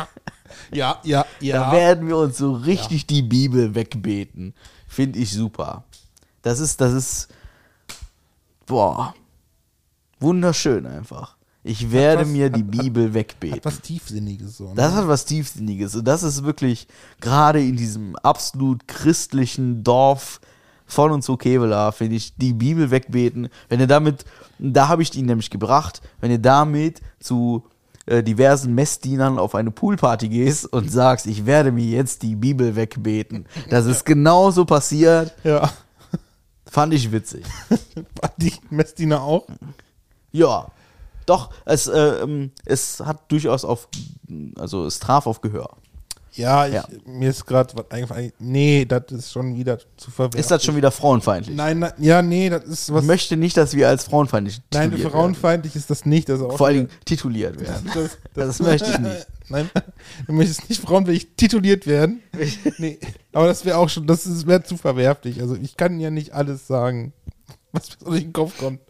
[0.71, 1.71] ja, ja, Da ja.
[1.71, 4.55] werden wir uns so richtig die Bibel wegbeten.
[4.87, 5.83] Finde ich super.
[6.41, 7.27] Das ist, das ist,
[8.65, 9.13] boah,
[10.19, 11.34] wunderschön einfach.
[11.67, 13.59] Ich werde was- mir die hat- Bibel Hat wegbeten.
[13.63, 14.65] was Tiefsinniges so.
[14.69, 14.73] Ne?
[14.75, 15.95] Das hat was Tiefsinniges.
[15.95, 16.87] Und das ist wirklich
[17.19, 20.39] gerade in diesem absolut christlichen Dorf
[20.85, 23.49] von und zu Kevela, finde ich, die Bibel wegbeten.
[23.67, 24.25] Wenn ihr damit,
[24.59, 27.63] da habe ich ihn nämlich gebracht, wenn ihr damit zu
[28.05, 32.75] äh, diversen Messdienern auf eine Poolparty gehst und sagst, ich werde mir jetzt die Bibel
[32.75, 33.47] wegbeten.
[33.71, 35.33] Das ist genauso passiert.
[35.43, 35.71] ja.
[36.67, 37.43] Fand ich witzig.
[38.21, 39.47] War die Messdiener auch?
[40.31, 40.67] Ja.
[41.25, 43.87] Doch, es, äh, ähm, es hat durchaus auf,
[44.57, 45.69] also es traf auf Gehör.
[46.33, 46.85] Ja, ich, Ja.
[47.05, 48.33] mir ist gerade was eingefallen.
[48.39, 50.37] Nee, das ist schon wieder zu verwerfen.
[50.37, 51.55] Ist das schon wieder frauenfeindlich?
[51.55, 53.03] Nein, nein, ja, nee, das ist was.
[53.03, 56.27] Ich möchte nicht, dass wir als frauenfeindlich nein, frauenfeindlich ist das nicht.
[56.27, 56.51] Das werden.
[56.51, 57.89] auch Vor allen Dingen tituliert werden.
[57.93, 59.27] das, Das möchte ich nicht.
[59.47, 59.69] Nein,
[60.25, 62.21] du möchtest nicht frauenfähig tituliert werden.
[62.79, 62.99] Nee,
[63.31, 65.39] aber das wäre auch schon, das wäre zu verwerflich.
[65.39, 67.13] Also ich kann ja nicht alles sagen,
[67.71, 68.81] was mir so durch den Kopf kommt.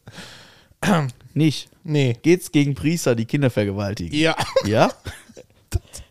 [1.33, 1.69] Nicht.
[1.85, 2.17] Nee.
[2.21, 4.13] Geht's gegen Priester, die Kinder vergewaltigen?
[4.13, 4.35] Ja.
[4.65, 4.91] Ja?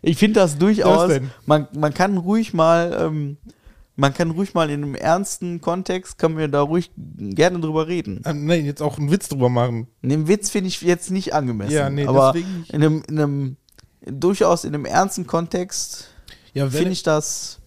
[0.03, 1.09] Ich finde das durchaus.
[1.09, 1.31] Was denn?
[1.47, 3.37] Man, man kann ruhig mal, ähm,
[3.95, 8.21] man kann ruhig mal in einem ernsten Kontext, kann wir da ruhig gerne drüber reden.
[8.25, 9.87] Ähm, nee, jetzt auch einen Witz drüber machen.
[10.03, 11.71] In dem Witz finde ich jetzt nicht angemessen.
[11.71, 13.57] Ja, nee, aber deswegen in einem, in einem
[14.05, 16.09] durchaus in einem ernsten Kontext
[16.53, 17.57] Ja, finde ich das.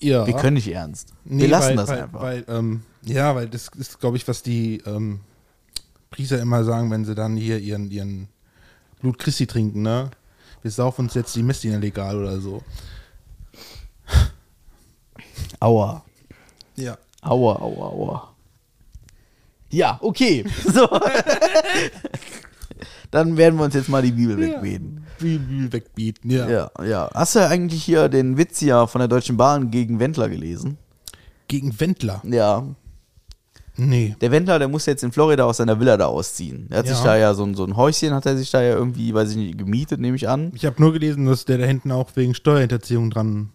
[0.00, 0.24] ja.
[0.24, 1.14] Wir können nicht ernst.
[1.24, 2.22] Nee, wir lassen weil, das weil, einfach.
[2.22, 5.20] Weil, ähm, ja, weil das ist, glaube ich, was die ähm,
[6.10, 8.28] Priester immer sagen, wenn sie dann hier ihren, ihren
[9.00, 10.10] Blut Christi trinken, ne?
[10.62, 12.62] Wir saufen uns jetzt die Messdiener legal oder so.
[15.60, 16.04] Aua.
[16.76, 16.98] Ja.
[17.22, 18.34] Aua, aua, aua.
[19.70, 20.44] Ja, okay.
[20.72, 20.88] So.
[23.10, 25.04] Dann werden wir uns jetzt mal die Bibel wegbeten.
[25.18, 26.48] Bibel wegbieten, ja.
[26.48, 27.10] Ja, ja.
[27.14, 30.76] Hast du eigentlich hier den Witz hier von der Deutschen Bahn gegen Wendler gelesen?
[31.48, 32.22] Gegen Wendler.
[32.24, 32.66] Ja.
[33.80, 34.16] Nee.
[34.20, 36.66] Der Wendler, der muss jetzt in Florida aus seiner Villa da ausziehen.
[36.70, 36.94] Er hat Ja.
[36.94, 39.30] sich da ja so ein, so ein Häuschen, hat er sich da ja irgendwie, weiß
[39.30, 40.50] ich nicht, gemietet, nehme ich an.
[40.54, 43.50] Ich habe nur gelesen, dass der da hinten auch wegen Steuerhinterziehung dran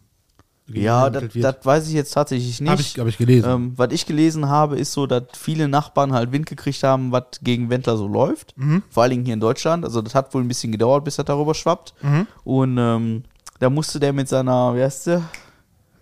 [0.67, 1.23] Ja, das,
[1.63, 2.69] weiß ich jetzt tatsächlich nicht.
[2.71, 3.49] Habe ich, hab ich gelesen.
[3.49, 7.23] Ähm, was ich gelesen habe, ist so, dass viele Nachbarn halt Wind gekriegt haben, was
[7.41, 8.57] gegen Wendler so läuft.
[8.57, 8.81] Mhm.
[8.89, 9.83] Vor allen Dingen hier in Deutschland.
[9.83, 11.93] Also das hat wohl ein bisschen gedauert, bis das darüber schwappt.
[12.01, 12.27] Mhm.
[12.45, 13.23] Und ähm,
[13.59, 15.23] da musste der mit seiner, wie heißt der?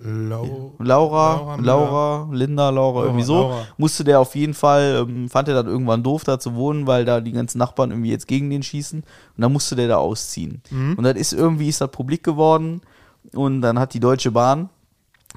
[0.04, 3.68] Lau Laura, Laura Laura, Linda, Laura, irgendwie so, Laura.
[3.78, 7.06] musste der auf jeden Fall, ähm, fand er das irgendwann doof, da zu wohnen, weil
[7.06, 9.02] da die ganzen Nachbarn irgendwie jetzt gegen den schießen.
[9.02, 10.62] Und dann musste der da ausziehen.
[10.72, 10.96] Mhm.
[10.98, 12.82] Und dann ist irgendwie, ist das publik geworden.
[13.34, 14.70] Und dann hat die Deutsche Bahn,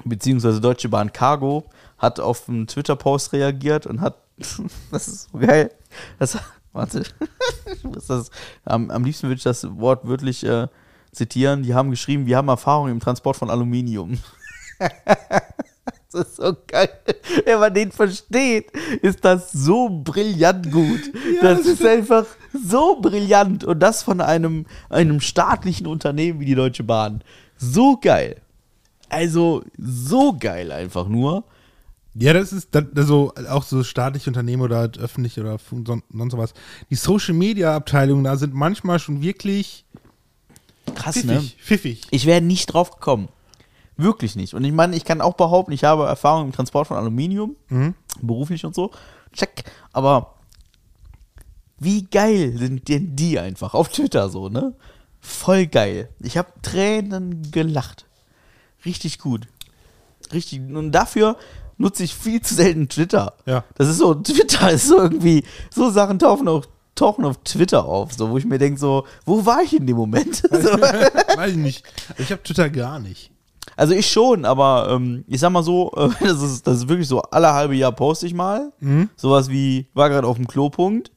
[0.03, 1.65] beziehungsweise Deutsche Bahn Cargo,
[1.99, 4.17] hat auf einen Twitter-Post reagiert und hat,
[4.91, 5.71] das ist so geil,
[6.17, 6.37] das,
[6.73, 7.03] warte,
[8.07, 8.31] das,
[8.65, 10.67] am, am liebsten würde ich das wortwörtlich äh,
[11.11, 14.17] zitieren, die haben geschrieben, wir haben Erfahrung im Transport von Aluminium.
[16.15, 16.89] Das ist so geil.
[17.43, 18.71] Wenn man den versteht,
[19.01, 21.01] ist das so brillant gut.
[21.41, 23.65] das ist einfach so brillant.
[23.65, 27.21] Und das von einem, einem staatlichen Unternehmen wie die Deutsche Bahn.
[27.57, 28.37] So geil.
[29.09, 31.43] Also, so geil einfach nur.
[32.13, 36.53] Ja, das ist dann, also auch so staatliche Unternehmen oder halt öffentlich oder sonst sowas.
[36.89, 39.83] Die Social Media Abteilungen da sind manchmal schon wirklich
[40.95, 41.41] Krass, ne?
[41.41, 41.57] pfiffig.
[41.61, 42.01] pfiffig.
[42.11, 43.27] Ich wäre nicht drauf gekommen.
[43.97, 44.53] Wirklich nicht.
[44.53, 47.55] Und ich meine, ich kann auch behaupten, ich habe Erfahrung im Transport von Aluminium,
[48.21, 48.91] beruflich und so.
[49.31, 49.63] Check.
[49.93, 50.35] Aber
[51.79, 54.73] wie geil sind denn die einfach auf Twitter so, ne?
[55.19, 56.09] Voll geil.
[56.19, 58.05] Ich habe Tränen gelacht.
[58.85, 59.47] Richtig gut.
[60.31, 60.61] Richtig.
[60.61, 61.37] Und dafür
[61.77, 63.33] nutze ich viel zu selten Twitter.
[63.45, 63.63] Ja.
[63.75, 68.13] Das ist so, Twitter ist so irgendwie, so Sachen tauchen auf, tauchen auf Twitter auf,
[68.13, 70.35] so, wo ich mir denke, so, wo war ich in dem Moment?
[70.37, 70.49] so.
[70.51, 71.83] Weiß ich nicht.
[72.17, 73.31] Ich habe Twitter gar nicht.
[73.75, 77.07] Also ich schon, aber ähm, ich sag mal so, äh, das, ist, das ist wirklich
[77.07, 78.71] so, alle halbe Jahr poste ich mal.
[79.15, 81.11] Sowas wie, war gerade auf dem Klopunkt.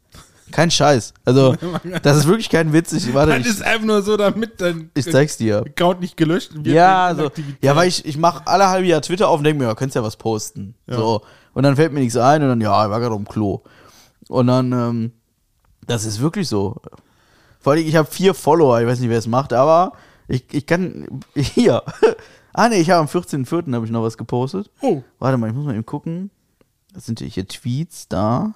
[0.50, 1.14] Kein Scheiß.
[1.24, 1.56] Also,
[2.02, 2.92] das ist wirklich kein Witz.
[2.92, 5.58] Ich, warte, Das ich, ist einfach nur so, damit dein ich zeig's dir.
[5.58, 6.66] Account nicht gelöscht wird.
[6.66, 7.30] Ja, so,
[7.60, 9.96] ja, weil ich, ich mache alle halbe Jahr Twitter auf und denke mir, ja, könntest
[9.96, 10.74] ja was posten.
[10.86, 10.96] Ja.
[10.96, 11.22] So.
[11.54, 13.62] Und dann fällt mir nichts ein und dann, ja, ich war gerade auf dem Klo.
[14.28, 15.12] Und dann, ähm,
[15.86, 16.76] das ist wirklich so.
[17.60, 19.92] Vor allem, ich habe vier Follower, ich weiß nicht, wer es macht, aber
[20.28, 21.82] ich, ich kann, hier.
[22.52, 23.74] Ah, nee, ich habe am 14.04.
[23.74, 24.70] habe ich noch was gepostet.
[24.80, 25.02] Oh.
[25.18, 26.30] Warte mal, ich muss mal eben gucken.
[26.92, 28.54] Das sind hier Tweets da.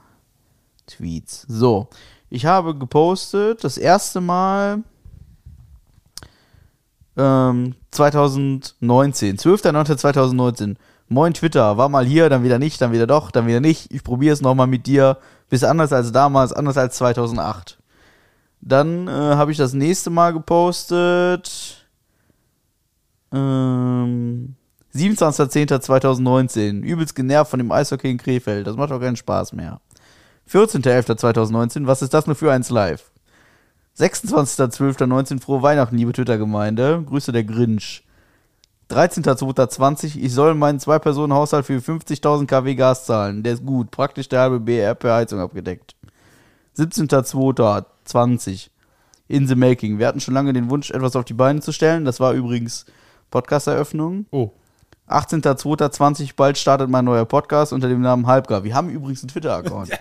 [0.86, 1.44] Tweets.
[1.48, 1.88] So.
[2.30, 4.82] Ich habe gepostet das erste Mal
[7.16, 9.36] ähm, 2019.
[9.36, 10.76] 12.09.2019.
[11.08, 13.92] Moin Twitter, war mal hier, dann wieder nicht, dann wieder doch, dann wieder nicht.
[13.92, 15.18] Ich probiere es nochmal mit dir.
[15.50, 17.78] Bist anders als damals, anders als 2008.
[18.62, 21.81] Dann äh, habe ich das nächste Mal gepostet.
[23.32, 24.56] Ähm,
[24.94, 26.82] 27.10.2019.
[26.82, 28.66] Übelst genervt von dem Eishockey in Krefeld.
[28.66, 29.80] Das macht auch keinen Spaß mehr.
[30.50, 31.86] 14.11.2019.
[31.86, 33.10] Was ist das nur für eins live?
[33.98, 35.40] 26.12.19.
[35.40, 37.02] Frohe Weihnachten, liebe Twitter-Gemeinde.
[37.06, 38.04] Grüße der Grinch.
[38.90, 40.18] 13.02.20.
[40.18, 43.42] Ich soll meinen Zwei-Personen-Haushalt für 50.000 kW Gas zahlen.
[43.42, 43.90] Der ist gut.
[43.90, 45.96] Praktisch der halbe BR per Heizung abgedeckt.
[46.76, 48.68] 17.02.20.
[49.28, 49.98] In the making.
[49.98, 52.04] Wir hatten schon lange den Wunsch, etwas auf die Beine zu stellen.
[52.04, 52.84] Das war übrigens
[53.32, 54.26] Podcast-Eröffnung.
[54.30, 54.52] Oh.
[55.08, 56.36] 18.02.20.
[56.36, 58.62] Bald startet mein neuer Podcast unter dem Namen Halbgar.
[58.62, 59.90] Wir haben übrigens einen Twitter-Account.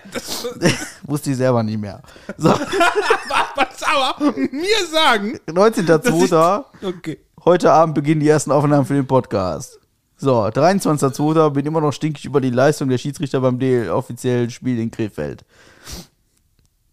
[1.02, 2.00] Wusste ich selber nicht mehr.
[2.38, 2.50] So,
[3.56, 5.38] Was aber mir sagen?
[5.48, 6.64] 19.02.
[6.82, 7.18] Okay.
[7.44, 9.80] Heute Abend beginnen die ersten Aufnahmen für den Podcast.
[10.16, 11.50] So, 23.02.
[11.50, 15.44] bin immer noch stinkig über die Leistung der Schiedsrichter beim DL offiziellen Spiel in Krefeld.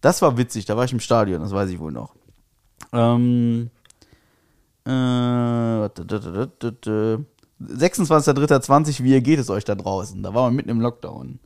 [0.00, 2.14] Das war witzig, da war ich im Stadion, das weiß ich wohl noch.
[2.92, 3.70] Ähm,
[4.90, 7.24] äh, warte, warte, warte, warte.
[7.62, 10.22] 26.03.20, wie geht es euch da draußen?
[10.22, 11.38] Da waren wir mitten im Lockdown.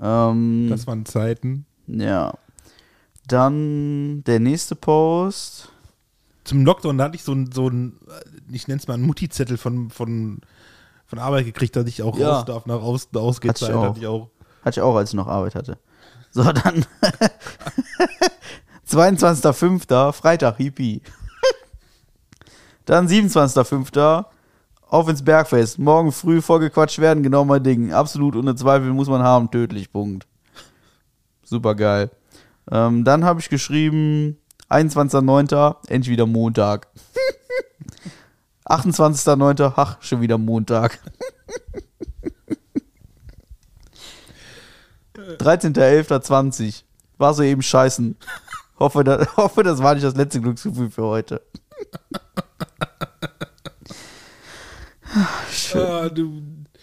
[0.00, 1.66] Ähm, Das waren Zeiten.
[1.86, 2.34] ja.
[3.28, 5.68] Dann der nächste Post.
[6.42, 8.00] Zum Lockdown, da hatte ich so ein, so ein
[8.50, 10.40] ich nenne es mal einen Mutti-Zettel von, von,
[11.06, 12.32] von Arbeit gekriegt, dass ich auch Ja.
[12.32, 13.50] raus darf, nach außen ausgeht.
[13.52, 13.84] Hatte ich auch.
[13.90, 14.30] Hatte ich auch.
[14.64, 15.78] Hatte ich auch, als ich noch Arbeit hatte.
[16.32, 16.84] So, dann
[18.88, 20.12] 22.05.
[20.12, 21.02] Freitag, Hippie.
[22.84, 24.24] Dann 27.05.
[24.88, 25.78] Auf ins Bergfest.
[25.78, 27.92] Morgen früh vorgequatscht werden, genau mein Ding.
[27.94, 29.50] Absolut ohne Zweifel muss man haben.
[29.50, 30.26] Tödlich, Punkt.
[31.44, 32.10] Super geil.
[32.70, 34.36] Ähm, dann habe ich geschrieben,
[34.68, 35.76] 21.09.
[35.88, 36.88] endlich wieder Montag.
[38.66, 39.72] 28.09.
[39.76, 40.98] ach, schon wieder Montag.
[45.38, 46.82] 13.11.20.
[47.18, 48.16] War so eben scheißen.
[48.78, 51.42] Hoffe, da, hoffe, das war nicht das letzte Glücksgefühl für heute.
[55.74, 56.42] Ah, du,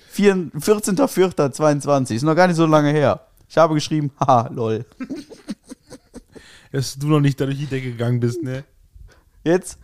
[0.10, 2.16] 4 14.04.22.
[2.16, 3.22] Ist noch gar nicht so lange her.
[3.48, 4.86] Ich habe geschrieben, haha, lol.
[6.72, 8.64] dass du noch nicht da durch die Decke gegangen bist, ne?
[9.44, 9.80] Jetzt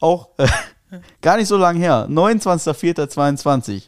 [0.00, 0.48] auch äh,
[1.22, 2.06] gar nicht so lange her.
[2.10, 3.84] 29.04.22.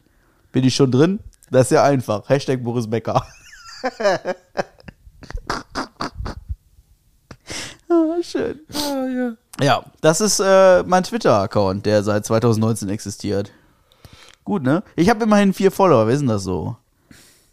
[0.52, 1.20] Bin ich schon drin?
[1.50, 2.28] Das ist ja einfach.
[2.28, 3.26] Hashtag Boris Becker.
[7.88, 8.60] ah, schön.
[8.72, 9.36] Ah, ja.
[9.60, 13.50] Ja, das ist äh, mein Twitter-Account, der seit 2019 existiert.
[14.44, 14.82] Gut, ne?
[14.96, 16.06] Ich habe immerhin vier Follower.
[16.06, 16.76] Wer ist denn das so?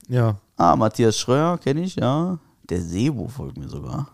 [0.07, 0.37] Ja.
[0.55, 2.37] Ah, Matthias Schröer kenne ich, ja.
[2.69, 4.09] Der Sebo folgt mir sogar.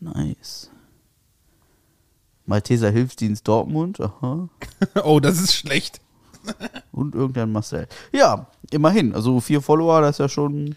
[0.00, 0.70] Nice.
[2.46, 4.48] Malteser Hilfsdienst Dortmund, aha.
[5.04, 6.00] Oh, das ist schlecht.
[6.92, 7.88] Und irgendein Marcel.
[8.12, 9.14] Ja, immerhin.
[9.14, 10.76] Also vier Follower, das ist ja schon,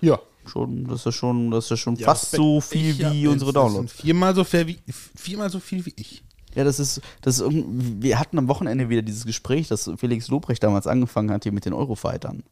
[0.00, 0.18] Ja.
[0.46, 3.52] Schon, das ist ja schon, das ist schon Ja, fast so viel ich wie unsere
[3.52, 3.92] Downloads.
[3.92, 6.22] Viermal so, viel wie, viermal so viel wie ich.
[6.54, 10.62] Ja, das ist, das ist wir hatten am Wochenende wieder dieses Gespräch, das Felix Lobrecht
[10.62, 12.42] damals angefangen hat hier mit den Eurofightern.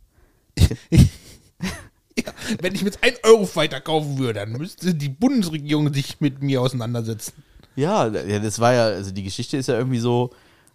[2.24, 6.42] Ja, wenn ich mit 1 Euro weiter kaufen würde, dann müsste die Bundesregierung sich mit
[6.42, 7.44] mir auseinandersetzen.
[7.76, 10.30] Ja, ja, das war ja, also die Geschichte ist ja irgendwie so,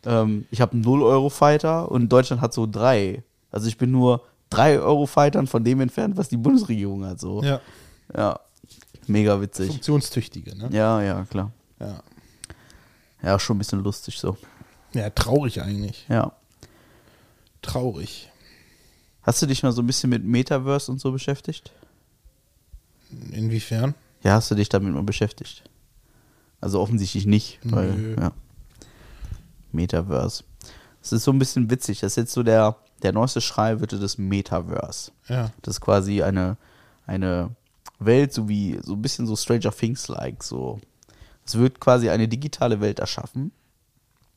[0.05, 3.23] ähm, ich habe einen 0-Euro-Fighter und Deutschland hat so drei.
[3.51, 4.21] Also ich bin nur
[4.53, 7.19] 3-Euro-Fightern von dem entfernt, was die Bundesregierung hat.
[7.19, 7.43] So.
[7.43, 7.61] Ja.
[8.15, 8.39] Ja.
[9.07, 9.67] Mega witzig.
[9.67, 10.69] Funktionstüchtige, ne?
[10.71, 11.51] Ja, ja, klar.
[11.79, 12.01] Ja.
[13.21, 14.37] Ja, schon ein bisschen lustig so.
[14.93, 16.05] Ja, traurig eigentlich.
[16.09, 16.33] Ja.
[17.61, 18.29] Traurig.
[19.21, 21.71] Hast du dich mal so ein bisschen mit Metaverse und so beschäftigt?
[23.31, 23.95] Inwiefern?
[24.23, 25.63] Ja, hast du dich damit mal beschäftigt?
[26.59, 28.15] Also offensichtlich nicht, weil, Nö.
[28.19, 28.31] ja.
[29.71, 30.43] Metaverse.
[31.01, 31.99] Das ist so ein bisschen witzig.
[31.99, 35.11] Das ist jetzt so der, der neueste Schrei wird das Metaverse.
[35.27, 35.51] Ja.
[35.61, 36.57] Das ist quasi eine,
[37.05, 37.51] eine
[37.99, 40.79] Welt, so wie, so ein bisschen so Stranger Things-like, so.
[41.45, 43.51] Es wird quasi eine digitale Welt erschaffen,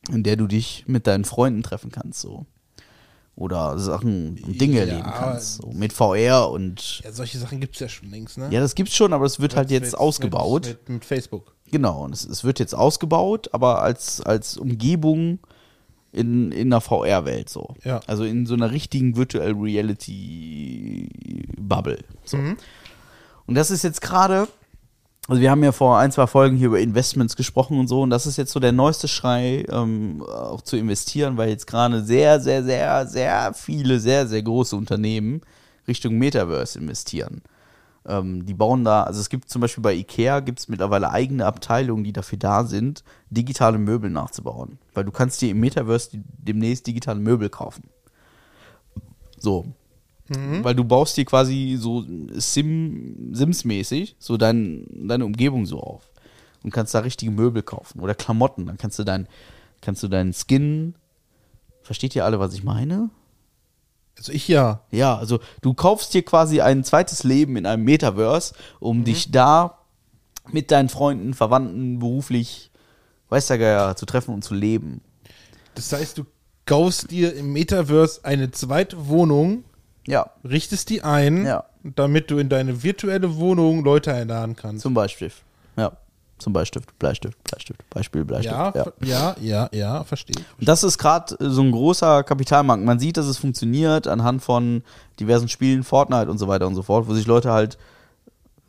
[0.09, 2.45] in der du dich mit deinen Freunden treffen kannst, so.
[3.35, 5.67] Oder Sachen und Dinge Ja, erleben kannst, so.
[5.71, 8.47] Mit VR und, ja solche Sachen gibt es ja schon längst, ne?
[8.51, 10.65] ja, das gibt's schon, aber es wird halt Mit- jetzt mit- ausgebaut.
[10.65, 11.53] Mit, mit, mit Facebook.
[11.71, 15.39] Genau, und es, es wird jetzt ausgebaut, aber als, als Umgebung
[16.11, 17.75] in, in einer VR-Welt so.
[17.83, 17.99] Ja.
[18.07, 21.09] Also in so einer richtigen Virtual Reality
[21.57, 21.99] Bubble.
[22.23, 22.37] So.
[22.37, 22.57] Mhm.
[23.45, 24.47] Und das ist jetzt gerade,
[25.27, 28.09] also wir haben ja vor ein, zwei Folgen hier über Investments gesprochen und so, und
[28.09, 32.39] das ist jetzt so der neueste Schrei, ähm, auch zu investieren, weil jetzt gerade sehr,
[32.39, 35.41] sehr, sehr, sehr viele, sehr, sehr große Unternehmen
[35.87, 37.41] Richtung Metaverse investieren.
[38.07, 41.45] Ähm, die bauen da, also es gibt zum Beispiel bei Ikea gibt es mittlerweile eigene
[41.45, 44.79] Abteilungen, die dafür da sind, digitale Möbel nachzubauen.
[44.93, 47.89] Weil du kannst dir im Metaverse demnächst digitale Möbel kaufen.
[49.37, 49.65] So.
[50.63, 52.03] Weil du baust dir quasi so
[52.33, 56.09] Sim, Sims-mäßig so dein, deine Umgebung so auf.
[56.63, 57.99] Und kannst da richtige Möbel kaufen.
[57.99, 58.65] Oder Klamotten.
[58.65, 59.27] Dann kannst du dein,
[59.81, 60.95] kannst du deinen Skin.
[61.81, 63.09] Versteht ihr alle, was ich meine?
[64.17, 64.81] Also ich ja.
[64.91, 69.77] Ja, also du kaufst dir quasi ein zweites Leben in einem Metaverse, um dich da
[70.51, 72.71] mit deinen Freunden, Verwandten, beruflich,
[73.29, 75.01] weiß der Geier, zu treffen und zu leben.
[75.75, 76.25] Das heißt, du
[76.65, 79.63] kaufst dir im Metaverse eine zweite Wohnung,
[80.07, 81.65] Ja, richtest die ein, Ja.
[81.83, 84.81] damit du in deine virtuelle Wohnung Leute einladen kannst.
[84.83, 85.43] zum Bleistift.
[85.75, 85.91] Ja,
[86.37, 88.53] zum Bleistift, Bleistift, Bleistift, Beispiel Bleistift.
[88.55, 90.43] ja, ver- ja, ja, ja, verstehe.
[90.59, 92.83] Das ist gerade so ein großer Kapitalmarkt.
[92.83, 94.83] Man sieht, dass es funktioniert anhand von
[95.19, 97.77] diversen Spielen, Fortnite und so weiter und so fort, wo sich Leute halt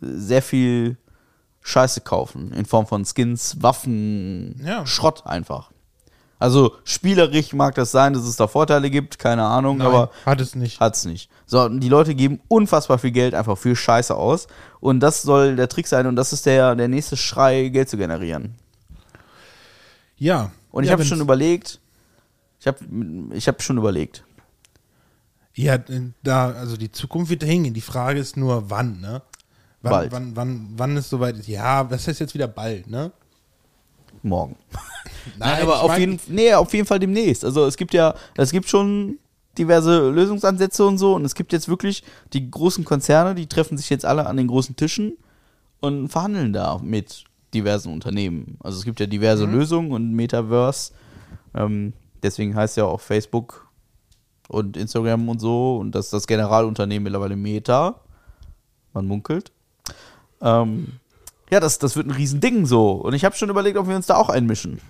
[0.01, 0.97] sehr viel
[1.61, 2.53] Scheiße kaufen.
[2.53, 4.87] In Form von Skins, Waffen, Ja.
[4.87, 5.71] Schrott einfach.
[6.39, 10.41] Also spielerisch mag das sein, dass es da Vorteile gibt, keine Ahnung, Nein, aber hat
[10.41, 10.79] es nicht.
[10.79, 11.31] hat's nicht.
[11.47, 14.47] So, die Leute geben unfassbar viel Geld einfach für Scheiße aus.
[14.81, 17.97] Und das soll der Trick sein und das ist der, der nächste Schrei, Geld zu
[17.97, 18.55] generieren.
[20.17, 20.53] Ja.
[20.71, 21.81] Und ich ja, habe schon überlegt,
[22.61, 22.79] ich habe
[23.33, 24.25] ich hab schon überlegt.
[25.55, 25.77] Ja,
[26.23, 27.75] da, also die Zukunft wird hängen.
[27.75, 29.23] Die Frage ist nur, wann, ne?
[29.83, 30.13] Wann, Bald.
[30.13, 31.49] wann, wann, wann es soweit ist.
[31.49, 33.11] Ja, was heißt jetzt wieder bald, ne?
[34.23, 34.57] Morgen.
[35.39, 37.45] Nein, aber auf jeden, nee, auf jeden Fall demnächst.
[37.45, 39.19] Also es gibt ja, es gibt schon
[39.57, 43.91] diverse Lösungsansätze und so und es gibt jetzt wirklich die großen Konzerne, die treffen sich
[43.91, 45.17] jetzt alle an den großen Tischen
[45.81, 47.25] und verhandeln da mit
[47.55, 48.59] diversen Unternehmen.
[48.63, 49.53] Also es gibt ja diverse Mhm.
[49.55, 50.93] Lösungen und Metaverse.
[51.55, 51.93] Ähm,
[52.23, 53.67] deswegen heißt ja auch Facebook
[54.49, 58.01] und Instagram und so und das ist das Generalunternehmen mittlerweile Meta.
[58.93, 59.53] Man munkelt.
[60.41, 60.93] Ähm,
[61.51, 62.93] ja, das, das wird ein Riesending so.
[62.93, 64.81] Und ich habe schon überlegt, ob wir uns da auch einmischen.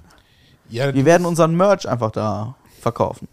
[0.68, 3.28] Ja, Wir werden unseren Merch einfach da verkaufen.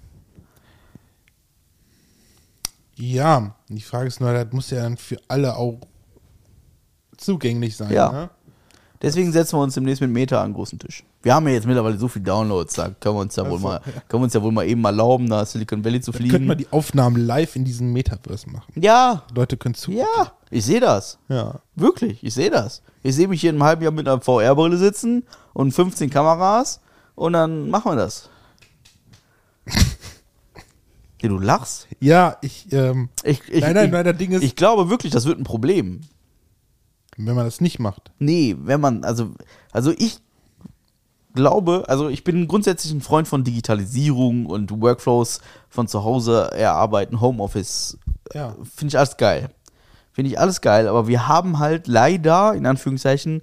[2.98, 5.80] Ja, die Frage ist nur, das muss ja dann für alle auch
[7.18, 7.92] zugänglich sein.
[7.92, 8.12] Ja.
[8.12, 8.30] Ne?
[9.02, 11.04] Deswegen setzen wir uns demnächst mit Meta an den großen Tisch.
[11.22, 13.80] Wir haben ja jetzt mittlerweile so viele Downloads, da können wir uns ja wohl mal,
[14.08, 16.56] können wir uns ja wohl mal eben erlauben, nach Silicon Valley zu Dann könnten wir
[16.56, 16.70] fliegen.
[16.72, 18.72] die Aufnahmen live in diesem Metaverse machen.
[18.76, 19.92] Ja, Leute können zu.
[19.92, 20.06] ja,
[20.50, 21.18] ich sehe das.
[21.28, 21.60] Ja.
[21.76, 22.82] Wirklich, ich sehe das.
[23.04, 26.80] Ich sehe mich hier in einem halben Jahr mit einer VR-Brille sitzen und 15 Kameras
[27.16, 28.30] und dann machen wir das.
[31.22, 31.88] ja, du lachst.
[32.00, 35.12] Ja, ich, ähm, Ich, ich, Nein, nein, ich, nein, das Ding ist- ich glaube wirklich,
[35.12, 36.02] das wird ein Problem.
[37.18, 38.12] wenn man das nicht macht.
[38.20, 39.32] Nee, wenn man, also,
[39.72, 40.20] also ich
[41.34, 45.40] glaube, also ich bin grundsätzlich ein Freund von Digitalisierung und Workflows
[45.70, 47.98] von zu Hause erarbeiten, Homeoffice.
[48.34, 48.56] Ja.
[48.76, 49.50] Finde ich alles geil.
[50.12, 53.42] Finde ich alles geil, aber wir haben halt leider, in Anführungszeichen,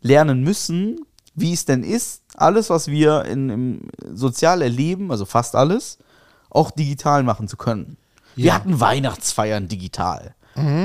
[0.00, 1.00] lernen müssen,
[1.34, 3.80] wie es denn ist, alles, was wir in, im
[4.14, 5.98] sozial erleben, also fast alles,
[6.50, 7.96] auch digital machen zu können.
[8.34, 8.54] Wir Ja.
[8.54, 10.34] hatten Weihnachtsfeiern digital.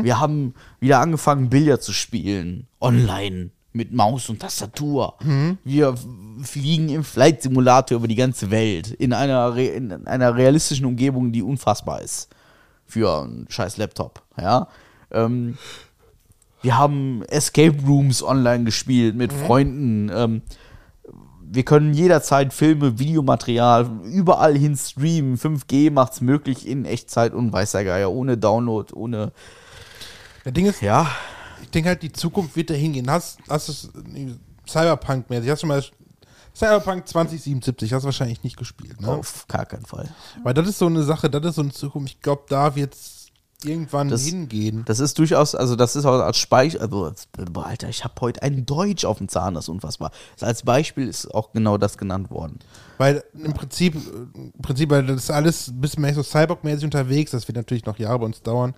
[0.03, 5.15] Wir haben wieder angefangen, Billard zu spielen, online, mit Maus und Tastatur.
[5.63, 6.05] Wir f-
[6.41, 11.31] fliegen im Flight Simulator über die ganze Welt, in einer, re in einer realistischen Umgebung,
[11.31, 12.27] die unfassbar ist.
[12.85, 14.67] Für einen scheiß Laptop, ja.
[15.09, 15.57] Ähm,
[16.61, 20.11] wir haben Escape Rooms online gespielt mit Freunden.
[20.13, 20.41] Ähm,
[21.53, 25.37] wir können jederzeit Filme, Videomaterial überall hin streamen.
[25.37, 29.33] 5G macht es möglich in Echtzeit und weiß der Geier, ohne Download, ohne.
[30.45, 31.11] Das Ding ist, Ja,
[31.61, 33.11] ich denke halt, die Zukunft wird dahin gehen.
[33.11, 34.33] Hast, hast es äh,
[34.65, 35.83] Cyberpunk-mäßig, hast du mal
[36.55, 39.09] Cyberpunk 2077, hast du wahrscheinlich nicht gespielt, ne?
[39.09, 40.09] auf gar keinen Fall.
[40.43, 42.93] Weil das ist so eine Sache, das ist so eine Zukunft, ich glaube, da wird
[42.93, 43.10] es
[43.65, 44.83] irgendwann Das- hingehen.
[44.85, 47.11] Das ist durchaus, also das ist auch als Speicher, also
[47.55, 50.11] Alter, ich habe heute ein Deutsch auf dem Zahn, das ist unfassbar.
[50.33, 52.59] Also als Beispiel ist auch genau das genannt worden.
[52.97, 53.95] Weil im Prinzip,
[54.35, 57.85] im Prinzip, weil das ist alles ein bisschen mehr so Cyborg-mäßig unterwegs, das wird natürlich
[57.85, 58.73] noch Jahre bei uns dauern.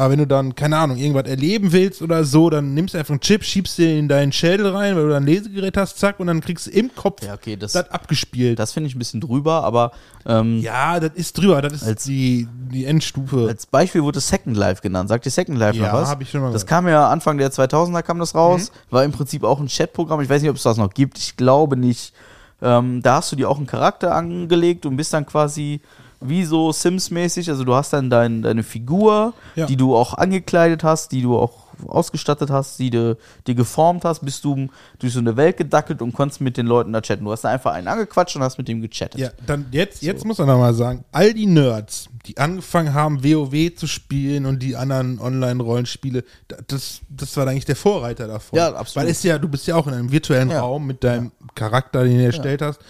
[0.00, 3.10] Aber wenn du dann, keine Ahnung, irgendwas erleben willst oder so, dann nimmst du einfach
[3.12, 6.18] einen Chip, schiebst den in deinen Schädel rein, weil du dann ein Lesegerät hast, zack,
[6.20, 8.58] und dann kriegst du im Kopf Ja, okay, das- das abgespielt.
[8.58, 9.92] Das finde ich ein bisschen drüber, aber
[10.24, 13.46] ähm, ja, das ist drüber, das ist Als- die, die Endstufe.
[13.46, 15.10] Als Beispiel wurde Second Life genannt.
[15.10, 16.08] Sagt ihr Second Life Ja, noch was?
[16.08, 16.68] hab ich schon mal Das gehört.
[16.84, 18.72] kam ja Anfang der 2000er kam das raus.
[18.88, 20.22] War im Prinzip auch ein Chatprogramm.
[20.22, 21.18] Ich weiß nicht, ob es das noch gibt.
[21.18, 22.14] Ich glaube nicht.
[22.62, 25.80] Ähm, da hast du dir auch einen Charakter angelegt und bist dann quasi
[26.20, 27.48] wie so Sims-mäßig.
[27.50, 29.66] Also du hast dann dein, deine Figur, Ja.
[29.66, 33.16] die du auch angekleidet hast, die du auch ausgestattet hast, die du
[33.46, 34.68] die geformt hast, bist du
[34.98, 37.24] durch so eine Welt gedackelt und konntest mit den Leuten da chatten.
[37.24, 39.18] Du hast da einfach einen angequatscht und hast mit dem gechattet.
[39.18, 43.24] Ja, dann jetzt, jetzt muss man noch mal sagen, all die Nerds, die angefangen haben,
[43.24, 48.58] WoW zu spielen und die anderen Online-Rollenspiele, da- das, das war eigentlich der Vorreiter davon.
[48.58, 49.06] Ja, absolut.
[49.06, 50.60] Weil es ja, du bist ja auch in einem virtuellen Ja.
[50.60, 52.80] Raum mit deinem Charakter, den du erstellt hast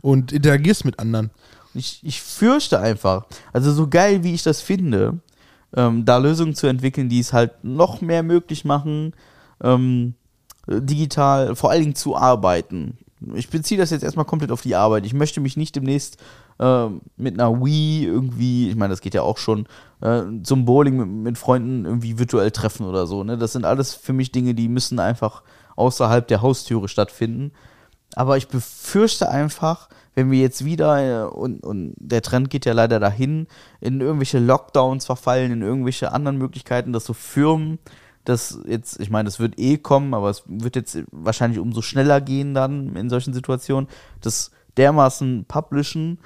[0.00, 1.30] und interagierst mit anderen.
[1.74, 5.20] Ich, ich fürchte einfach, also so geil wie ich das finde,
[5.76, 9.14] ähm, da Lösungen zu entwickeln, die es halt noch mehr möglich machen,
[9.62, 10.14] ähm,
[10.66, 12.98] digital vor allen Dingen zu arbeiten.
[13.34, 15.04] Ich beziehe das jetzt erstmal komplett auf die Arbeit.
[15.04, 16.16] Ich möchte mich nicht demnächst
[16.58, 19.66] ähm, mit einer Wii irgendwie, ich meine, das geht ja auch schon,
[20.00, 23.22] äh, zum Bowling mit, mit Freunden irgendwie virtuell treffen oder so.
[23.22, 23.36] Ne?
[23.36, 25.42] Das sind alles für mich Dinge, die müssen einfach
[25.76, 27.52] außerhalb der Haustüre stattfinden.
[28.14, 29.88] Aber ich befürchte einfach,
[30.20, 33.46] wenn wir jetzt wieder, äh, und, und der Trend geht ja leider dahin,
[33.80, 37.78] in irgendwelche Lockdowns verfallen, in irgendwelche anderen Möglichkeiten, dass so Firmen,
[38.26, 42.20] das jetzt, ich meine, das wird eh kommen, aber es wird jetzt wahrscheinlich umso schneller
[42.20, 43.88] gehen dann in solchen Situationen,
[44.20, 46.18] das dermaßen publishen,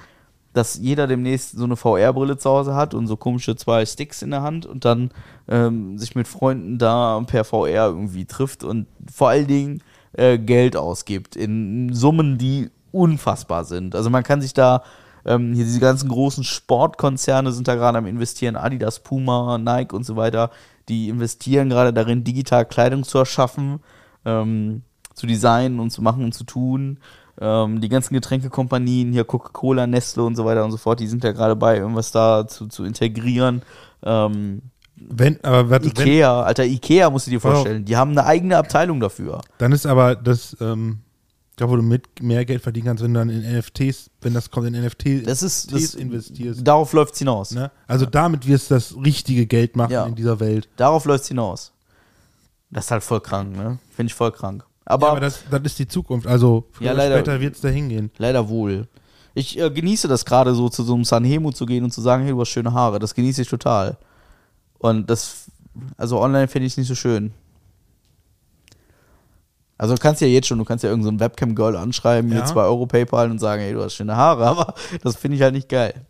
[0.51, 4.31] dass jeder demnächst so eine VR-Brille zu Hause hat und so komische zwei Sticks in
[4.31, 5.11] der Hand und dann
[5.47, 10.75] ähm, sich mit Freunden da per VR irgendwie trifft und vor allen Dingen äh, Geld
[10.75, 13.95] ausgibt in Summen, die unfassbar sind.
[13.95, 14.83] Also man kann sich da,
[15.25, 20.05] ähm, hier diese ganzen großen Sportkonzerne sind da gerade am investieren, Adidas, Puma, Nike und
[20.05, 20.51] so weiter,
[20.87, 23.79] die investieren gerade darin, digital Kleidung zu erschaffen,
[24.23, 26.99] ähm, zu designen und zu machen und zu tun.
[27.39, 31.23] Ähm, die ganzen Getränkekompanien, hier Coca-Cola, Nestle und so weiter und so fort, die sind
[31.23, 33.61] ja gerade bei, irgendwas da zu, zu integrieren.
[34.03, 34.61] Ähm,
[34.95, 38.57] Wenn, aber warte, wenn, Ikea, alter Ikea musst du dir vorstellen, die haben eine eigene
[38.57, 39.41] Abteilung dafür.
[39.57, 40.99] dann ist aber das, ähm,
[41.57, 44.51] da wo du mit mehr Geld verdienen kannst, wenn du dann in NFTs, wenn das
[44.51, 46.67] kommt, in NFTs Das ist, das, investierst.
[46.67, 47.51] darauf läuft's hinaus.
[47.51, 47.71] Ne?
[47.87, 50.05] Also damit wirst du das richtige Geld machen Ja.
[50.05, 50.67] in dieser Welt.
[50.75, 51.71] Darauf läuft's hinaus.
[52.71, 53.79] Das ist halt voll krank, ne?
[53.95, 54.65] Finde ich voll krank.
[54.85, 56.27] Aber, ja, aber das, das ist die Zukunft.
[56.27, 57.15] Also früher Ja, oder leider.
[57.19, 58.11] später wird es da hingehen.
[58.17, 58.87] leider wohl.
[59.33, 62.23] Ich äh, genieße das gerade so, zu so einem Sanhemu zu gehen und zu sagen,
[62.23, 62.99] hey, du hast schöne Haare.
[62.99, 63.97] Das genieße ich total.
[64.77, 65.45] Und das,
[65.97, 67.33] also online finde ich es nicht so schön.
[69.77, 72.39] Also du kannst ja jetzt schon, du kannst ja irgendein so Webcam-Girl anschreiben, Ja.
[72.39, 74.73] mir 2 Euro Paypal und sagen, hey, du hast schöne Haare, aber
[75.03, 76.05] das finde ich halt nicht geil.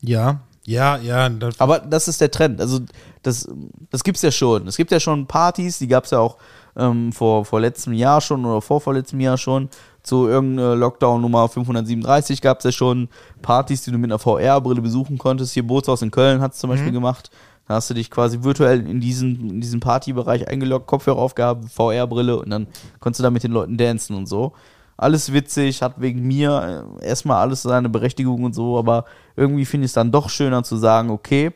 [0.00, 2.60] Ja, Ja, ja, das, Aber das ist der Trend.
[2.60, 2.80] Also,
[3.22, 3.48] das,
[3.90, 4.66] das gibt es ja schon.
[4.66, 6.36] Es gibt ja schon Partys, die gab es ja auch
[6.76, 9.68] ähm, vor, vor letztem Jahr schon oder vor vorletztem Jahr schon.
[10.02, 13.08] Zu irgendeiner Lockdown Nummer 537 gab es ja schon
[13.40, 15.54] Partys, die du mit einer VR-Brille besuchen konntest.
[15.54, 17.30] Hier Bootshaus in Köln hat es zum Beispiel gemacht.
[17.66, 22.38] Da hast du dich quasi virtuell in diesen, in diesen Partybereich eingeloggt, Kopfhörer aufgehabt, VR-Brille
[22.38, 22.66] und dann
[23.00, 24.52] konntest du da mit den Leuten dancen und so.
[24.96, 29.86] Alles witzig, hat wegen mir äh, erstmal alles seine Berechtigung und so, aber irgendwie finde
[29.86, 31.52] ich es dann doch schöner zu sagen, okay,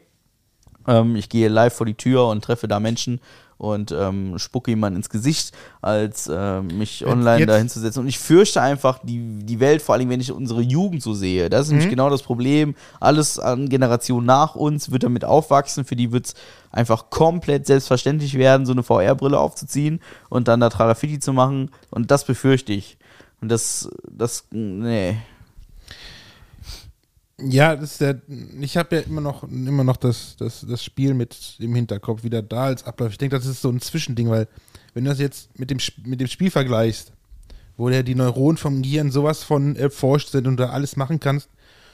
[0.88, 3.20] ähm, ich gehe live vor die Tür und treffe da Menschen
[3.58, 5.52] und ähm, spucke jemand ins Gesicht,
[5.82, 8.00] als ähm, mich online da hinzusetzen.
[8.00, 11.50] Und ich fürchte einfach die, die Welt, vor allem wenn ich unsere Jugend so sehe.
[11.50, 12.76] Das ist nämlich genau das Problem.
[13.00, 15.84] Alles an Generationen nach uns wird damit aufwachsen.
[15.84, 16.34] Für die wird es
[16.70, 21.70] einfach komplett selbstverständlich werden, so eine VR-Brille aufzuziehen und dann da Tralafiti zu machen.
[21.90, 22.96] Und das befürchte ich.
[23.40, 25.16] Und das, das, nee.
[27.40, 28.20] Ja, das ist der,
[28.60, 32.42] ich habe ja immer noch, immer noch das, das, das Spiel mit im Hinterkopf wieder
[32.42, 33.12] da als Ablauf.
[33.12, 34.48] Ich denke, das ist so ein Zwischending, weil
[34.94, 37.12] wenn du das jetzt mit dem, mit dem Spiel vergleichst,
[37.76, 41.48] wo der die Neuronen vom Gehirn sowas von erforscht sind und da alles machen kannst,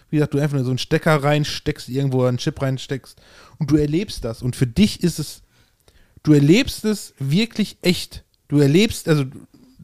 [0.08, 3.20] wie gesagt, du einfach nur so einen Stecker reinsteckst, irgendwo einen Chip reinsteckst
[3.58, 4.42] und du erlebst das.
[4.42, 5.42] Und für dich ist es,
[6.22, 8.24] du erlebst es wirklich echt.
[8.48, 9.24] Du erlebst, also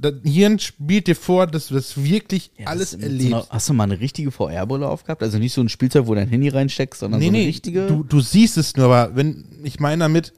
[0.01, 3.48] das Hirn spielt dir vor, dass du das wirklich alles das- erlebst.
[3.51, 5.22] hast du mal eine richtige VR-Brille aufgehabt?
[5.22, 7.86] Also nicht so ein Spielzeug, wo dein Handy reinsteckst, sondern nee, so eine nee, richtige.
[7.86, 10.32] Du, du siehst es nur, aber wenn, ich meine damit,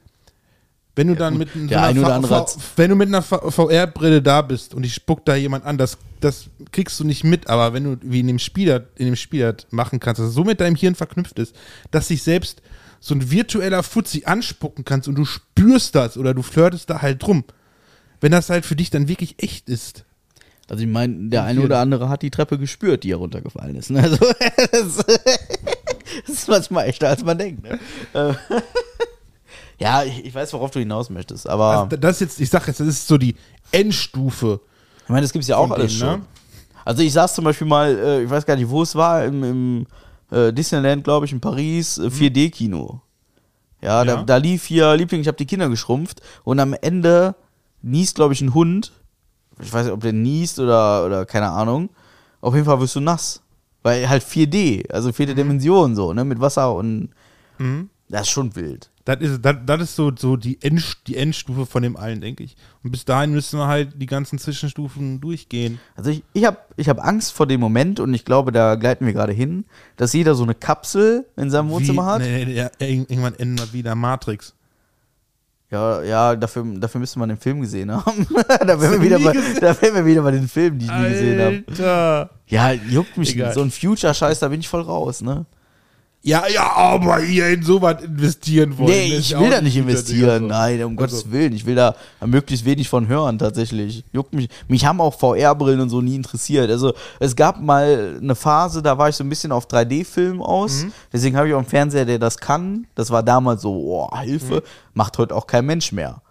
[0.94, 4.92] wenn du dann mit so einer wenn du mit einer VR-Brille da bist und ich
[4.92, 8.26] spuck da jemand an, das, das kriegst du nicht mit, aber wenn du wie in
[8.26, 11.54] dem Spiel in dem Spiel machen kannst, dass es so mit deinem Hirn verknüpft ist,
[11.90, 12.60] dass sich selbst
[13.00, 17.22] so ein virtueller Fuzzi anspucken kannst und du spürst das oder du flirtest da halt
[17.22, 17.44] drum.
[18.22, 20.04] Wenn das halt für dich dann wirklich echt ist.
[20.70, 23.90] Also ich meine, der eine oder andere hat die Treppe gespürt, die er runtergefallen ist.
[23.90, 24.00] ne?
[24.02, 24.16] Also,
[24.72, 24.96] das,
[26.26, 27.62] das ist manchmal echter, als man denkt.
[27.62, 27.78] Ne?
[28.14, 28.32] Äh,
[29.78, 32.66] ja, ich, ich weiß, worauf du hinaus möchtest, aber Also, das ist jetzt, ich sag
[32.68, 33.34] jetzt, das ist so die
[33.72, 34.60] Endstufe.
[35.04, 36.20] ich meine, das gibt es ja auch alles denen, schon.
[36.20, 36.26] ne?
[36.84, 39.44] Also ich saß zum Beispiel mal, äh, ich weiß gar nicht, wo es war, im,
[39.44, 39.86] im
[40.36, 43.00] äh, Disneyland, glaube ich, in Paris, äh, 4D-Kino.
[43.80, 44.22] Ja, Da, Ja.
[44.22, 47.34] da lief hier Liebling, ich habe die Kinder geschrumpft und am Ende
[47.82, 48.92] niest, glaube ich, ein Hund.
[49.60, 51.90] Ich weiß nicht, ob der niest oder, oder keine Ahnung.
[52.40, 53.42] Auf jeden Fall wirst du nass.
[53.82, 57.10] Weil halt 4D, also vierte Dimension so, ne, mit Wasser und
[58.08, 58.90] das ist schon wild.
[59.04, 62.44] Das ist, das, das ist so, so die, End, die Endstufe von dem allen, denke
[62.44, 62.56] ich.
[62.84, 65.80] Und bis dahin müssen wir halt die ganzen Zwischenstufen durchgehen.
[65.96, 69.06] Also ich, ich habe ich hab Angst vor dem Moment und ich glaube, da gleiten
[69.06, 69.64] wir gerade hin,
[69.96, 72.22] dass jeder so eine Kapsel in seinem Wohnzimmer Wie, hat.
[72.22, 74.54] Nee, nee, ja, irg- irgendwann ändert wieder Matrix.
[75.72, 78.26] Ja, ja, dafür, dafür müsste man den Film gesehen haben.
[78.48, 81.08] da, wären wir wieder bei, da wären wir wieder bei den Filmen, die ich nie
[81.08, 81.64] gesehen habe.
[81.66, 82.30] Alter.
[82.46, 83.54] Ja, juckt mich Egal.
[83.54, 85.46] So ein Future-Scheiß, da bin ich voll raus, ne?
[86.24, 88.90] Ja, ja, aber ihr in sowas investieren wollt.
[88.90, 90.46] nee, ist ich will da nicht investieren.
[90.46, 91.16] Nein, um Also.
[91.16, 91.52] Gottes Willen.
[91.52, 94.04] Ich will da möglichst wenig von hören, tatsächlich.
[94.12, 94.48] Juckt mich.
[94.68, 96.70] Mich haben auch VR-Brillen und so nie interessiert.
[96.70, 100.84] Also, es gab mal eine Phase, da war ich so ein bisschen auf 3D-Film aus.
[100.84, 100.92] Mhm.
[101.12, 102.86] Deswegen habe ich auch einen Fernseher, der das kann.
[102.94, 104.56] Das war damals so, oh, Hilfe.
[104.56, 104.60] Mhm.
[104.94, 106.22] Macht heute auch kein Mensch mehr.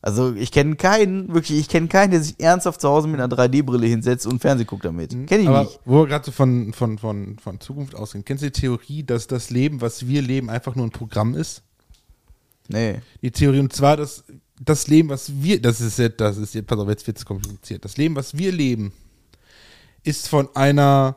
[0.00, 3.34] Also, ich kenne keinen, wirklich, ich kenne keinen, der sich ernsthaft zu Hause mit einer
[3.34, 5.10] 3D-Brille hinsetzt und Fernsehen guckt damit.
[5.26, 5.54] Kenne ich Mhm.
[5.54, 5.80] Aber nicht.
[5.84, 9.26] wo wir gerade so von, von, von, von Zukunft ausgehen, kennst du die Theorie, dass
[9.26, 11.62] das Leben, was wir leben, einfach nur ein Programm ist?
[12.68, 13.00] Nee.
[13.22, 14.24] Die Theorie, und zwar das,
[14.60, 17.24] das Leben, was wir, das ist jetzt, das ist jetzt, pass auf, jetzt wird es
[17.24, 17.84] kompliziert.
[17.84, 18.92] Das Leben, was wir leben,
[20.04, 21.16] ist von einer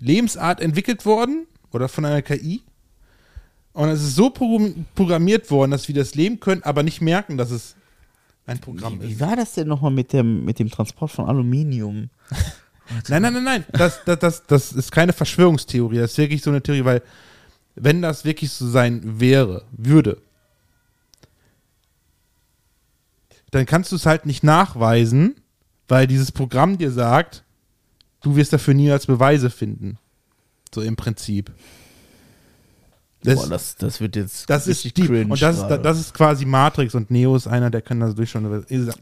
[0.00, 2.62] Lebensart entwickelt worden oder von einer KI.
[3.72, 7.36] Und es ist so program- programmiert worden, dass wir das leben können, aber nicht merken,
[7.36, 7.76] dass es
[8.46, 9.20] ein Programm Wie ist.
[9.20, 12.10] war das denn nochmal mit dem, mit dem Transport von Aluminium?
[13.08, 13.64] Nein, nein, nein, nein.
[13.70, 15.98] Das, das, das, das ist keine Verschwörungstheorie.
[15.98, 17.02] Das ist wirklich so eine Theorie, weil
[17.74, 20.22] wenn das wirklich so sein wäre, würde,
[23.50, 25.36] dann kannst du es halt nicht nachweisen,
[25.86, 27.44] weil dieses Programm dir sagt,
[28.22, 29.98] du wirst dafür niemals Beweise finden.
[30.74, 31.52] So im Prinzip.
[33.28, 35.82] Das, Boah, das, das wird jetzt das ist die, cringe und das ist, gerade.
[35.82, 38.44] das ist quasi Matrix und Neo ist einer, der kann das durch schon.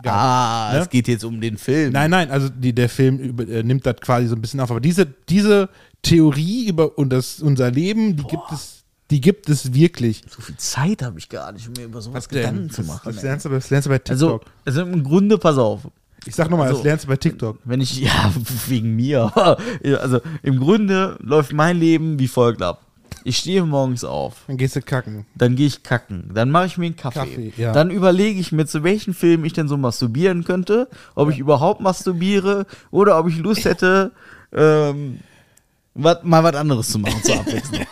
[0.04, 0.78] ah, ne?
[0.80, 1.92] es geht jetzt um den Film.
[1.92, 4.70] Nein, nein, also die, der Film über, äh, nimmt das quasi so ein bisschen auf.
[4.70, 5.68] Aber diese, diese
[6.02, 10.22] Theorie über und das, unser Leben, die gibt es, die gibt es wirklich.
[10.28, 12.40] So viel Zeit habe ich gar nicht, um mir über sowas denn?
[12.40, 13.02] Gedanken zu Das- machen.
[13.04, 13.24] Das ey.
[13.24, 14.52] lernst, du, bei- das lernst du bei also, TikTok.
[14.64, 15.88] also im Grunde, pass auf.
[16.24, 17.58] ich sag nochmal, also- das lernst du bei TikTok.
[17.64, 18.32] Wenn ich, ja,
[18.66, 19.32] wegen mir.
[20.00, 22.82] Also im Grunde läuft mein Leben wie folgt ab.
[23.28, 25.26] Ich stehe morgens auf, Dann gehst du kacken.
[25.34, 27.72] dann gehe ich kacken, dann mache ich mir einen Kaffee, Kaffee, ja.
[27.72, 31.80] dann überlege ich mir, zu welchen Filmen ich denn so masturbieren könnte, ob ich überhaupt
[31.80, 34.12] masturbiere oder ob ich Lust hätte,
[34.52, 35.18] ähm,
[35.96, 37.82] wat, mal was anderes zu machen zur Abwechslung.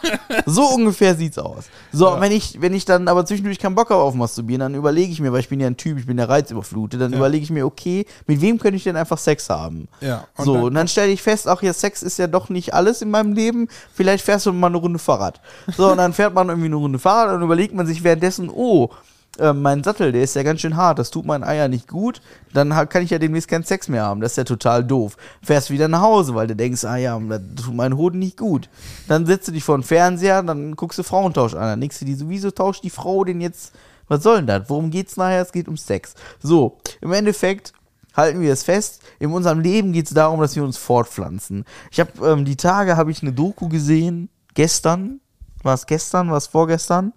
[0.47, 1.65] so ungefähr sieht's aus.
[1.93, 5.13] So, wenn ich, wenn ich dann aber zwischendurch keinen Bock habe auf Masturbieren, dann überlege
[5.13, 7.51] ich mir, weil ich bin ja ein Typ, ich bin ja reizüberflutet, dann überlege ich
[7.51, 9.89] mir, okay, mit wem könnte ich denn einfach Sex haben?
[10.01, 12.49] Ja, und so, dann- und dann stelle ich fest, ach ja, Sex ist ja doch
[12.49, 13.69] nicht alles in meinem Leben.
[13.93, 15.41] Vielleicht fährst du mal eine Runde Fahrrad.
[15.77, 18.91] So, und dann fährt man irgendwie eine Runde Fahrrad und überlegt man sich währenddessen, oh,
[19.39, 22.21] äh, mein Sattel, der ist ja ganz schön hart, das tut meinen Eier nicht gut,
[22.53, 24.21] dann kann ich ja demnächst keinen Sex mehr haben.
[24.21, 25.17] Das ist ja total doof.
[25.43, 28.69] Fährst wieder nach Hause, weil du denkst, ah ja, das tut meinen Hoden nicht gut.
[29.09, 31.61] Dann setzt du dich vor den Fernseher, dann guckst du Frauentausch an.
[31.61, 33.75] Dann denkst du dir, so, wieso tauscht die Frau denn jetzt,
[34.09, 34.69] was soll denn das?
[34.69, 35.43] Worum geht's nachher?
[35.43, 36.15] Es geht um Sex.
[36.41, 37.73] So, im Endeffekt
[38.15, 39.03] halten wir es fest.
[39.19, 41.65] In unserem Leben geht es darum, dass wir uns fortpflanzen.
[41.91, 44.29] Ich habe ähm, die Tage habe ich eine Doku gesehen.
[44.55, 45.21] Gestern
[45.63, 47.13] war es gestern, war es vorgestern.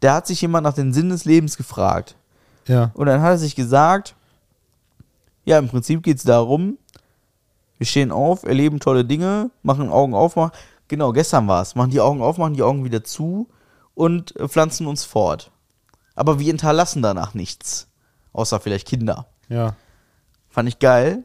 [0.00, 2.16] Da hat sich jemand nach dem Sinn des Lebens gefragt.
[2.66, 2.90] Ja.
[2.94, 4.14] Und dann hat er sich gesagt,
[5.44, 6.78] ja, im Prinzip geht es darum,
[7.78, 10.52] wir stehen auf, erleben tolle Dinge, machen Augen auf, machen,
[10.88, 13.48] genau, gestern war es, machen die Augen auf, machen die Augen wieder zu
[13.94, 15.50] und äh, pflanzen uns fort.
[16.14, 17.88] Aber wir hinterlassen danach nichts,
[18.32, 19.26] außer vielleicht Kinder.
[19.48, 19.74] Ja.
[20.50, 21.24] Fand ich geil.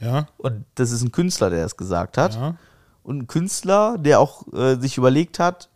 [0.00, 0.26] Ja.
[0.38, 2.34] Und das ist ein Künstler, der das gesagt hat.
[2.34, 2.56] Ja.
[3.04, 5.68] Und ein Künstler, der auch äh, sich überlegt hat,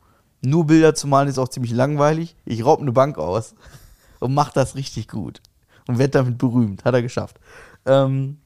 [0.42, 2.36] nur Bilder zu malen ist auch ziemlich langweilig.
[2.44, 3.54] Ich raub eine Bank aus
[4.20, 5.40] und mach das richtig gut.
[5.88, 6.84] Und werd damit berühmt.
[6.84, 7.38] Hat er geschafft.
[7.84, 8.38] Ähm,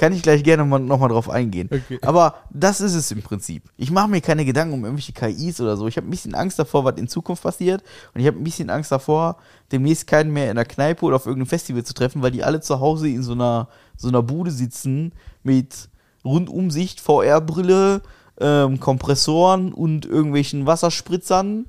[0.00, 1.68] kann ich gleich gerne nochmal noch mal drauf eingehen.
[1.70, 1.98] Okay.
[2.00, 3.64] Aber das ist es im Prinzip.
[3.76, 5.86] Ich mache mir keine Gedanken um irgendwelche KIs oder so.
[5.88, 7.82] Ich habe ein bisschen Angst davor, was in Zukunft passiert.
[8.14, 9.36] Und ich habe ein bisschen Angst davor,
[9.70, 12.62] demnächst keinen mehr in der Kneipe oder auf irgendeinem Festival zu treffen, weil die alle
[12.62, 15.12] zu Hause in so einer, so einer Bude sitzen
[15.42, 15.90] mit
[16.24, 18.00] Rundumsicht, VR-Brille,
[18.40, 21.66] ähm, Kompressoren und irgendwelchen Wasserspritzern,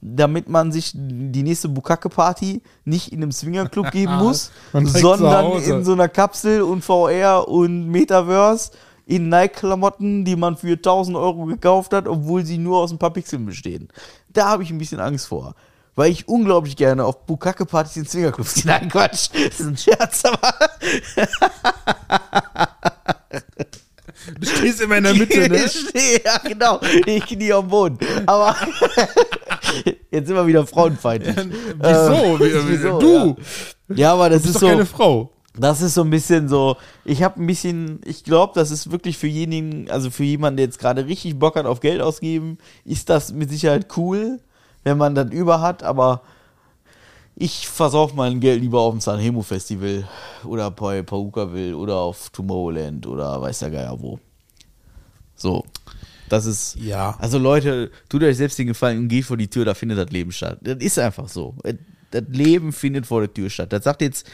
[0.00, 5.92] damit man sich die nächste Bukake-Party nicht in einem Swingerclub geben muss, sondern in so
[5.92, 8.70] einer Kapsel und VR und Metaverse
[9.06, 13.12] in Nike-Klamotten, die man für 1000 Euro gekauft hat, obwohl sie nur aus ein paar
[13.12, 13.88] Pixeln bestehen.
[14.32, 15.54] Da habe ich ein bisschen Angst vor.
[15.96, 18.64] Weil ich unglaublich gerne auf Bukake-Partys in Swingerclubs gehe.
[18.66, 19.28] Nein, Quatsch.
[19.32, 20.54] Das ist ein Scherz, aber
[24.40, 25.64] Du stehst immer in der Mitte, ne?
[25.64, 26.80] Ich stehe, ja, genau.
[27.06, 27.98] Ich knie am Boden.
[28.26, 28.56] Aber
[30.10, 31.36] jetzt sind wir wieder frauenfeindlich.
[31.36, 32.40] Wieso?
[32.40, 32.98] Wie- wieso?
[32.98, 33.36] Du
[33.90, 34.68] Ja, ja aber das bist ist doch so.
[34.68, 35.30] keine Frau.
[35.56, 39.16] Das ist so ein bisschen so, ich habe ein bisschen, ich glaube, das ist wirklich
[39.18, 43.08] für jenigen, also für jemanden, der jetzt gerade richtig Bock hat auf Geld ausgeben, ist
[43.08, 44.40] das mit Sicherheit cool,
[44.82, 46.22] wenn man das über hat, aber
[47.36, 50.08] ich versauf mein Geld lieber auf dem Sanremo Festival
[50.44, 54.18] oder bei Paukaville oder auf Tomorrowland oder weiß der Geier wo.
[55.34, 55.64] So.
[56.28, 57.16] Das ist, Ja.
[57.18, 60.10] also Leute, tut euch selbst den Gefallen und geht vor die Tür, da findet das
[60.10, 60.58] Leben statt.
[60.62, 61.54] Das ist einfach so.
[62.10, 63.72] Das Leben findet vor der Tür statt.
[63.72, 64.26] Das sagt jetzt,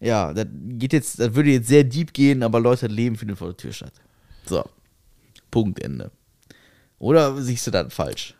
[0.00, 3.38] ja, das geht jetzt, das würde jetzt sehr deep gehen, aber Leute, das Leben findet
[3.38, 3.92] vor der Tür statt.
[4.44, 4.62] So.
[5.50, 6.10] Punkt, Ende.
[6.98, 8.34] Oder siehst du das falsch?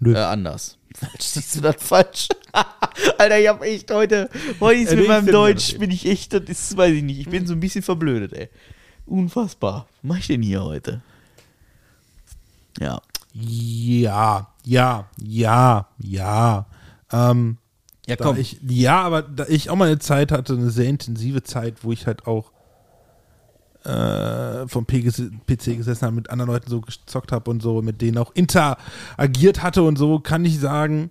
[0.00, 0.14] Nö.
[0.14, 0.78] Äh, anders.
[0.94, 2.28] Falsch, siehst du das falsch?
[3.18, 4.30] Alter, ich hab echt heute,
[4.60, 7.28] heute ist Äh, mit meinem Deutsch, bin ich echt, das ist, weiß ich nicht, ich
[7.28, 8.48] bin so ein bisschen verblödet, ey.
[9.06, 9.86] Unfassbar.
[9.90, 11.02] Was mach ich denn hier heute?
[12.80, 13.00] Ja.
[13.32, 16.66] Ja, ja, ja, ja.
[17.12, 17.58] Ähm,
[18.06, 21.42] Ja, da ich, ja, aber da ich auch mal eine Zeit hatte, eine sehr intensive
[21.42, 22.50] Zeit, wo ich halt auch
[23.88, 28.18] äh, vom PC gesessen habe, mit anderen Leuten so gezockt habe und so, mit denen
[28.18, 31.10] auch interagiert hatte und so, kann ich sagen,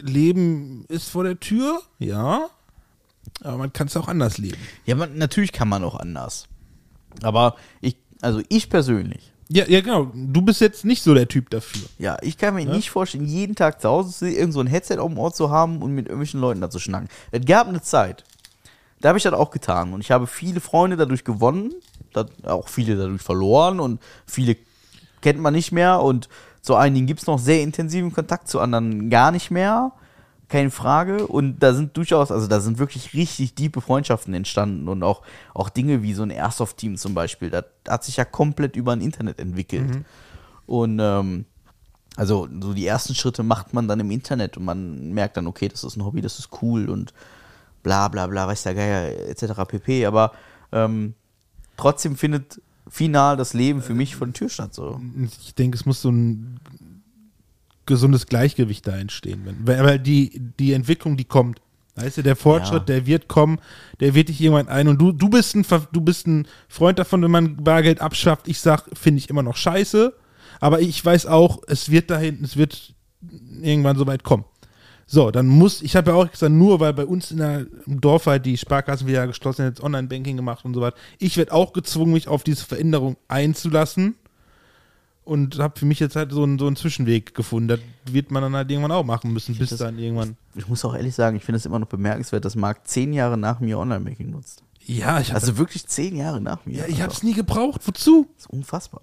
[0.00, 2.48] Leben ist vor der Tür, ja,
[3.42, 4.58] aber man kann es auch anders leben.
[4.86, 6.46] Ja, man, natürlich kann man auch anders.
[7.22, 10.10] Aber ich, also ich persönlich, Ja, ja, genau.
[10.14, 11.82] Du bist jetzt nicht so der Typ dafür.
[11.98, 14.98] ja, ich kann mir nicht vorstellen, jeden Tag zu Hause zu irgend so ein Headset
[14.98, 17.08] auf dem Ohr zu haben und mit irgendwelchen Leuten da zu schnacken.
[17.30, 18.24] Es gab eine Zeit,
[19.04, 21.74] da habe ich das auch getan und ich habe viele Freunde dadurch gewonnen,
[22.42, 24.56] auch viele dadurch verloren und viele
[25.20, 26.30] kennt man nicht mehr und
[26.62, 29.92] zu einigen gibt es noch sehr intensiven Kontakt, zu anderen gar nicht mehr.
[30.48, 31.26] Keine Frage.
[31.26, 35.20] Und da sind durchaus, also da sind wirklich richtig tiefe Freundschaften entstanden und auch,
[35.52, 37.50] auch Dinge wie so ein Airsoft-Team zum Beispiel.
[37.50, 39.90] Das hat sich ja komplett über ein Internet entwickelt.
[40.64, 41.44] Und ähm,
[42.16, 45.68] also so die ersten Schritte macht man dann im Internet und man merkt dann, okay,
[45.68, 47.12] das ist ein Hobby, das ist cool und
[47.84, 49.52] bla bla bla, weiß der Geier, etc.
[49.68, 50.06] pp.
[50.06, 50.32] Aber
[50.72, 51.14] ähm,
[51.76, 54.74] trotzdem findet final das Leben für mich der Tür statt.
[54.74, 55.00] So.
[55.40, 56.58] ich denke, es muss so ein
[57.86, 59.42] gesundes Gleichgewicht da entstehen.
[59.44, 61.60] Wenn, weil die, die Entwicklung, die kommt,
[61.96, 62.96] weißt du, der Fortschritt, Ja.
[62.96, 63.60] der wird kommen,
[64.00, 67.22] der wird dich irgendwann ein und du, du bist ein, du bist ein Freund davon,
[67.22, 68.48] wenn man Bargeld abschafft.
[68.48, 70.14] Ich sag, finde ich immer noch scheiße,
[70.60, 72.94] aber ich weiß auch, es wird dahin, es wird
[73.62, 74.44] irgendwann so weit kommen.
[75.14, 78.00] So, dann muss, ich habe ja auch gesagt, nur weil bei uns in der, im
[78.00, 80.96] Dorf halt die Sparkassen wieder geschlossen sind, jetzt Online-Banking gemacht und so weiter.
[81.18, 84.16] Ich werde auch gezwungen, mich auf diese Veränderung einzulassen.
[85.24, 87.68] und habe für mich jetzt halt so einen, so einen Zwischenweg gefunden.
[87.68, 87.80] Das
[88.12, 90.36] wird man dann halt irgendwann auch machen müssen, bis das- dann irgendwann.
[90.54, 93.38] Ich muss auch ehrlich sagen, ich finde es immer noch bemerkenswert, dass Marc zehn Jahre
[93.38, 94.62] nach mir Online-Banking nutzt.
[94.84, 96.78] Ja, ich Also wirklich zehn Jahre nach mir.
[96.78, 97.80] ja, ich Also, hab's nie gebraucht.
[97.86, 98.28] Wozu?
[98.36, 99.00] Das ist unfassbar.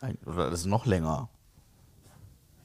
[0.00, 1.28] Ein, oder das ist noch länger.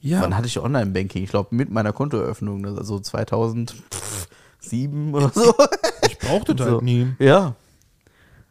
[0.04, 0.20] Ja.
[0.20, 1.24] Wann hatte ich Online-Banking?
[1.24, 5.54] Ich glaube, mit meiner Kontoeröffnung, das ist also 2007 oder so.
[6.06, 6.74] ich brauchte das so.
[6.74, 7.14] halt nie.
[7.18, 7.54] Ja.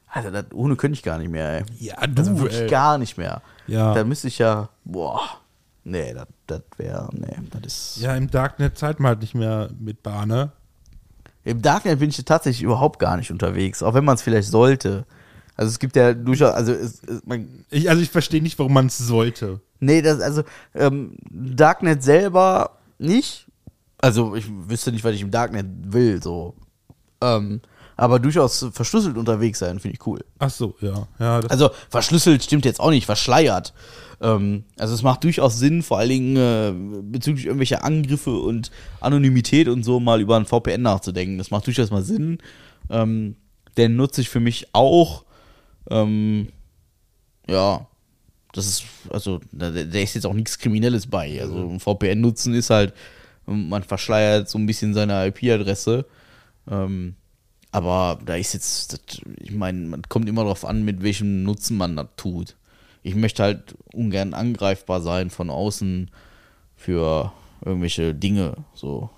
[0.08, 1.64] Also, das, ohne könnte ich gar nicht mehr, ey.
[1.80, 2.70] Ja, du, Also wirklich ey.
[2.70, 3.44] gar nicht mehr.
[3.68, 3.94] Ja.
[3.94, 5.22] Da müsste ich ja, boah,
[5.84, 7.98] nee, das, das wäre, nee, das ist.
[8.02, 10.52] Ja, im Darknet zahlt man halt nicht mehr mit Bar, ne?
[11.44, 15.06] Im Darknet bin ich tatsächlich überhaupt gar nicht unterwegs, auch wenn man es vielleicht sollte.
[15.56, 18.74] Also es gibt ja durchaus, also es, es, man, Ich, also ich verstehe nicht, warum
[18.74, 19.62] man es sollte.
[19.86, 20.44] Nee, das, also
[20.74, 23.48] ähm, Darknet selber nicht.
[24.00, 26.56] Also ich wüsste nicht, was ich im Darknet will, so.
[27.22, 27.62] Ähm,
[27.96, 30.20] aber durchaus verschlüsselt unterwegs sein, finde ich cool.
[30.40, 31.08] Ach so, ja.
[31.20, 33.74] ja Also verschlüsselt stimmt jetzt auch nicht, verschleiert.
[34.20, 36.74] Ähm, also es macht durchaus Sinn, vor allen Dingen äh,
[37.04, 41.38] bezüglich irgendwelcher Angriffe und Anonymität und so mal über ein VPN nachzudenken.
[41.38, 42.40] Das macht durchaus mal Sinn.
[42.90, 43.36] Ähm,
[43.78, 45.26] den nutze ich für mich auch.
[45.90, 46.48] Ähm,
[47.48, 47.88] ja,
[48.54, 51.42] das ist, also da, da ist jetzt auch nichts Kriminelles bei.
[51.42, 52.94] Also ein VPN nutzen ist halt,
[53.46, 56.06] man verschleiert so ein bisschen seine IP-Adresse.
[56.70, 57.16] Ähm,
[57.72, 61.76] aber da ist jetzt, das, ich meine, man kommt immer darauf an, mit welchem Nutzen
[61.76, 62.56] man das tut.
[63.02, 66.12] Ich möchte halt ungern angreifbar sein von außen
[66.76, 67.34] für
[67.66, 68.58] irgendwelche Dinge.
[68.76, 69.10] So.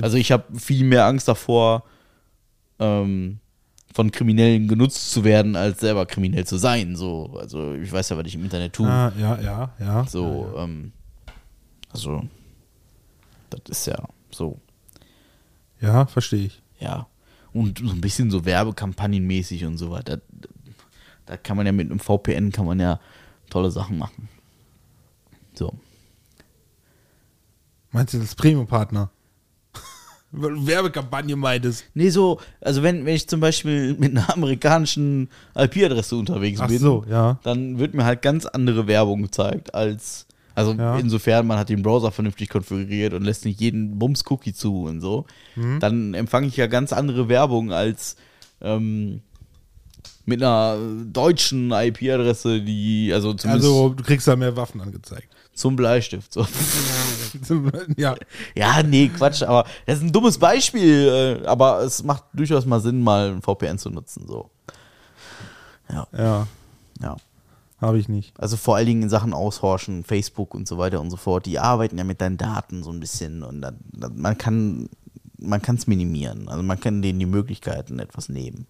[0.00, 1.84] Also ich habe viel mehr Angst davor,
[2.78, 3.40] ähm,
[3.96, 6.96] von Kriminellen genutzt zu werden, als selber kriminell zu sein.
[6.96, 8.86] So, also ich weiß ja, was ich im Internet tue.
[8.86, 10.04] ah, ja, ja, ja.
[10.06, 10.92] So, ähm,
[11.90, 12.22] also,
[13.48, 13.96] das ist ja
[14.30, 14.60] so,
[15.80, 16.62] Ja, verstehe ich.
[16.78, 17.06] ja.
[17.54, 20.18] Und so ein bisschen so werbekampagnenmäßig und so weiter.
[20.18, 20.48] Da,
[21.24, 23.00] da kann man ja mit einem VPN kann man ja
[23.48, 24.28] tolle Sachen machen.
[25.54, 25.72] So.
[27.92, 29.10] Meinst du das Premium-Partner?
[30.32, 31.84] Werbekampagne meintest.
[31.94, 36.78] Nee, so, also wenn, wenn ich zum Beispiel mit einer amerikanischen IP-Adresse unterwegs Ach bin,
[36.78, 37.38] so, ja.
[37.42, 40.98] dann wird mir halt ganz andere Werbung gezeigt als, also Ja.
[40.98, 45.26] insofern man hat den Browser vernünftig konfiguriert und lässt nicht jeden Bums-Cookie zu und so,
[45.54, 45.80] Mhm.
[45.80, 48.16] dann empfange ich ja ganz andere Werbung als
[48.60, 49.20] ähm,
[50.24, 50.76] mit einer
[51.12, 55.28] deutschen IP-Adresse, die, also zumindest Also, du kriegst da mehr Waffen angezeigt.
[55.56, 56.32] Zum Bleistift.
[56.32, 56.46] So.
[57.96, 58.14] ja.
[58.54, 62.80] Ja, nee, Quatsch, aber das ist ein dummes Beispiel, äh, aber es macht durchaus mal
[62.80, 64.26] Sinn, mal ein VPN zu nutzen.
[64.28, 64.50] So.
[65.90, 66.46] Ja, Ja,
[67.00, 67.16] ja.
[67.80, 68.38] habe ich nicht.
[68.38, 71.58] Also vor allen Dingen in Sachen Aushorchen, Facebook und so weiter und so fort, die
[71.58, 74.88] arbeiten ja mit deinen Daten so ein bisschen und dann, dann, man kann
[75.38, 76.48] man kann es minimieren.
[76.48, 78.66] Also man kann denen die Möglichkeiten etwas nehmen,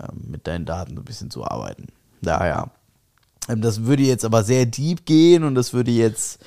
[0.00, 1.88] ähm, mit deinen Daten so ein bisschen zu arbeiten.
[2.22, 2.70] Daher,
[3.48, 6.40] das würde jetzt aber sehr deep gehen und das würde jetzt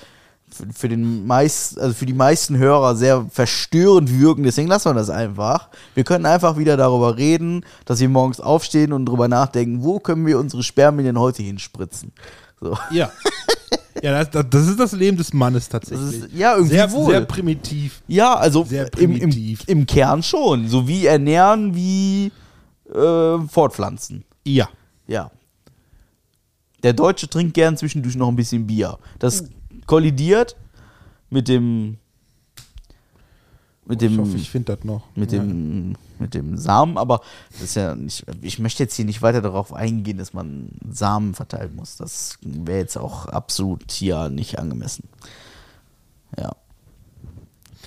[0.73, 4.43] für, den meist, also für die meisten Hörer sehr verstörend wirken.
[4.43, 5.69] Deswegen lassen wir das einfach.
[5.95, 10.25] Wir können einfach wieder darüber reden, dass wir morgens aufstehen und darüber nachdenken, wo können
[10.25, 12.11] wir unsere Spermien denn heute hinspritzen.
[12.59, 12.77] So.
[12.91, 13.11] Ja.
[14.03, 16.23] ja, das, das, ist das Leben des Mannes tatsächlich.
[16.23, 17.11] ist, ja, irgendwie sehr, wohl.
[17.11, 18.01] sehr primitiv.
[18.07, 19.63] ja, also sehr im, im, primitiv.
[19.67, 20.67] im Kern schon.
[20.67, 22.31] So wie ernähren, wie
[22.93, 24.25] äh, fortpflanzen.
[24.45, 24.67] Ja.
[25.07, 25.31] Ja.
[26.83, 28.97] Der Deutsche trinkt gern zwischendurch noch ein bisschen Bier.
[29.19, 29.43] Das
[29.85, 30.55] kollidiert
[31.29, 31.97] mit dem
[33.85, 35.03] mit Ich dem hoffe, ich finde das noch.
[35.15, 35.39] mit ja.
[35.39, 39.41] dem mit dem Samen, aber das ist ja nicht, ich möchte jetzt hier nicht weiter
[39.41, 41.95] darauf eingehen, dass man Samen verteilen muss.
[41.95, 45.07] Das wäre jetzt auch absolut hier nicht angemessen.
[46.37, 46.51] Ja.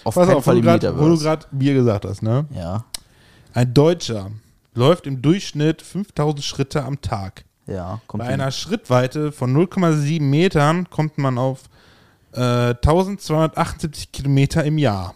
[0.05, 2.47] Auf Pass keinen auf, Fall im du grad- wo du gerade Bier gesagt hast, ne?
[2.55, 2.85] Ja,
[3.55, 4.31] Ein Deutscher
[4.74, 7.44] läuft im Durchschnitt 5000 Schritte am Tag.
[7.66, 8.40] Ja, kommt Bei hin.
[8.40, 11.64] einer Schrittweite von 0,7 Metern kommt man auf
[12.32, 15.14] äh, 1278 Kilometer im Jahr.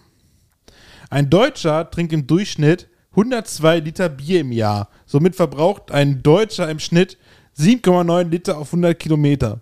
[1.10, 4.88] Ein Deutscher trinkt im Durchschnitt 102 Liter Bier im Jahr.
[5.06, 7.16] Somit verbraucht ein Deutscher im Schnitt
[7.58, 9.60] 7,9 Liter auf 100 Kilometer.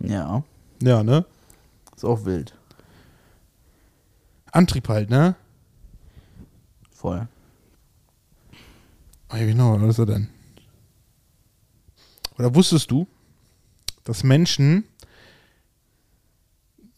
[0.00, 0.44] Ja,
[0.82, 1.24] Ja, ne?
[1.96, 2.54] ist auch wild.
[4.52, 5.34] Antrieb halt, ne?
[6.92, 7.26] Voll.
[9.32, 10.28] Ja, genau, was ist er denn?
[12.38, 13.06] Oder wusstest du,
[14.04, 14.84] dass Menschen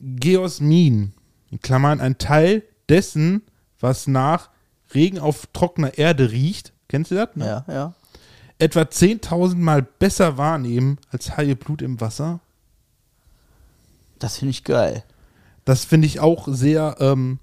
[0.01, 1.13] Geosmin,
[1.51, 3.43] in Klammern ein Teil dessen,
[3.81, 4.51] was nach
[4.95, 7.35] Regen auf trockener Erde riecht, kennst du das?
[7.35, 7.47] Ne?
[7.47, 7.95] Ja, ja.
[8.59, 12.41] Etwa 10.000 Mal besser wahrnehmen als Haie Blut im Wasser?
[14.19, 15.05] Das finde ich geil.
[15.65, 17.39] Das finde ich auch sehr ähm,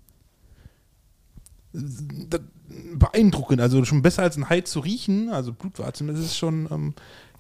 [2.96, 3.62] beeindruckend.
[3.62, 6.94] Also schon besser als ein Hai zu riechen, also Blutwarzen, das ist schon ähm,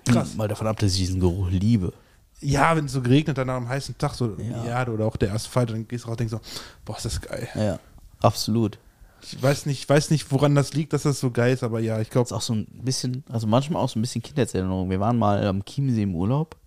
[0.05, 0.35] krass.
[0.35, 1.93] Mal davon ab, dass ich diesen Geruch liebe.
[2.41, 4.83] Ja, wenn es so geregnet, dann am heißen Tag so, Ja.
[4.83, 6.41] ja, oder auch der Asphalt, dann gehst du raus und denkst so,
[6.83, 7.47] boah, ist das geil.
[7.55, 7.79] Ja,
[8.21, 8.77] absolut.
[9.21, 12.01] Ich weiß nicht, weiß nicht, woran das liegt, dass das so geil ist, aber ja,
[12.01, 14.89] ich glaube, ist auch so ein bisschen, also manchmal auch so ein bisschen Kindheitserinnerung.
[14.89, 16.57] Wir waren mal am Chiemsee im Urlaub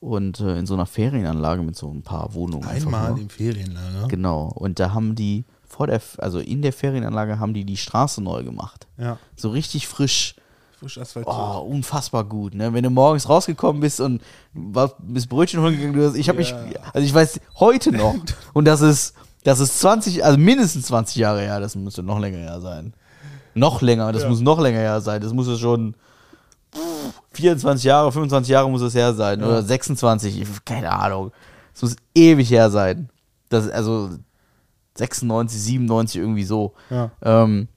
[0.00, 2.68] und äh, in so einer Ferienanlage mit so ein paar Wohnungen.
[2.68, 4.08] einmal im Ferienlager.
[4.08, 4.52] Genau.
[4.54, 8.44] Und da haben die vor der, also in der Ferienanlage haben die die Straße neu
[8.44, 8.86] gemacht.
[8.98, 10.36] Ja, So richtig frisch.
[10.84, 11.34] Frisch asphaltiert.
[11.36, 12.72] Oh, unfassbar gut, ne?
[12.72, 14.20] Wenn du morgens rausgekommen bist und
[14.52, 16.54] war, bist Brötchen holen gegangen, du hast, ich habe mich,
[16.92, 18.14] also ich weiß heute noch,
[18.52, 22.38] und das ist, das ist 20, also mindestens 20 Jahre her, das müsste noch länger
[22.38, 22.92] her sein.
[23.54, 24.28] Noch länger, das Ja.
[24.28, 25.94] muss noch länger her sein, das muss es schon
[27.32, 31.30] 24 Jahre, 25 Jahre muss es her sein, oder 26, ich- keine Ahnung.
[31.74, 33.08] Es muss ewig her sein.
[33.48, 34.10] Das, also
[34.96, 36.72] 96, 97, irgendwie so.
[36.90, 37.10] Ja.
[37.22, 37.68] Ähm,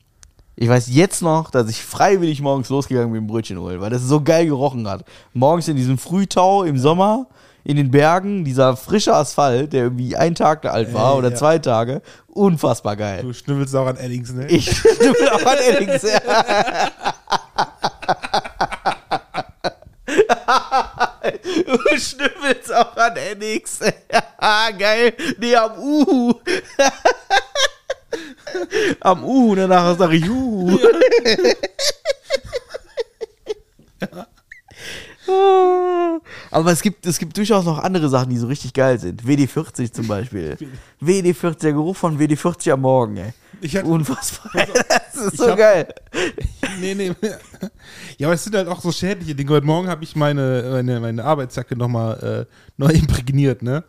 [0.59, 4.21] ich weiß jetzt noch, dass ich freiwillig morgens losgegangen bin, Brötchen holen, weil das so
[4.21, 5.05] geil gerochen hat.
[5.33, 7.27] Morgens in diesem Frühtau im Sommer,
[7.63, 11.35] in den Bergen, dieser frische Asphalt, der irgendwie ein Tag alt war Ey, oder ja.
[11.35, 13.21] zwei Tage, unfassbar geil.
[13.21, 14.47] Du schnüffelst auch an Eddings, ne?
[14.47, 16.03] Ich bist auch an Eddings.
[21.65, 23.79] Du schnüffelst auch an Eddings.
[24.79, 25.13] Geil.
[25.37, 26.33] Nee, am Uhu.
[28.99, 30.77] Am Uhu, danach sag ich Uhu.
[36.51, 39.23] Aber es gibt, es gibt durchaus noch andere Sachen, die so richtig geil sind.
[39.23, 40.57] WD40 zum Beispiel.
[41.01, 43.33] WD40, der Geruch von WD40 am Morgen, ey.
[43.61, 44.51] Ich hatte- Unfassbar.
[45.17, 45.87] Das ist so hab- geil.
[46.79, 47.11] nee, nee.
[48.19, 49.49] Ja, aber es sind halt auch so schädliche Dinge.
[49.51, 53.83] Heute Morgen habe ich meine, meine, meine Arbeitsjacke nochmal äh, neu imprägniert, ne?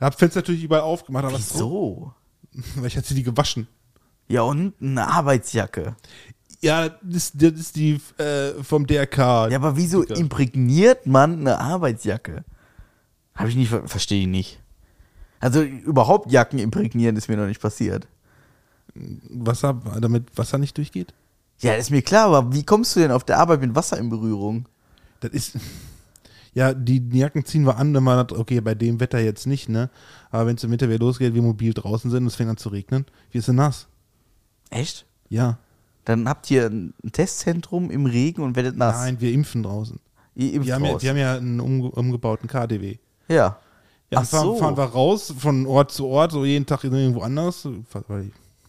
[0.00, 2.12] Hab Fenster natürlich überall aufgemacht, aber es- Wieso?
[2.76, 3.68] weil ich hatte die gewaschen.
[4.28, 5.94] Ja, und eine Arbeitsjacke.
[6.60, 9.18] Ja, das ist, das ist die äh, vom DRK.
[9.50, 12.44] Ja, aber wieso imprägniert man eine Arbeitsjacke?
[13.34, 14.60] Habe ich nicht, ver- verstehe ich nicht.
[15.38, 18.08] Also überhaupt Jacken imprägnieren ist mir noch nicht passiert.
[18.94, 21.12] Wasser, damit Wasser nicht durchgeht?
[21.58, 24.08] Ja, ist mir klar, aber wie kommst du denn auf der Arbeit mit Wasser in
[24.08, 24.66] Berührung?
[25.20, 25.52] Das ist.
[26.56, 29.46] Ja, die, die Jacken ziehen wir an, wenn man hat, okay, bei dem Wetter jetzt
[29.46, 29.90] nicht, ne?
[30.30, 32.56] Aber wenn es im Winter wieder losgeht, wir mobil draußen sind und es fängt an
[32.56, 33.88] zu regnen, wir sind nass.
[34.70, 35.04] Echt?
[35.28, 35.58] Ja.
[36.06, 38.96] Dann habt ihr ein Testzentrum im Regen und werdet nass.
[38.96, 40.00] Nein, wir impfen draußen.
[40.34, 41.02] Ihr impft Wir haben, ja, raus.
[41.02, 42.96] wir haben ja einen umge umgebauten KDW.
[43.28, 43.58] ja.
[44.08, 44.56] Ja, Ach dann fahren, so.
[44.56, 48.04] fahren wir raus von Ort zu Ort, so jeden Tag irgendwo anders, fa-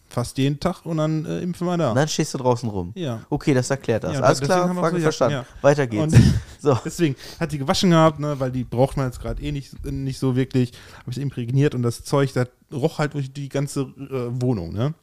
[0.10, 1.90] fast jeden Tag und dann äh, impfen wir da.
[1.90, 2.92] Und dann stehst du draußen rum.
[2.96, 3.22] Ja.
[3.30, 4.14] Okay, das erklärt das.
[4.14, 5.38] Ja, Alles klar, haben wir Frage so verstanden.
[5.38, 5.46] ja.
[5.62, 6.14] Weiter geht's.
[6.14, 6.78] Und- so.
[6.86, 10.20] Deswegen hat die gewaschen gehabt, ne, weil die braucht man jetzt gerade eh nicht, nicht
[10.20, 10.72] so wirklich.
[11.00, 14.74] Habe ich imprägniert und das Zeug, das roch halt durch die ganze äh, Wohnung.
[14.74, 14.94] Ne?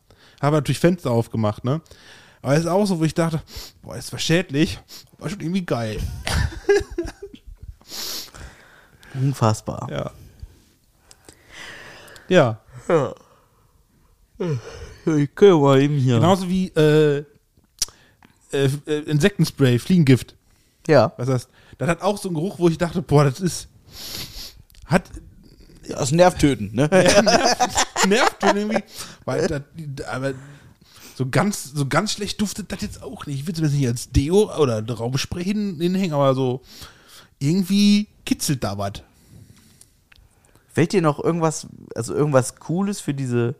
[0.43, 1.64] Habe natürlich Fenster aufgemacht.
[1.64, 1.81] Ne?
[2.43, 3.40] Aber es ist auch so, wo ich dachte,
[3.82, 4.78] boah, ist zwar schädlich,
[5.18, 5.98] aber schon irgendwie geil.
[9.14, 9.86] Unfassbar.
[9.90, 10.10] Ja.
[12.28, 12.59] Ja.
[15.18, 16.16] Ich kann mal eben hier.
[16.16, 17.24] Genauso wie äh,
[18.52, 20.35] äh, äh, Insektenspray, Fliegengift.
[20.86, 21.12] Ja.
[21.16, 21.48] Was heißt,
[21.78, 23.68] das hat auch so einen Geruch, wo ich dachte, boah, das ist.
[24.86, 25.05] Hat
[25.89, 26.89] Das nervtöten, ne?
[28.09, 28.82] nervt schon irgendwie.
[29.24, 29.62] Weil das,
[30.06, 30.35] aber
[31.16, 33.40] so ganz, so ganz schlecht duftet das jetzt auch nicht.
[33.40, 36.62] Ich will es nicht als Deo oder Raumspray hin, hinhängen, aber so
[37.39, 39.02] irgendwie kitzelt da was.
[40.72, 43.55] Fällt dir noch irgendwas, also irgendwas Cooles für diese,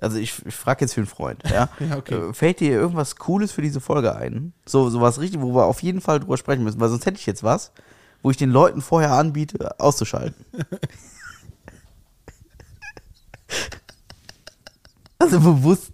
[0.00, 1.68] also ich, ich frage jetzt für einen Freund, ja?
[1.80, 2.14] Ja, okay.
[2.14, 4.52] Äh, Fällt dir irgendwas Cooles für diese Folge ein?
[4.66, 7.18] So, so was richtig, wo wir auf jeden Fall drüber sprechen müssen, weil sonst hätte
[7.18, 7.72] ich jetzt was,
[8.22, 10.44] wo ich den Leuten vorher anbiete, auszuschalten.
[15.18, 15.92] also bewusst.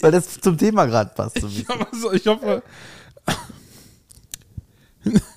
[0.00, 1.40] Weil das zum Thema gerade passt.
[1.40, 1.48] So.
[1.68, 2.62] Aber so, ich hoffe.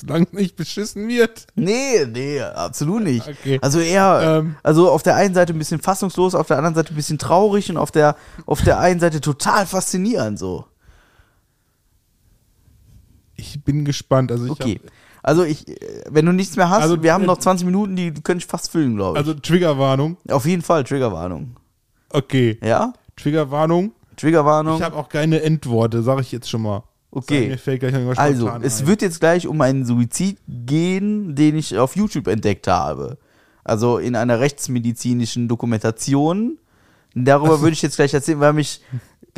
[0.00, 1.46] Solange nicht beschissen wird.
[1.54, 3.26] Nee, nee, absolut nicht.
[3.28, 3.58] Okay.
[3.62, 4.56] Also eher, Ähm.
[4.62, 7.70] also auf der einen Seite ein bisschen fassungslos, auf der anderen Seite ein bisschen traurig
[7.70, 8.16] und auf der,
[8.46, 10.64] auf der einen Seite total faszinierend so.
[13.36, 14.32] Ich bin gespannt.
[14.32, 14.80] Also ich Okay.
[14.84, 14.92] hab,
[15.22, 15.64] Also ich,
[16.08, 18.46] wenn du nichts mehr hast, Also, wir haben äh, noch 20 Minuten, die könnte ich
[18.46, 19.26] fast füllen, glaube ich.
[19.26, 20.16] also Triggerwarnung.
[20.30, 21.56] auf jeden Fall Triggerwarnung.
[22.10, 22.58] Okay.
[22.62, 22.92] Ja?
[23.16, 23.92] Triggerwarnung.
[24.16, 24.76] Triggerwarnung.
[24.78, 26.82] Ich habe auch keine Endworte, sage ich jetzt schon mal.
[27.10, 27.56] Okay.
[28.16, 28.86] Also, es ein.
[28.86, 33.16] wird jetzt gleich um einen Suizid gehen, den ich auf YouTube entdeckt habe.
[33.64, 36.58] Also in einer rechtsmedizinischen Dokumentation.
[37.14, 38.82] Darüber würde ich jetzt gleich erzählen, weil mich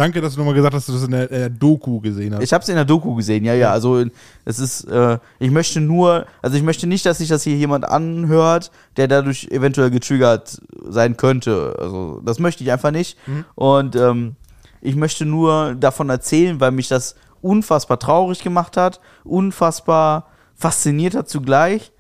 [0.01, 2.43] Danke, dass du nochmal gesagt hast, dass du das in der, äh, Doku gesehen hast.
[2.43, 3.71] Ich habe es in der Doku gesehen, ja, ja.
[3.71, 4.03] Also
[4.47, 7.85] es ist, äh, ich möchte nur, also ich möchte nicht, dass sich das hier jemand
[7.85, 11.77] anhört, der dadurch eventuell getriggert sein könnte.
[11.79, 13.19] Also das möchte ich einfach nicht.
[13.57, 14.37] Und ähm,
[14.81, 21.29] ich möchte nur davon erzählen, weil mich das unfassbar traurig gemacht hat, unfassbar fasziniert hat
[21.29, 21.93] zugleich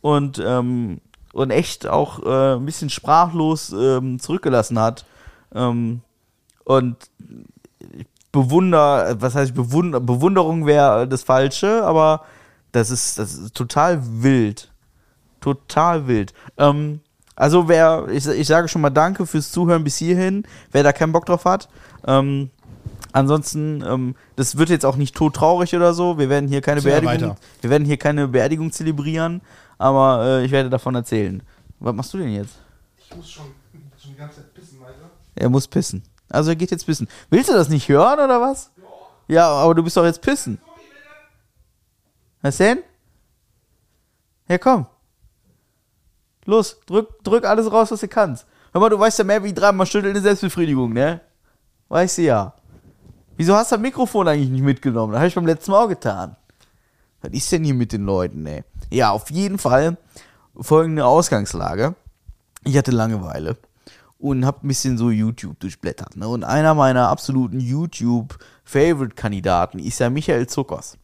[0.00, 1.00] und, ähm,
[1.32, 5.04] und echt auch äh, ein bisschen sprachlos ähm, zurückgelassen hat.
[5.54, 6.02] Ähm,
[6.64, 6.96] und
[7.96, 12.22] ich bewunder, was heißt bewunder, Bewunderung wäre das Falsche, aber
[12.72, 14.70] das ist, das ist total wild.
[15.40, 16.34] Total wild.
[16.56, 17.00] Ähm,
[17.36, 21.12] also wer, ich, ich sage schon mal Danke fürs Zuhören bis hierhin, wer da keinen
[21.12, 21.68] Bock drauf hat.
[22.06, 22.50] Ähm,
[23.12, 26.18] ansonsten, ähm, das wird jetzt auch nicht todtraurig oder so.
[26.18, 27.36] Wir werden hier keine Beerdigung, weiter.
[27.60, 29.40] wir werden hier keine Beerdigung zelebrieren,
[29.78, 31.42] aber äh, ich werde davon erzählen.
[31.80, 32.56] Was machst du denn jetzt?
[32.98, 33.46] Ich muss schon,
[34.00, 35.10] schon die ganze Zeit pissen, weiter.
[35.34, 36.02] Er muss pissen.
[36.28, 37.08] Also er geht jetzt pissen.
[37.30, 38.70] Willst du das nicht hören oder was?
[39.28, 40.58] Ja, aber du bist doch jetzt pissen.
[42.42, 42.78] Was denn?
[44.48, 44.86] Ja, komm.
[46.44, 48.46] Los, drück, drück alles raus, was du kannst.
[48.72, 51.20] Hör mal, du weißt ja mehr wie dreimal stüttelnde Selbstbefriedigung, ne?
[51.88, 52.54] Weißt du ja.
[53.38, 55.12] Wieso hast du das Mikrofon eigentlich nicht mitgenommen?
[55.12, 56.34] Das habe ich beim letzten Mal auch getan.
[57.22, 58.64] Was ist denn hier mit den Leuten, ey?
[58.90, 59.96] Ja, auf jeden Fall
[60.60, 61.94] folgende Ausgangslage.
[62.64, 63.56] Ich hatte Langeweile
[64.18, 66.16] und habe ein bisschen so YouTube durchblättert.
[66.16, 66.26] Ne?
[66.26, 70.98] Und einer meiner absoluten YouTube-Favorite-Kandidaten ist ja Michael Zuckers.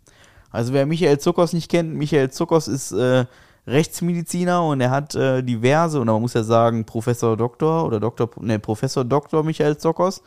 [0.51, 3.27] Also wer Michael Zuckers nicht kennt, Michael Zuckers ist äh,
[3.69, 8.29] Rechtsmediziner und er hat äh, diverse, oder man muss ja sagen, Professor Doktor oder Doktor,
[8.41, 10.21] ne, Professor Doktor Michael Zuckers,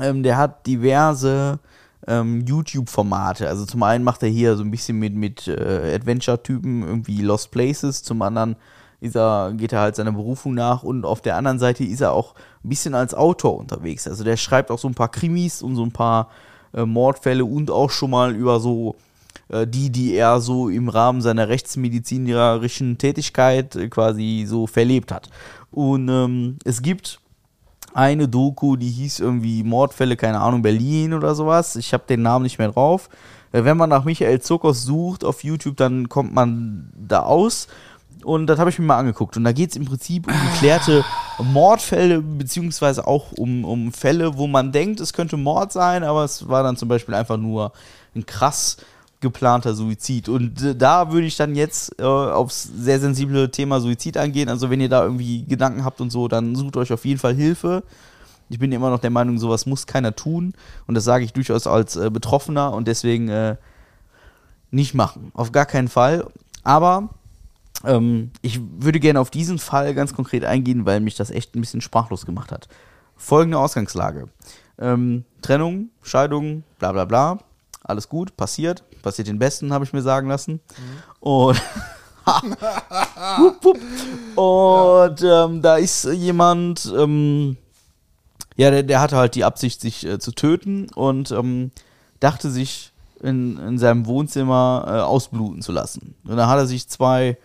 [0.00, 1.58] ähm, der hat diverse
[2.06, 3.48] ähm, YouTube-Formate.
[3.48, 7.50] Also zum einen macht er hier so ein bisschen mit, mit äh, Adventure-Typen, irgendwie Lost
[7.50, 8.56] Places, zum anderen
[9.00, 12.12] ist er, geht er halt seiner Berufung nach und auf der anderen Seite ist er
[12.12, 12.34] auch
[12.64, 14.08] ein bisschen als Autor unterwegs.
[14.08, 16.30] Also der schreibt auch so ein paar Krimis und so ein paar
[16.72, 18.96] äh, Mordfälle und auch schon mal über so
[19.48, 25.28] äh, die, die er so im Rahmen seiner rechtsmedizinerischen Tätigkeit äh, quasi so verlebt hat.
[25.70, 27.20] Und ähm, es gibt
[27.94, 31.76] eine Doku, die hieß irgendwie Mordfälle, keine Ahnung, Berlin oder sowas.
[31.76, 33.08] Ich habe den Namen nicht mehr drauf.
[33.52, 37.68] Äh, Wenn man nach Michael Zuckers sucht auf YouTube, dann kommt man da aus.
[38.24, 39.36] Und das habe ich mir mal angeguckt.
[39.36, 41.04] Und da geht es im Prinzip um geklärte
[41.38, 46.48] Mordfälle, beziehungsweise auch um, um Fälle, wo man denkt, es könnte Mord sein, aber es
[46.48, 47.72] war dann zum Beispiel einfach nur
[48.14, 48.78] ein krass
[49.24, 50.28] geplanter Suizid.
[50.28, 54.48] Und äh, da würde ich dann jetzt äh, aufs sehr sensible Thema Suizid eingehen.
[54.48, 57.34] Also wenn ihr da irgendwie Gedanken habt und so, dann sucht euch auf jeden Fall
[57.34, 57.82] Hilfe.
[58.48, 60.52] Ich bin immer noch der Meinung, sowas muss keiner tun.
[60.86, 63.56] Und das sage ich durchaus als äh, Betroffener und deswegen äh,
[64.70, 65.32] nicht machen.
[65.34, 66.26] Auf gar keinen Fall.
[66.62, 67.08] Aber
[67.84, 71.60] ähm, ich würde gerne auf diesen Fall ganz konkret eingehen, weil mich das echt ein
[71.60, 72.68] bisschen sprachlos gemacht hat.
[73.16, 74.28] Folgende Ausgangslage.
[74.78, 77.38] Ähm, Trennung, Scheidung, bla bla bla.
[77.84, 78.82] Alles gut, passiert.
[79.02, 80.60] Passiert den Besten, habe ich mir sagen lassen.
[81.20, 81.60] Und,
[83.38, 83.78] wupp, wupp.
[84.36, 87.58] und ähm, da ist jemand, ähm,
[88.56, 91.70] ja, der, der hatte halt die Absicht, sich äh, zu töten und ähm,
[92.20, 92.92] dachte sich
[93.22, 96.14] in, in seinem Wohnzimmer äh, ausbluten zu lassen.
[96.24, 97.36] Und dann hat er sich zwei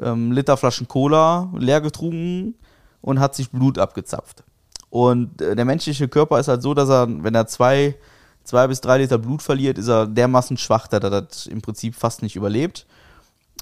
[0.00, 2.54] ähm, Liter Flaschen Cola leer getrunken
[3.00, 4.44] und hat sich Blut abgezapft.
[4.90, 7.96] Und äh, der menschliche Körper ist halt so, dass er, wenn er zwei,
[8.44, 11.94] zwei bis drei Liter Blut verliert, ist er dermaßen schwach, dass er das im Prinzip
[11.94, 12.86] fast nicht überlebt.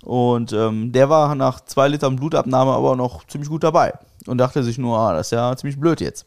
[0.02, 3.92] Und ähm, der war nach zwei Litern Blutabnahme aber noch ziemlich gut dabei
[4.26, 6.26] und dachte sich nur, ah, das ist ja ziemlich blöd jetzt.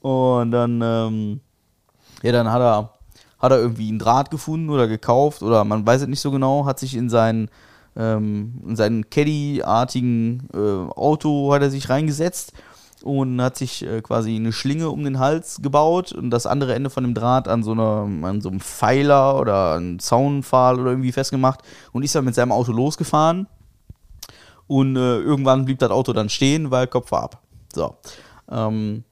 [0.00, 1.40] Und dann, ähm,
[2.22, 2.90] ja, dann hat er,
[3.38, 6.64] hat er irgendwie einen Draht gefunden oder gekauft oder man weiß es nicht so genau,
[6.64, 7.50] hat sich in seinen,
[7.96, 12.54] ähm, in seinen Caddy-artigen äh, Auto hat er sich reingesetzt
[13.04, 16.88] und hat sich äh, quasi eine Schlinge um den Hals gebaut und das andere Ende
[16.88, 21.12] von dem Draht an so, einer, an so einem Pfeiler oder einem Zaunpfahl oder irgendwie
[21.12, 21.60] festgemacht
[21.92, 23.46] und ist dann mit seinem Auto losgefahren
[24.68, 27.42] und äh, irgendwann blieb das Auto dann stehen, weil Kopf war ab.
[27.74, 27.94] So.
[28.50, 29.04] Ähm,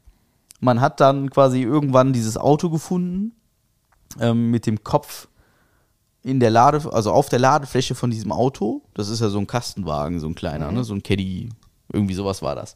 [0.60, 3.32] man hat dann quasi irgendwann dieses Auto gefunden
[4.20, 5.28] ähm, mit dem Kopf
[6.22, 8.80] in der Lade, also auf der Ladefläche von diesem Auto.
[8.94, 10.82] Das ist ja so ein Kastenwagen, so ein kleiner, ne?
[10.82, 11.50] so ein Caddy,
[11.92, 12.74] irgendwie sowas war das.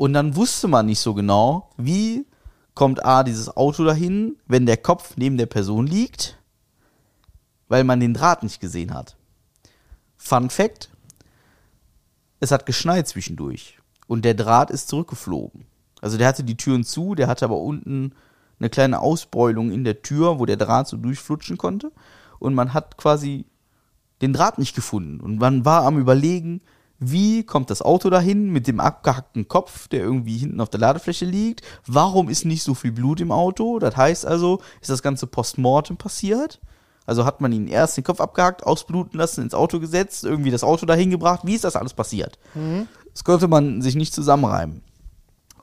[0.00, 2.24] Und dann wusste man nicht so genau, wie
[2.72, 6.38] kommt A, dieses Auto dahin, wenn der Kopf neben der Person liegt,
[7.68, 9.18] weil man den Draht nicht gesehen hat.
[10.16, 10.88] Fun Fact:
[12.38, 15.66] Es hat geschneit zwischendurch und der Draht ist zurückgeflogen.
[16.00, 18.14] Also der hatte die Türen zu, der hatte aber unten
[18.58, 21.92] eine kleine Ausbeulung in der Tür, wo der Draht so durchflutschen konnte.
[22.38, 23.44] Und man hat quasi
[24.22, 25.20] den Draht nicht gefunden.
[25.20, 26.62] Und man war am Überlegen,
[27.00, 31.24] wie kommt das Auto dahin mit dem abgehackten Kopf, der irgendwie hinten auf der Ladefläche
[31.24, 31.62] liegt?
[31.86, 33.78] Warum ist nicht so viel Blut im Auto?
[33.78, 36.60] Das heißt also, ist das Ganze postmortem passiert?
[37.06, 40.62] Also hat man ihn erst den Kopf abgehackt, ausbluten lassen, ins Auto gesetzt, irgendwie das
[40.62, 41.40] Auto dahin gebracht.
[41.44, 42.38] Wie ist das alles passiert?
[43.12, 44.82] Das konnte man sich nicht zusammenreimen.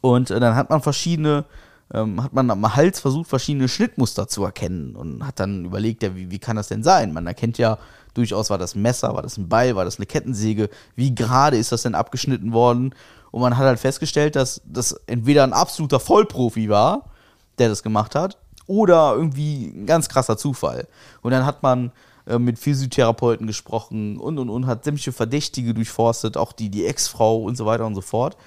[0.02, 1.46] Und äh, dann hat man verschiedene
[1.94, 6.16] ähm, hat man am Hals versucht, verschiedene Schnittmuster zu erkennen und hat dann überlegt, ja,
[6.16, 7.14] wie, wie kann das denn sein?
[7.14, 7.78] Man erkennt ja
[8.14, 11.58] durchaus, war das ein Messer, war das ein Beil, war das eine Kettensäge, wie gerade
[11.58, 12.94] ist das denn abgeschnitten worden?
[13.32, 17.10] Und man hat halt festgestellt, dass das entweder ein absoluter Vollprofi war,
[17.58, 20.88] der das gemacht hat, oder irgendwie ein ganz krasser Zufall.
[21.22, 21.92] Und dann hat man
[22.26, 27.44] äh, mit Physiotherapeuten gesprochen und und und hat sämtliche Verdächtige durchforstet, auch die, die Ex-Frau
[27.44, 28.38] und so weiter und so fort.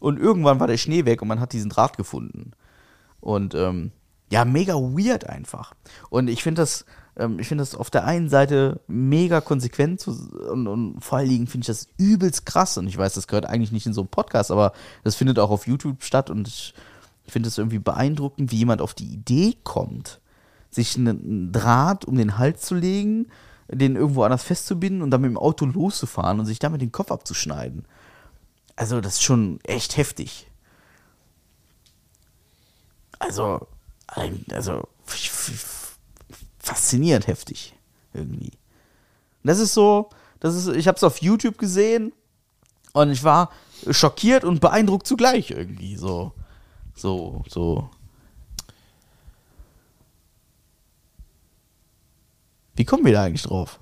[0.00, 2.52] Und irgendwann war der Schnee weg und man hat diesen Draht gefunden.
[3.20, 3.92] Und ähm,
[4.30, 5.74] ja, mega weird einfach.
[6.08, 6.84] Und ich finde das,
[7.16, 10.12] ähm, ich finde das auf der einen Seite mega konsequent zu,
[10.50, 12.78] und, und vor allen Dingen finde ich das übelst krass.
[12.78, 14.72] Und ich weiß, das gehört eigentlich nicht in so einen Podcast, aber
[15.04, 16.74] das findet auch auf YouTube statt und ich,
[17.30, 20.20] finde es irgendwie beeindruckend, wie jemand auf die Idee kommt,
[20.70, 23.28] sich einen Draht um den Hals zu legen,
[23.68, 27.10] den irgendwo anders festzubinden und dann mit dem Auto loszufahren und sich damit den Kopf
[27.10, 27.84] abzuschneiden.
[28.76, 30.49] Also, das ist schon echt heftig.
[33.20, 33.68] Also,
[34.50, 34.88] also
[36.58, 37.74] faszinierend heftig
[38.12, 38.50] irgendwie.
[39.42, 40.10] Und das ist so,
[40.40, 42.12] das ist, ich habe es auf YouTube gesehen
[42.92, 43.50] und ich war
[43.90, 46.32] schockiert und beeindruckt zugleich irgendwie so,
[46.94, 47.90] so, so.
[52.74, 53.78] Wie kommen wir da eigentlich drauf?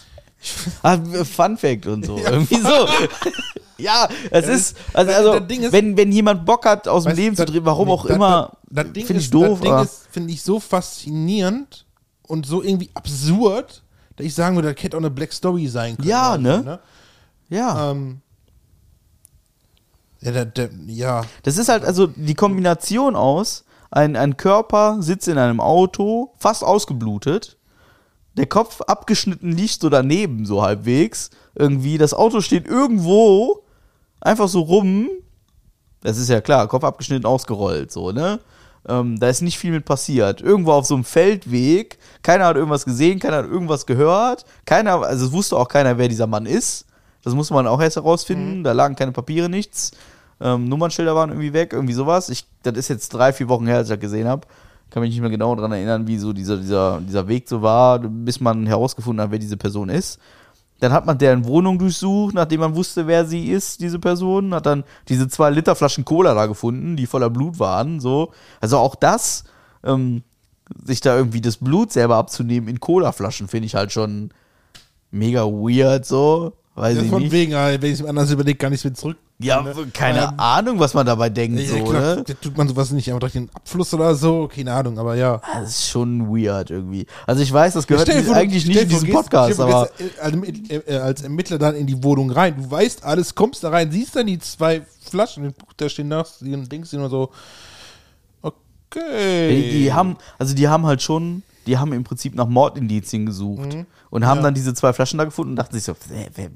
[0.82, 2.18] ah, Fun Fact und so.
[2.18, 2.88] irgendwie so.
[3.78, 7.18] ja, es ist, also, also das ist- wenn, wenn jemand Bock hat, aus dem Weißt
[7.18, 9.60] Leben zu das- drehen, warum auch immer, finde ich doof.
[9.60, 11.86] Das Ding finde ich so faszinierend
[12.22, 13.82] und so irgendwie absurd,
[14.16, 16.08] dass ich sagen würde, das hätte auch eine Black Story sein können.
[16.08, 16.80] Ja, oder ne?
[17.50, 17.90] so, ja.
[17.90, 18.20] Ähm,
[20.20, 25.28] ja, der, der, ja, Das ist halt also die Kombination aus, ein, ein Körper sitzt
[25.28, 27.56] in einem Auto, fast ausgeblutet,
[28.36, 31.30] der Kopf abgeschnitten liegt so daneben, so halbwegs.
[31.54, 33.62] Irgendwie, das Auto steht irgendwo,
[34.20, 35.08] einfach so rum.
[36.02, 38.38] Das ist ja klar, Kopf abgeschnitten, ausgerollt, so, ne?
[38.88, 40.40] Ähm, da ist nicht viel mit passiert.
[40.40, 45.26] Irgendwo auf so einem Feldweg, keiner hat irgendwas gesehen, keiner hat irgendwas gehört, keiner, also
[45.26, 46.86] es wusste auch keiner, wer dieser Mann ist.
[47.26, 48.62] Das musste man auch erst herausfinden.
[48.62, 49.90] Da lagen keine Papiere, nichts.
[50.40, 52.28] Ähm, Nummernschilder waren irgendwie weg, irgendwie sowas.
[52.28, 54.46] Ich, das ist jetzt drei, vier Wochen her, als ich das gesehen habe.
[54.90, 57.98] Kann mich nicht mehr genau daran erinnern, wie so dieser, dieser, dieser Weg so war,
[57.98, 60.20] bis man herausgefunden hat, wer diese Person ist.
[60.80, 64.54] Dann hat man deren Wohnung durchsucht, nachdem man wusste, wer sie ist, diese Person.
[64.54, 68.00] Hat dann diese zwei Liter Flaschen Cola da gefunden, die voller Blut waren.
[68.00, 68.32] So.
[68.60, 69.44] Also auch das,
[69.84, 70.22] ähm,
[70.84, 74.30] sich da irgendwie das Blut selber abzunehmen in Colaflaschen, finde ich halt schon
[75.10, 76.52] mega weird, so.
[76.74, 77.32] Weiß ja ich von nicht.
[77.32, 79.16] wegen, äh, wenn ich es mir anders überlege, kann ich es wieder zurück.
[79.38, 79.74] Ja, ne?
[79.92, 82.24] keine Ähm, Ahnung, was man dabei denkt, Ja, so, klar, ne?
[82.24, 85.42] tut man sowas nicht einfach durch den Abfluss oder so, keine Ahnung, aber ja.
[85.52, 87.06] Das ist schon weird irgendwie.
[87.26, 90.20] Also ich weiß, das gehört vor, eigentlich nicht in diesen gehst- Podcast, aber gehst, äh,
[90.22, 92.56] als, äh, als Ermittler dann in die Wohnung rein.
[92.56, 96.90] Du weißt alles, kommst da rein, siehst dann die zwei Flaschen, da stehen nach, denkst
[96.90, 97.30] dir nur so,
[98.42, 99.50] okay.
[99.50, 103.76] die, die haben, also die haben halt schon, die haben im Prinzip nach Mordindizien gesucht
[104.10, 105.94] und haben dann diese zwei Flaschen da gefunden und dachten sich so,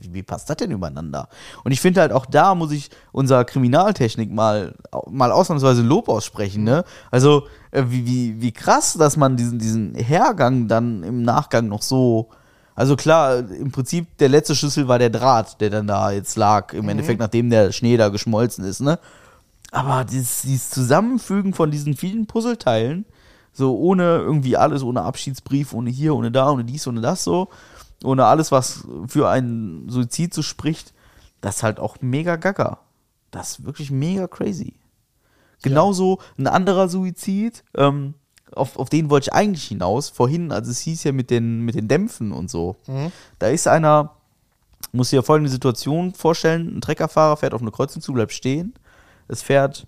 [0.00, 1.28] wie, passt das denn übereinander?
[1.64, 4.74] Und ich finde halt auch da muss ich unserer Kriminaltechnik mal,
[5.10, 6.84] mal ausnahmsweise Lob aussprechen, ne?
[7.10, 11.82] Also äh, wie, wie, wie krass, dass man diesen, diesen Hergang dann im Nachgang noch
[11.82, 12.30] so
[12.76, 16.72] also klar, im Prinzip der letzte Schlüssel war der Draht, der dann da jetzt lag,
[16.72, 18.98] im Endeffekt, nachdem der Schnee da geschmolzen ist, ne?
[19.70, 23.04] Aber dieses, dieses Zusammenfügen von diesen vielen Puzzleteilen,
[23.52, 27.48] so ohne irgendwie alles, ohne Abschiedsbrief, ohne hier, ohne da, ohne dies, ohne das so,
[28.04, 30.94] ohne alles, was für einen Suizid so spricht,
[31.40, 32.78] das ist halt auch mega gaga.
[33.30, 34.74] Das ist wirklich mega crazy.
[35.62, 38.14] Genauso ein anderer Suizid, ähm,
[38.52, 41.74] auf, auf den wollte ich eigentlich hinaus, vorhin, als es hieß ja mit den, mit
[41.74, 42.76] den Dämpfen und so.
[43.38, 44.16] Da ist einer,
[44.92, 48.74] muss dir folgende Situation vorstellen: Ein Treckerfahrer fährt auf eine Kreuzung zu, bleibt stehen.
[49.28, 49.86] Es fährt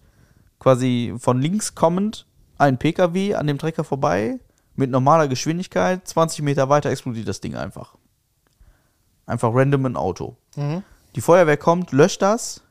[0.61, 2.27] quasi von links kommend
[2.59, 4.39] ein PKW an dem Trecker vorbei
[4.75, 6.07] mit normaler Geschwindigkeit.
[6.07, 7.97] 20 Meter weiter explodiert das Ding einfach.
[9.27, 10.37] Einfach random ein Auto.
[11.15, 12.63] Die Feuerwehr kommt, löscht das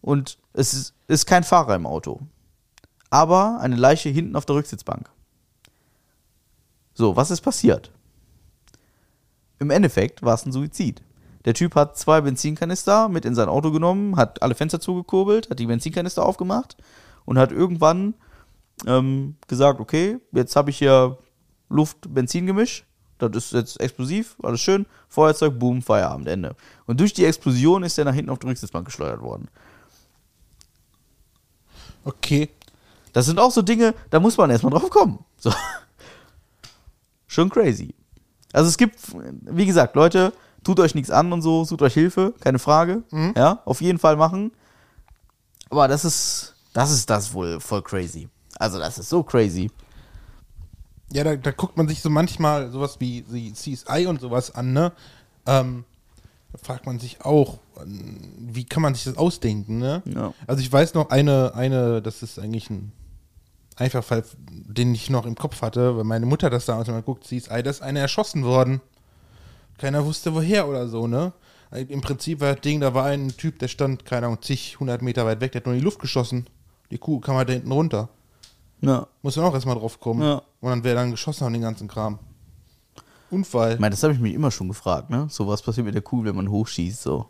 [0.00, 2.20] und es ist, ist kein Fahrer im Auto.
[3.10, 5.10] Aber eine Leiche hinten auf der Rücksitzbank.
[6.94, 7.90] So, was ist passiert?
[9.58, 11.02] Im Endeffekt war es ein Suizid.
[11.44, 15.58] Der Typ hat zwei Benzinkanister mit in sein Auto genommen, hat alle Fenster zugekurbelt, hat
[15.58, 16.76] die Benzinkanister aufgemacht
[17.24, 18.14] und hat irgendwann
[18.86, 21.18] ähm, gesagt, okay, jetzt habe ich hier
[21.68, 22.84] Luft-Benzin-Gemisch,
[23.18, 26.56] das ist jetzt explosiv, alles schön, Feuerzeug, boom, Feierabend, Ende.
[26.86, 29.48] Und durch die Explosion ist er nach hinten auf die Rücksitzbank geschleudert worden.
[32.04, 32.50] Okay.
[33.12, 35.24] Das sind auch so Dinge, da muss man erstmal drauf kommen.
[35.36, 35.52] So.
[37.26, 37.94] Schon crazy.
[38.52, 38.98] Also es gibt,
[39.42, 40.32] wie gesagt, Leute,
[40.64, 43.02] tut euch nichts an und so, sucht euch Hilfe, keine Frage.
[43.36, 44.52] Ja, auf jeden Fall machen.
[45.70, 48.28] Aber das ist, das ist das wohl voll crazy.
[48.60, 49.70] Also das ist so crazy.
[51.12, 54.92] Ja, da, da guckt man sich so manchmal sowas wie, CSI und sowas an, ne?
[55.46, 55.84] Ähm,
[56.52, 60.02] da fragt man sich auch, ähm, wie kann man sich das ausdenken, ne?
[60.04, 60.34] Ja.
[60.46, 62.92] Also ich weiß noch eine, eine, das ist eigentlich ein
[63.76, 67.62] Einfachfall, den ich noch im Kopf hatte, weil meine Mutter das damals mal guckt, CSI,
[67.62, 68.82] da ist einer erschossen worden.
[69.78, 71.32] Keiner wusste woher oder so, ne?
[71.72, 75.00] Im Prinzip war das Ding, da war ein Typ, der stand, keine Ahnung, zig, hundert
[75.00, 76.46] Meter weit weg, der hat nur in die Luft geschossen.
[76.90, 78.10] Die Kuh kam halt da hinten runter.
[78.80, 79.06] Ja.
[79.22, 80.22] Muss man auch erstmal drauf kommen.
[80.22, 80.42] Ja.
[80.60, 82.18] Und dann wäre dann geschossen und den ganzen Kram.
[83.30, 83.74] Unfall.
[83.74, 85.26] Ich meine, das habe ich mich immer schon gefragt, ne?
[85.30, 87.26] So was passiert mit der Kuh, wenn man hochschießt, so.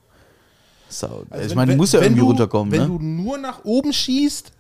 [0.89, 1.27] so.
[1.29, 2.87] Also ich meine, die muss ja irgendwie du, runterkommen, Wenn ne?
[2.87, 4.53] du nur nach oben schießt,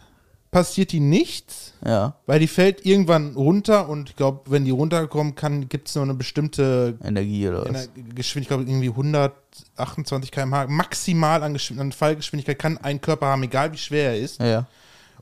[0.50, 5.40] passiert die nichts, ja, weil die fällt irgendwann runter und ich glaube, wenn die runterkommt,
[5.70, 7.88] gibt es nur eine bestimmte Energie oder was.
[8.14, 13.72] Geschwindigkeit, ich glaube irgendwie 128 km/h maximal an, an Fallgeschwindigkeit kann ein Körper haben, egal
[13.72, 14.40] wie schwer er ist.
[14.40, 14.66] Ja, ja.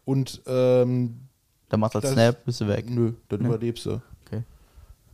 [0.05, 1.28] Und ähm,
[1.69, 2.89] Dann macht das Das- Snap, bist du weg.
[2.89, 4.43] nö, dann überlebst du, Okay.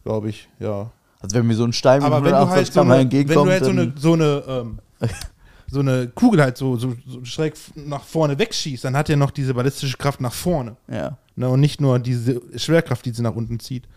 [0.04, 0.90] glaube ich, ja.
[1.20, 3.00] Also wenn mir so ein Stein mit Aber wenn du 128 halt so km/h eine,
[3.02, 4.78] wenn du entgegenkommt, halt so eine, so eine, ähm,
[5.70, 9.30] so eine Kugel halt so, so, so schräg nach vorne wegschießt, dann hat er noch
[9.30, 10.76] diese ballistische Kraft nach vorne.
[10.88, 11.16] ja.
[11.36, 13.88] Ne, und nicht nur diese Schwerkraft, die sie nach unten zieht.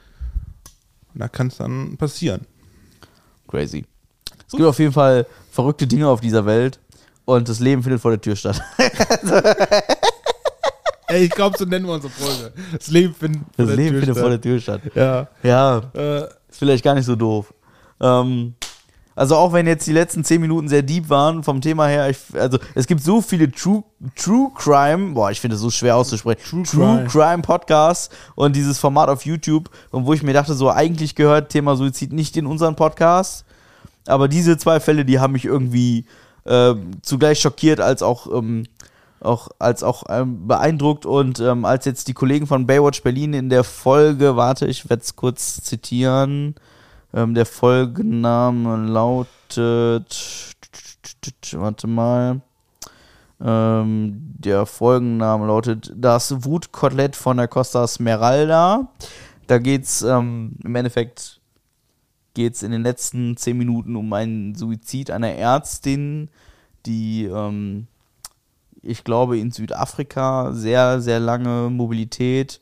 [1.13, 2.41] Da kann es dann passieren.
[3.47, 3.85] Crazy.
[4.47, 6.79] Es gibt auf jeden Fall verrückte Dinge auf dieser Welt
[7.25, 8.59] und das Leben findet vor der Tür statt.
[11.07, 12.51] Ey, ich glaube, so nennen wir unsere Folge.
[12.73, 14.81] Das Leben findet vor Das der Leben Tür findet vor der Tür statt.
[14.93, 15.27] Ja.
[15.41, 17.53] Ja, Äh, ist vielleicht gar nicht so doof.
[18.01, 18.55] Ähm,
[19.15, 22.17] also auch wenn jetzt die letzten 10 Minuten sehr deep waren vom Thema her, ich,
[22.39, 23.83] also es gibt so viele True,
[24.15, 27.41] True Crime, boah, ich finde es so schwer auszusprechen, True Crime.
[27.41, 31.75] Podcasts und dieses Format auf YouTube, und wo ich mir dachte, so eigentlich gehört Thema
[31.75, 33.43] Suizid nicht in unseren Podcast,
[34.05, 36.05] aber diese zwei Fälle, die haben mich irgendwie
[36.45, 38.67] äh, zugleich schockiert als auch ähm,
[39.19, 43.49] auch als auch ähm, beeindruckt und ähm, als jetzt die Kollegen von Baywatch Berlin in
[43.49, 46.55] der Folge, warte, ich werde es kurz zitieren,
[47.13, 50.55] ähm, der Folgenname lautet,
[51.53, 52.41] warte mal,
[53.39, 58.87] ähm, der Folgenname lautet Das Wutkotelett von der Costa Smeralda.
[59.47, 61.39] Da geht's ähm, im Endeffekt
[62.33, 66.29] geht's in den letzten zehn Minuten um einen Suizid einer Ärztin,
[66.85, 67.87] die ähm,
[68.87, 72.61] ich glaube, in Südafrika sehr, sehr lange Mobilität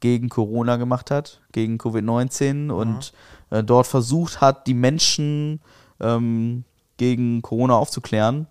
[0.00, 3.12] gegen Corona gemacht hat, gegen Covid-19 und
[3.50, 5.60] äh, dort versucht hat, die Menschen
[6.00, 6.64] ähm,
[6.96, 8.46] gegen Corona aufzuklären.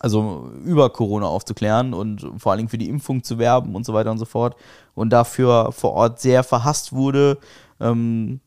[0.00, 3.92] Also über Corona aufzuklären und vor allen Dingen für die Impfung zu werben und so
[3.92, 4.56] weiter und so fort.
[4.94, 7.36] Und dafür vor Ort sehr verhasst wurde,
[7.80, 8.40] ähm,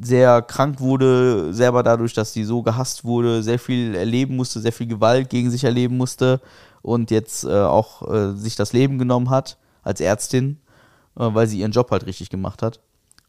[0.00, 4.72] sehr krank wurde, selber dadurch, dass sie so gehasst wurde, sehr viel erleben musste, sehr
[4.72, 6.40] viel Gewalt gegen sich erleben musste
[6.82, 10.58] und jetzt äh, auch äh, sich das Leben genommen hat als Ärztin,
[11.16, 12.80] äh, weil sie ihren Job halt richtig gemacht hat.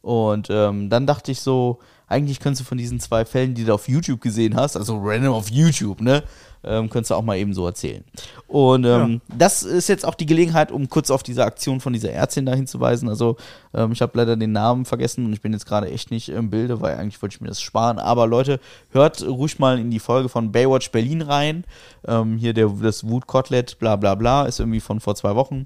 [0.02, 1.80] Und ähm, dann dachte ich so,
[2.12, 5.34] eigentlich könntest du von diesen zwei Fällen, die du auf YouTube gesehen hast, also random
[5.34, 6.24] auf YouTube, ne,
[6.64, 8.04] ähm, könntest du auch mal eben so erzählen.
[8.48, 12.12] Und ähm, das ist jetzt auch die Gelegenheit, um kurz auf diese Aktion von dieser
[12.12, 13.10] Ärztin da hinzuweisen.
[13.10, 13.38] Also
[13.74, 16.50] ähm, ich habe leider den Namen vergessen und ich bin jetzt gerade echt nicht im
[16.50, 17.98] Bilde, weil eigentlich wollte ich mir das sparen.
[17.98, 18.60] Aber Leute,
[18.92, 21.64] hört ruhig mal in die Folge von Baywatch Berlin rein.
[22.06, 25.66] Ähm, hier der, das Wutkotelett, bla bla bla, ist irgendwie von vor zwei Wochen.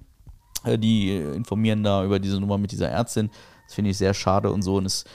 [0.64, 3.32] Äh, die informieren da über diese Nummer mit dieser Ärztin.
[3.66, 4.76] Das finde ich sehr schade und so.
[4.76, 5.06] Und es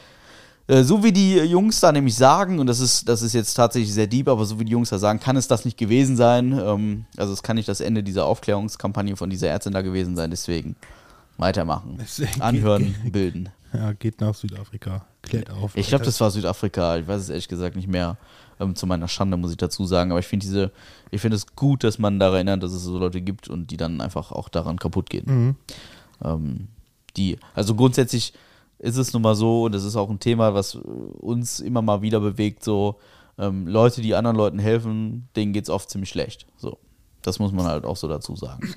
[0.84, 4.06] so wie die Jungs da nämlich sagen, und das ist, das ist jetzt tatsächlich sehr
[4.06, 6.52] deep, aber so wie die Jungs da sagen, kann es das nicht gewesen sein.
[6.52, 10.30] Ähm, also es kann nicht das Ende dieser Aufklärungskampagne von dieser Ärztin da gewesen sein,
[10.30, 10.76] deswegen
[11.38, 11.96] weitermachen.
[12.00, 13.48] Deswegen- Anhören, bilden.
[13.72, 15.04] ja, geht nach Südafrika.
[15.22, 15.76] Klärt auf.
[15.76, 18.16] Ich glaube, das war Südafrika, ich weiß es ehrlich gesagt nicht mehr.
[18.58, 20.70] Ähm, zu meiner Schande muss ich dazu sagen, aber ich finde diese,
[21.10, 23.76] ich finde es gut, dass man daran erinnert, dass es so Leute gibt und die
[23.76, 25.56] dann einfach auch daran kaputt gehen.
[26.24, 26.68] Ähm,
[27.16, 28.34] die, also grundsätzlich
[28.80, 31.82] ist es nun mal so, und das ist auch ein Thema, was äh, uns immer
[31.82, 32.98] mal wieder bewegt, so
[33.38, 36.46] ähm, Leute, die anderen Leuten helfen, denen geht es oft ziemlich schlecht.
[36.56, 36.78] So.
[37.22, 38.74] Das muss man halt auch so dazu sagen.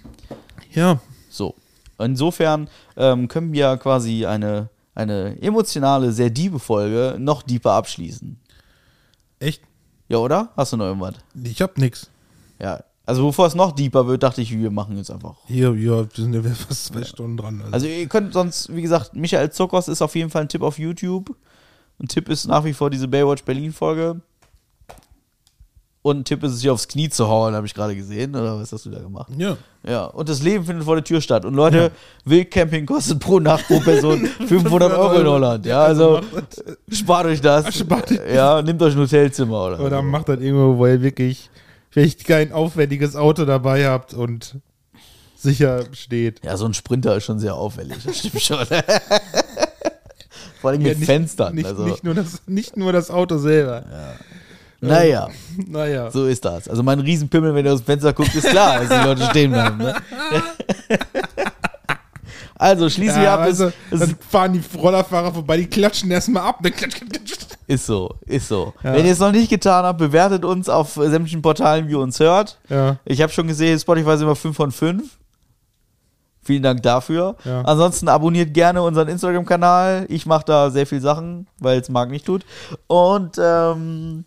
[0.73, 0.99] Ja,
[1.29, 1.55] So.
[1.99, 8.39] Insofern ähm, können wir quasi eine, eine emotionale, sehr diebe Folge noch deeper abschließen.
[9.39, 9.61] echt?
[10.09, 10.49] Ja, oder?
[10.57, 11.15] Hast du noch irgendwas?
[11.43, 12.09] Ich hab nix.
[12.59, 12.83] Ja.
[13.05, 15.35] Also bevor es noch deeper wird, dachte ich, wir machen jetzt einfach.
[15.45, 17.59] Hier, ja, wir sind ja fast zwei Stunden dran.
[17.61, 17.73] Also.
[17.73, 20.79] Also ihr könnt sonst, wie gesagt, Michael Zuckers ist auf jeden Fall ein Tipp auf
[20.79, 21.35] YouTube.
[21.99, 24.21] Ein Tipp ist nach wie vor diese Baywatch Berlin Folge.
[26.01, 28.35] Und ein Tipp ist es, sich aufs Knie zu hauen, habe ich gerade gesehen.
[28.35, 29.31] Oder was hast du da gemacht?
[29.37, 29.57] ja.
[29.85, 31.43] Ja, und das Leben findet vor der Tür statt.
[31.43, 31.91] Und Leute,
[32.23, 35.65] Wildcamping kostet pro Nacht pro Person 500 Euro in Holland.
[35.65, 36.21] Ja, also
[36.89, 37.75] spart euch das.
[37.75, 39.79] Spart Ja, nehmt euch ein Hotelzimmer oder.
[39.81, 40.03] Oder so.
[40.03, 41.49] macht das irgendwo, wo ihr wirklich
[41.93, 44.55] vielleicht kein aufwendiges Auto dabei habt und
[45.37, 46.43] sicher steht.
[46.43, 48.65] Ja, so ein Sprinter ist schon sehr auffällig, das stimmt schon.
[50.61, 51.55] Vor allem mit Ja, nicht- Fenstern.
[51.55, 53.83] Nicht, also, nicht, nur das, nicht nur das Auto selber.
[54.81, 55.29] naja,
[55.67, 56.09] Naja.
[56.11, 56.67] so ist das.
[56.67, 59.51] Also mein Riesenpimmel, wenn ihr aus dem Fenster guckt, ist klar, dass die Leute stehen
[59.51, 59.77] bleiben.
[59.77, 59.95] Ne?
[62.55, 63.41] Also schließen wir Ja, ab.
[63.41, 66.59] also, es, dann fahren die Rollerfahrer vorbei, die klatschen erstmal ab.
[67.67, 68.73] Ist so, ist so.
[68.83, 68.93] Ja.
[68.93, 72.19] Wenn ihr es noch nicht getan habt, bewertet uns auf sämtlichen Portalen, wie ihr uns
[72.19, 72.59] hört.
[72.69, 72.97] Ja.
[73.05, 75.03] Ich habe schon gesehen, Spotify sind wir 5 von 5.
[76.45, 77.37] Vielen Dank dafür.
[77.45, 77.61] Ja.
[77.61, 80.05] Ansonsten abonniert gerne unseren Instagram-Kanal.
[80.09, 82.45] Ich mache da sehr viel Sachen, weil es Marc nicht tut.
[82.87, 84.25] Und ähm,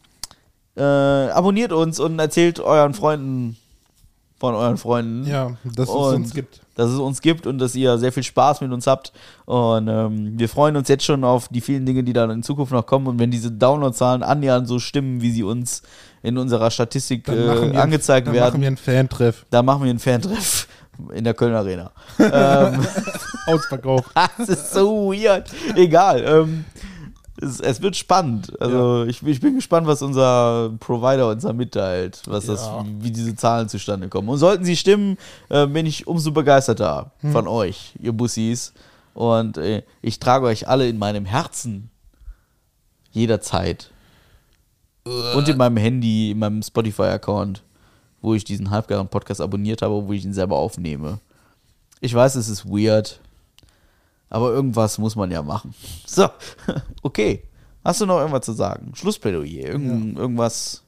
[0.76, 3.58] äh, abonniert uns und erzählt euren Freunden
[4.38, 6.60] von euren Freunden, ja, dass es uns gibt.
[6.74, 9.12] dass es uns gibt und dass ihr sehr viel Spaß mit uns habt.
[9.46, 12.72] Und ähm, wir freuen uns jetzt schon auf die vielen Dinge, die dann in Zukunft
[12.72, 13.06] noch kommen.
[13.06, 15.82] Und wenn diese Downloadzahlen annähernd so stimmen, wie sie uns
[16.22, 19.46] in unserer Statistik äh, angezeigt dann werden, machen wir einen Fantreff.
[19.50, 20.68] da machen wir einen Fantreff
[21.12, 21.92] in der Köln Arena.
[22.18, 22.86] ähm,
[23.46, 24.10] Ausverkauft.
[24.38, 25.50] das ist so weird.
[25.74, 26.24] Egal.
[26.26, 26.64] Ähm,
[27.40, 28.60] es, es wird spannend.
[28.60, 32.84] Also ich, ich bin gespannt, was unser Provider uns da mitteilt, was das, Ja.
[32.84, 34.28] wie, wie diese Zahlen zustande kommen.
[34.28, 35.16] Und sollten sie stimmen,
[35.48, 37.32] äh, bin ich umso begeisterter Hm.
[37.32, 38.72] von euch, ihr Bussis.
[39.14, 41.90] Und äh, ich trage euch alle in meinem Herzen.
[43.12, 43.90] Jederzeit.
[45.04, 47.62] Und in meinem Handy, in meinem Spotify-Account,
[48.20, 51.20] wo ich diesen halbgaren Podcast abonniert habe, wo ich ihn selber aufnehme.
[52.00, 53.20] Ich weiß, es ist weird,
[54.28, 55.74] aber irgendwas muss man ja machen.
[56.06, 56.28] So,
[57.02, 57.42] okay.
[57.84, 58.92] Hast du noch irgendwas zu sagen?
[58.96, 60.82] Schlussplädoyer, Irgend, irgendwas.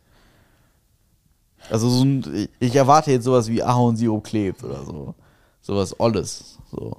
[1.71, 5.15] Also so ein, ich erwarte jetzt sowas wie Ahornsirup klebt oder so.
[5.61, 6.59] Sowas Olles.
[6.73, 6.97] So.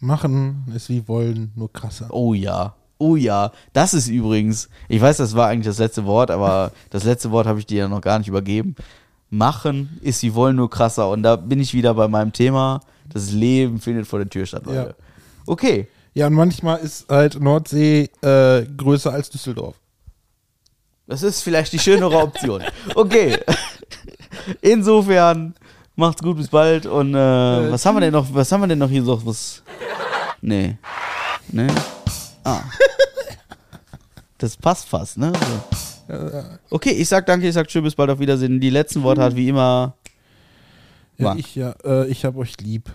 [0.00, 2.08] Machen ist wie wollen, nur krasser.
[2.10, 2.74] Oh ja.
[2.98, 3.52] Oh ja.
[3.72, 7.46] Das ist übrigens, ich weiß, das war eigentlich das letzte Wort, aber das letzte Wort
[7.46, 8.76] habe ich dir ja noch gar nicht übergeben.
[9.30, 11.08] Machen ist wie wollen, nur krasser.
[11.08, 12.80] Und da bin ich wieder bei meinem Thema.
[13.08, 14.94] Das Leben findet vor der Tür statt, Leute.
[14.98, 15.04] Ja.
[15.50, 15.88] Okay.
[16.14, 19.74] Ja, und manchmal ist halt Nordsee äh, größer als Düsseldorf.
[21.08, 22.62] Das ist vielleicht die schönere Option.
[22.94, 23.36] Okay.
[24.60, 25.56] Insofern,
[25.96, 26.86] macht's gut, bis bald.
[26.86, 27.18] Und äh,
[27.72, 28.32] was haben wir denn noch?
[28.32, 29.26] Was haben wir denn noch hier so?
[29.26, 29.64] Was?
[30.40, 30.78] Nee.
[31.48, 31.66] Nee.
[32.44, 32.60] Ah.
[34.38, 35.32] Das passt fast, ne?
[36.08, 36.44] So.
[36.70, 38.60] Okay, ich sag danke, ich sag tschüss, bis bald, auf Wiedersehen.
[38.60, 39.94] Die letzten Worte hat wie immer.
[41.18, 42.88] Ja, ich ja, äh, ich hab euch lieb.